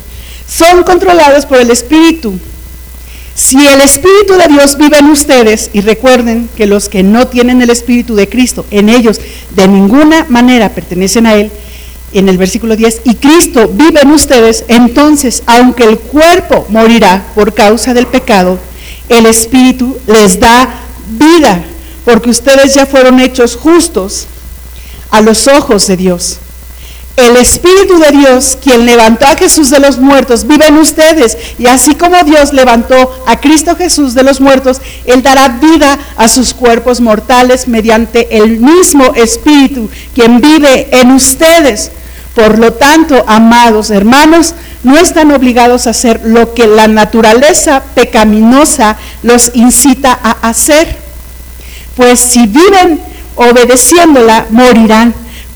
Son 0.51 0.83
controlados 0.83 1.45
por 1.45 1.59
el 1.59 1.71
Espíritu. 1.71 2.37
Si 3.33 3.65
el 3.65 3.79
Espíritu 3.79 4.33
de 4.33 4.49
Dios 4.49 4.77
vive 4.77 4.97
en 4.97 5.05
ustedes, 5.05 5.69
y 5.71 5.79
recuerden 5.79 6.49
que 6.57 6.67
los 6.67 6.89
que 6.89 7.03
no 7.03 7.27
tienen 7.27 7.61
el 7.61 7.69
Espíritu 7.69 8.15
de 8.15 8.27
Cristo 8.27 8.65
en 8.69 8.89
ellos 8.89 9.21
de 9.51 9.69
ninguna 9.69 10.25
manera 10.27 10.69
pertenecen 10.69 11.25
a 11.25 11.35
Él, 11.35 11.51
en 12.13 12.27
el 12.27 12.37
versículo 12.37 12.75
10, 12.75 13.03
y 13.05 13.15
Cristo 13.15 13.69
vive 13.73 14.01
en 14.01 14.11
ustedes, 14.11 14.65
entonces, 14.67 15.41
aunque 15.45 15.85
el 15.85 15.97
cuerpo 15.97 16.65
morirá 16.67 17.27
por 17.33 17.53
causa 17.53 17.93
del 17.93 18.07
pecado, 18.07 18.59
el 19.07 19.25
Espíritu 19.27 19.97
les 20.05 20.37
da 20.37 20.67
vida, 21.17 21.63
porque 22.03 22.29
ustedes 22.29 22.75
ya 22.75 22.85
fueron 22.85 23.21
hechos 23.21 23.55
justos 23.55 24.27
a 25.11 25.21
los 25.21 25.47
ojos 25.47 25.87
de 25.87 25.95
Dios. 25.95 26.39
El 27.17 27.35
Espíritu 27.35 27.99
de 27.99 28.11
Dios, 28.11 28.57
quien 28.63 28.85
levantó 28.85 29.25
a 29.25 29.35
Jesús 29.35 29.69
de 29.69 29.79
los 29.79 29.99
muertos, 29.99 30.47
vive 30.47 30.67
en 30.67 30.77
ustedes. 30.77 31.37
Y 31.59 31.67
así 31.67 31.95
como 31.95 32.23
Dios 32.23 32.53
levantó 32.53 33.23
a 33.27 33.39
Cristo 33.39 33.75
Jesús 33.75 34.13
de 34.13 34.23
los 34.23 34.39
muertos, 34.39 34.81
Él 35.05 35.21
dará 35.21 35.49
vida 35.49 35.99
a 36.15 36.27
sus 36.27 36.53
cuerpos 36.53 37.01
mortales 37.01 37.67
mediante 37.67 38.37
el 38.37 38.59
mismo 38.59 39.13
Espíritu, 39.13 39.89
quien 40.15 40.39
vive 40.39 40.87
en 40.91 41.11
ustedes. 41.11 41.91
Por 42.33 42.57
lo 42.57 42.73
tanto, 42.73 43.25
amados 43.27 43.89
hermanos, 43.89 44.55
no 44.83 44.97
están 44.97 45.31
obligados 45.31 45.85
a 45.85 45.91
hacer 45.91 46.21
lo 46.23 46.53
que 46.53 46.65
la 46.65 46.87
naturaleza 46.87 47.83
pecaminosa 47.93 48.97
los 49.21 49.51
incita 49.53 50.17
a 50.23 50.31
hacer, 50.47 50.97
pues 51.95 52.19
si 52.19 52.47
viven 52.47 53.01
obedeciéndola, 53.35 54.47
morirán. 54.49 55.13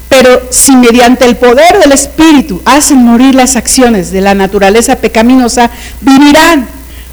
Pero 0.09 0.41
si 0.51 0.75
mediante 0.75 1.25
el 1.25 1.35
poder 1.35 1.79
del 1.79 1.91
Espíritu 1.91 2.61
hacen 2.65 2.97
morir 2.97 3.35
las 3.35 3.55
acciones 3.55 4.11
de 4.11 4.21
la 4.21 4.33
naturaleza 4.33 4.97
pecaminosa, 4.97 5.69
vivirán. 6.01 6.67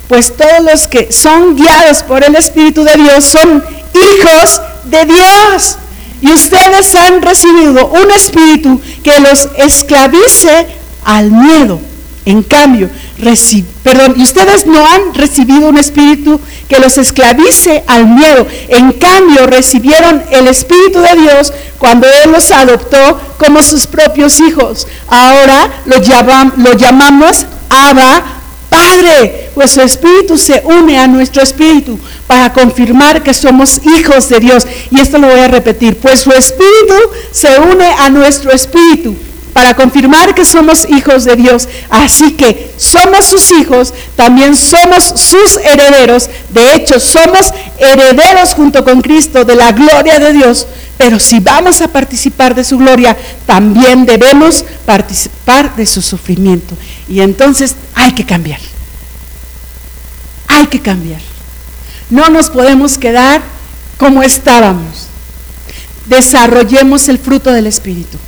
Pues 0.09 0.36
todos 0.36 0.61
los 0.70 0.86
que 0.86 1.11
son 1.11 1.57
guiados 1.57 2.03
por 2.03 2.22
el 2.22 2.36
Espíritu 2.36 2.84
de 2.84 2.97
Dios 2.97 3.24
son 3.24 3.64
hijos 3.95 4.61
de 4.84 5.05
Dios. 5.07 5.78
Y 6.20 6.32
ustedes 6.32 6.95
han 6.95 7.20
recibido 7.20 7.88
un 7.88 8.11
espíritu 8.12 8.80
que 9.03 9.18
los 9.20 9.49
esclavice 9.57 10.68
al 11.05 11.32
miedo. 11.32 11.80
En 12.25 12.45
cambio, 12.45 12.89
perdón, 13.83 14.20
ustedes 14.20 14.64
no 14.64 14.87
han 14.87 15.12
recibido 15.12 15.68
un 15.68 15.77
espíritu 15.77 16.41
que 16.68 16.79
los 16.79 16.97
esclavice 16.97 17.83
al 17.89 18.07
miedo. 18.07 18.47
En 18.68 18.93
cambio, 18.93 19.47
recibieron 19.47 20.23
el 20.31 20.47
espíritu 20.47 21.01
de 21.01 21.20
Dios 21.20 21.53
cuando 21.79 22.07
Él 22.07 22.31
los 22.31 22.53
adoptó 22.53 23.20
como 23.39 23.61
sus 23.62 23.89
propios 23.89 24.39
hijos. 24.39 24.87
Ahora 25.09 25.83
lo, 25.85 25.97
lo 26.59 26.73
llamamos 26.75 27.45
Abba 27.68 28.43
Padre, 28.70 29.51
pues 29.55 29.73
su 29.73 29.83
espíritu 29.83 30.39
se 30.39 30.62
une 30.64 30.99
a 30.99 31.07
nuestro 31.09 31.43
espíritu 31.43 31.99
para 32.29 32.53
confirmar 32.53 33.23
que 33.23 33.35
somos 33.35 33.81
hijos 33.99 34.29
de 34.29 34.39
Dios. 34.39 34.66
Y 34.93 35.01
esto 35.01 35.18
lo 35.18 35.27
voy 35.27 35.41
a 35.41 35.49
repetir, 35.49 35.99
pues 35.99 36.20
su 36.20 36.31
espíritu 36.31 36.95
se 37.33 37.59
une 37.59 37.85
a 37.85 38.09
nuestro 38.09 38.53
espíritu 38.53 39.16
para 39.53 39.75
confirmar 39.75 40.35
que 40.35 40.45
somos 40.45 40.89
hijos 40.89 41.25
de 41.25 41.37
Dios. 41.37 41.69
Así 41.91 42.33
que 42.33 42.73
somos 42.77 43.27
sus 43.27 43.53
hijos, 43.53 43.93
también 44.17 44.57
somos 44.57 45.05
sus 45.05 45.57
herederos. 45.57 46.29
De 46.51 46.75
hecho, 46.75 46.99
somos 46.99 47.53
herederos 47.79 48.55
junto 48.55 48.85
con 48.85 49.03
Cristo 49.03 49.45
de 49.45 49.57
la 49.57 49.73
gloria 49.73 50.19
de 50.19 50.33
Dios. 50.33 50.67
Pero 50.97 51.19
si 51.19 51.41
vamos 51.41 51.81
a 51.81 51.89
participar 51.89 52.55
de 52.55 52.65
su 52.65 52.79
gloria, 52.79 53.17
también 53.47 54.07
debemos 54.07 54.65
participar 54.87 55.75
de 55.77 55.85
su 55.87 56.01
sufrimiento. 56.01 56.77
Y 57.09 57.21
entonces 57.21 57.75
hay 57.95 58.13
que 58.13 58.25
cambiar. 58.25 58.61
Hay 60.49 60.67
que 60.67 60.81
cambiar. 60.81 61.21
No 62.09 62.29
nos 62.29 62.51
podemos 62.51 62.99
quedar 62.99 63.43
como 63.99 64.23
estábamos. 64.23 65.09
Desarrollemos 66.07 67.09
el 67.09 67.19
fruto 67.19 67.51
del 67.53 67.67
Espíritu. 67.67 68.19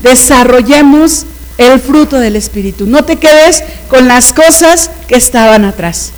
Desarrollemos 0.00 1.26
el 1.58 1.80
fruto 1.80 2.18
del 2.18 2.36
Espíritu. 2.36 2.86
No 2.86 3.04
te 3.04 3.16
quedes 3.16 3.62
con 3.88 4.08
las 4.08 4.32
cosas 4.32 4.90
que 5.08 5.16
estaban 5.16 5.64
atrás 5.64 6.12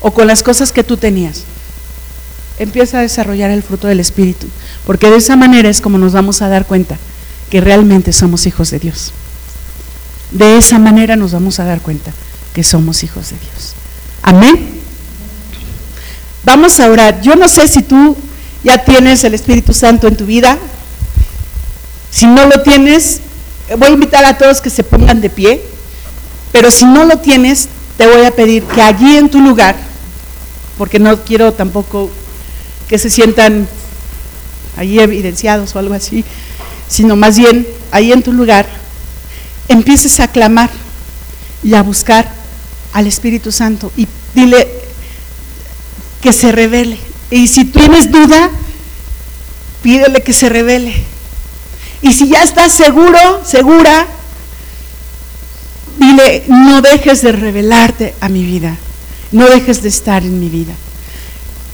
o 0.00 0.12
con 0.12 0.26
las 0.26 0.42
cosas 0.42 0.72
que 0.72 0.84
tú 0.84 0.96
tenías. 0.96 1.44
Empieza 2.58 2.98
a 2.98 3.02
desarrollar 3.02 3.50
el 3.50 3.62
fruto 3.62 3.88
del 3.88 4.00
Espíritu, 4.00 4.46
porque 4.86 5.10
de 5.10 5.16
esa 5.16 5.34
manera 5.34 5.68
es 5.68 5.80
como 5.80 5.98
nos 5.98 6.12
vamos 6.12 6.42
a 6.42 6.48
dar 6.48 6.66
cuenta 6.66 6.98
que 7.50 7.60
realmente 7.60 8.12
somos 8.12 8.46
hijos 8.46 8.70
de 8.70 8.78
Dios. 8.78 9.12
De 10.30 10.58
esa 10.58 10.78
manera 10.78 11.16
nos 11.16 11.32
vamos 11.32 11.58
a 11.60 11.64
dar 11.64 11.80
cuenta 11.80 12.12
que 12.52 12.62
somos 12.62 13.02
hijos 13.02 13.30
de 13.30 13.36
Dios. 13.38 13.74
Amén. 14.22 14.80
Vamos 16.44 16.78
a 16.78 16.88
orar. 16.88 17.20
Yo 17.22 17.34
no 17.36 17.48
sé 17.48 17.66
si 17.66 17.82
tú 17.82 18.16
ya 18.62 18.84
tienes 18.84 19.24
el 19.24 19.34
Espíritu 19.34 19.72
Santo 19.72 20.06
en 20.06 20.16
tu 20.16 20.26
vida. 20.26 20.58
Si 22.14 22.26
no 22.26 22.46
lo 22.46 22.62
tienes, 22.62 23.18
voy 23.76 23.88
a 23.88 23.92
invitar 23.92 24.24
a 24.24 24.38
todos 24.38 24.60
que 24.60 24.70
se 24.70 24.84
pongan 24.84 25.20
de 25.20 25.30
pie. 25.30 25.60
Pero 26.52 26.70
si 26.70 26.84
no 26.84 27.04
lo 27.04 27.18
tienes, 27.18 27.68
te 27.98 28.06
voy 28.06 28.24
a 28.24 28.30
pedir 28.30 28.62
que 28.62 28.80
allí 28.80 29.16
en 29.16 29.28
tu 29.28 29.40
lugar, 29.40 29.74
porque 30.78 31.00
no 31.00 31.24
quiero 31.24 31.52
tampoco 31.52 32.08
que 32.88 32.98
se 32.98 33.10
sientan 33.10 33.66
ahí 34.76 35.00
evidenciados 35.00 35.74
o 35.74 35.80
algo 35.80 35.94
así, 35.94 36.24
sino 36.88 37.16
más 37.16 37.36
bien 37.36 37.66
ahí 37.90 38.12
en 38.12 38.22
tu 38.22 38.32
lugar, 38.32 38.64
empieces 39.66 40.20
a 40.20 40.28
clamar 40.28 40.70
y 41.64 41.74
a 41.74 41.82
buscar 41.82 42.32
al 42.92 43.08
Espíritu 43.08 43.50
Santo 43.50 43.90
y 43.96 44.06
dile 44.36 44.68
que 46.22 46.32
se 46.32 46.52
revele. 46.52 46.96
Y 47.32 47.48
si 47.48 47.64
tienes 47.64 48.12
duda, 48.12 48.50
pídele 49.82 50.22
que 50.22 50.32
se 50.32 50.48
revele. 50.48 51.13
Y 52.04 52.12
si 52.12 52.28
ya 52.28 52.42
estás 52.42 52.70
seguro, 52.70 53.40
segura, 53.46 54.06
dile, 55.98 56.44
no 56.48 56.82
dejes 56.82 57.22
de 57.22 57.32
revelarte 57.32 58.14
a 58.20 58.28
mi 58.28 58.44
vida. 58.44 58.76
no 59.32 59.48
dejes 59.48 59.82
de 59.82 59.88
estar 59.88 60.22
en 60.22 60.38
mi 60.38 60.50
vida. 60.50 60.74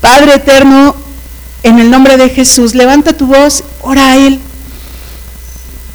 Padre 0.01 0.37
eterno, 0.37 0.95
en 1.65 1.81
el 1.81 1.91
nombre 1.91 2.17
de 2.17 2.31
Jesús, 2.31 2.77
levanta 2.77 3.13
tu 3.13 3.27
voz, 3.27 3.65
ora 3.83 4.13
a 4.13 4.17
Él. 4.17 4.39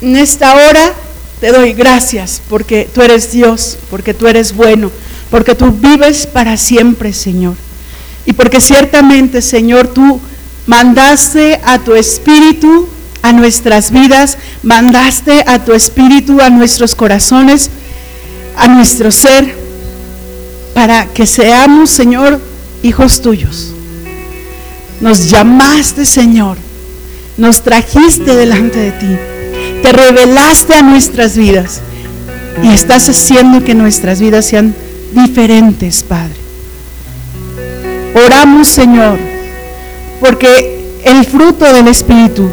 En 0.01 0.17
esta 0.17 0.53
hora 0.53 0.93
te 1.39 1.53
doy 1.53 1.71
gracias 1.71 2.41
porque 2.49 2.89
tú 2.93 3.01
eres 3.01 3.31
Dios, 3.31 3.77
porque 3.89 4.13
tú 4.13 4.27
eres 4.27 4.53
bueno, 4.53 4.91
porque 5.31 5.55
tú 5.55 5.71
vives 5.71 6.27
para 6.27 6.57
siempre, 6.57 7.13
Señor. 7.13 7.55
Y 8.25 8.33
porque 8.33 8.59
ciertamente, 8.59 9.41
Señor, 9.41 9.88
tú 9.88 10.19
mandaste 10.67 11.61
a 11.63 11.79
tu 11.79 11.95
espíritu 11.95 12.89
a 13.26 13.34
nuestras 13.34 13.89
vidas, 13.89 14.38
mandaste 14.61 15.43
a 15.47 15.65
tu 15.65 15.73
espíritu 15.73 16.41
a 16.41 16.51
nuestros 16.51 16.93
corazones, 16.93 17.71
a 18.55 18.67
nuestro 18.67 19.11
ser, 19.11 19.55
para 20.76 21.07
que 21.07 21.26
seamos, 21.26 21.89
Señor, 21.89 22.39
hijos 22.84 23.23
tuyos. 23.23 23.73
Nos 25.01 25.32
llamaste, 25.32 26.05
Señor, 26.05 26.57
nos 27.38 27.63
trajiste 27.63 28.36
delante 28.36 28.78
de 28.78 28.91
ti, 28.91 29.17
te 29.82 29.91
revelaste 29.91 30.76
a 30.76 30.84
nuestras 30.84 31.36
vidas 31.36 31.82
y 32.61 32.71
estás 32.73 33.09
haciendo 33.09 33.63
que 33.63 33.73
nuestras 33.73 34.19
vidas 34.21 34.45
sean 34.45 34.76
diferentes, 35.13 36.03
Padre. 36.03 36.36
Oramos, 38.23 38.67
Señor, 38.67 39.17
porque 40.19 41.01
el 41.03 41.26
fruto 41.26 41.73
del 41.73 41.88
Espíritu 41.88 42.51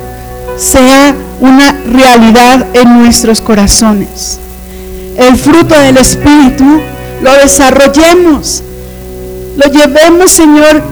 sea 0.63 1.15
una 1.41 1.73
realidad 1.73 2.67
en 2.73 3.03
nuestros 3.03 3.41
corazones. 3.41 4.39
El 5.17 5.37
fruto 5.37 5.75
del 5.75 5.97
Espíritu 5.99 6.81
lo 7.21 7.35
desarrollemos, 7.35 8.63
lo 9.57 9.73
llevemos, 9.73 10.31
Señor, 10.31 10.83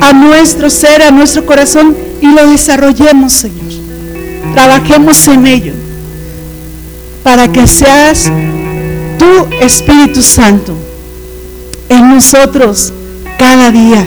a 0.00 0.12
nuestro 0.12 0.70
ser, 0.70 1.02
a 1.02 1.10
nuestro 1.10 1.44
corazón 1.44 1.96
y 2.20 2.26
lo 2.26 2.48
desarrollemos, 2.48 3.32
Señor. 3.32 3.66
Trabajemos 4.54 5.26
en 5.28 5.46
ello 5.46 5.72
para 7.22 7.48
que 7.48 7.66
seas 7.66 8.30
tu 9.18 9.46
Espíritu 9.60 10.22
Santo 10.22 10.74
en 11.88 12.08
nosotros 12.10 12.92
cada 13.38 13.70
día, 13.70 14.06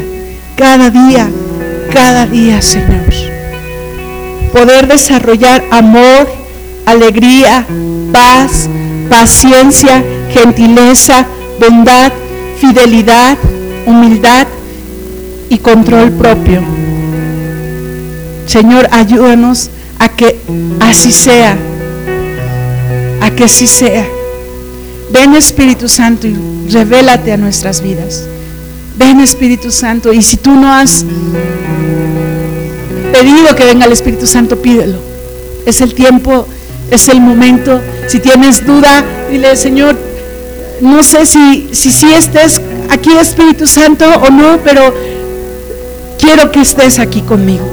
cada 0.55 0.89
día, 0.89 1.29
cada 1.91 2.25
día, 2.25 2.61
Señor 2.61 3.18
poder 4.51 4.87
desarrollar 4.87 5.63
amor, 5.71 6.27
alegría, 6.85 7.65
paz, 8.11 8.69
paciencia, 9.09 10.03
gentileza, 10.31 11.25
bondad, 11.59 12.11
fidelidad, 12.59 13.37
humildad 13.85 14.47
y 15.49 15.57
control 15.57 16.11
propio. 16.11 16.61
Señor, 18.45 18.87
ayúdanos 18.91 19.69
a 19.99 20.09
que 20.09 20.39
así 20.79 21.11
sea, 21.11 21.57
a 23.21 23.29
que 23.31 23.43
así 23.43 23.67
sea. 23.67 24.07
Ven 25.11 25.35
Espíritu 25.35 25.87
Santo 25.87 26.27
y 26.27 26.35
revélate 26.69 27.31
a 27.31 27.37
nuestras 27.37 27.81
vidas. 27.81 28.25
Ven 28.97 29.19
Espíritu 29.19 29.71
Santo 29.71 30.13
y 30.13 30.21
si 30.21 30.37
tú 30.37 30.51
no 30.51 30.71
has 30.71 31.05
pedido 33.11 33.55
que 33.55 33.65
venga 33.65 33.85
el 33.85 33.91
Espíritu 33.91 34.27
Santo, 34.27 34.57
pídelo. 34.61 34.97
Es 35.65 35.81
el 35.81 35.93
tiempo, 35.93 36.47
es 36.89 37.07
el 37.09 37.21
momento. 37.21 37.79
Si 38.07 38.19
tienes 38.19 38.65
duda, 38.65 39.03
dile, 39.29 39.55
Señor, 39.55 39.95
no 40.81 41.03
sé 41.03 41.25
si, 41.25 41.69
si, 41.71 41.91
si 41.91 42.13
estés 42.13 42.61
aquí 42.89 43.11
Espíritu 43.19 43.67
Santo 43.67 44.05
o 44.05 44.29
no, 44.29 44.59
pero 44.63 44.93
quiero 46.17 46.51
que 46.51 46.61
estés 46.61 46.99
aquí 46.99 47.21
conmigo. 47.21 47.65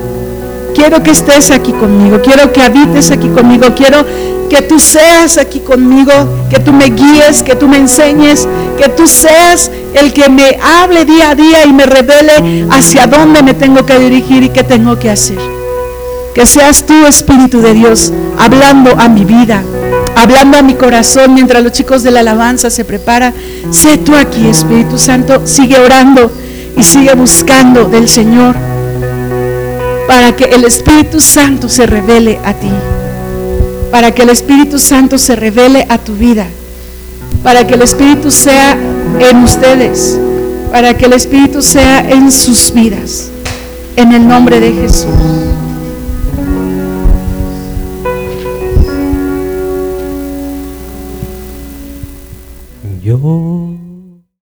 Quiero 0.75 1.03
que 1.03 1.11
estés 1.11 1.51
aquí 1.51 1.73
conmigo. 1.73 2.21
Quiero 2.23 2.53
que 2.53 2.63
habites 2.63 3.11
aquí 3.11 3.29
conmigo. 3.29 3.67
Quiero 3.75 4.05
que 4.49 4.63
tú 4.63 4.79
seas 4.79 5.39
aquí 5.39 5.61
conmigo, 5.61 6.13
que 6.51 6.61
tú 6.61 6.73
me 6.73 6.87
guíes, 6.87 7.43
que 7.43 7.57
tú 7.57 7.67
me 7.67 7.79
enseñes, 7.79 8.47
que 8.79 8.89
tú 8.91 9.07
seas 9.07 9.71
el 9.95 10.13
que 10.13 10.29
me 10.29 10.59
hable 10.63 11.05
día 11.05 11.31
a 11.31 11.35
día 11.35 11.65
y 11.65 11.73
me 11.73 11.87
revele 11.87 12.67
hacia 12.71 13.07
dónde 13.07 13.43
me 13.43 13.55
tengo 13.55 13.85
que 13.87 13.99
dirigir 13.99 14.43
y 14.43 14.49
qué 14.51 14.63
tengo 14.63 14.99
que 14.99 15.11
hacer. 15.11 15.39
Que 16.35 16.47
seas 16.47 16.85
tú, 16.85 17.07
Espíritu 17.07 17.61
de 17.61 17.73
Dios, 17.73 18.13
hablando 18.39 18.99
a 18.99 19.09
mi 19.09 19.25
vida, 19.25 19.63
hablando 20.15 20.59
a 20.59 20.63
mi 20.63 20.75
corazón 20.75 21.35
mientras 21.35 21.63
los 21.63 21.73
chicos 21.73 22.03
de 22.03 22.11
la 22.11 22.21
alabanza 22.21 22.69
se 22.71 22.85
preparan. 22.85 23.35
Sé 23.71 23.99
tú 23.99 24.15
aquí, 24.15 24.47
Espíritu 24.49 24.99
Santo, 24.99 25.47
sigue 25.47 25.79
orando 25.79 26.31
y 26.77 26.83
sigue 26.83 27.15
buscando 27.15 27.85
del 27.87 28.09
Señor 28.09 28.55
para 30.07 30.37
que 30.37 30.45
el 30.45 30.65
Espíritu 30.65 31.21
Santo 31.21 31.69
se 31.69 31.87
revele 31.87 32.39
a 32.45 32.53
ti 32.53 32.71
para 33.91 34.13
que 34.13 34.23
el 34.23 34.31
Espíritu 34.31 34.79
Santo 34.79 35.19
se 35.19 35.37
revele 35.37 35.87
a 35.89 35.99
tu 35.99 36.15
vida, 36.15 36.47
para 37.43 37.67
que 37.67 37.75
el 37.75 37.83
Espíritu 37.83 38.31
sea 38.31 38.77
en 39.21 39.43
ustedes, 39.43 40.19
para 40.71 40.97
que 40.97 41.07
el 41.07 41.13
Espíritu 41.15 41.63
sea 41.63 42.01
en 42.11 42.31
sus 42.31 42.73
vidas, 42.73 43.31
en 43.97 44.13
el 44.13 44.27
nombre 44.27 44.61
de 44.61 44.73
Jesús. 44.73 45.36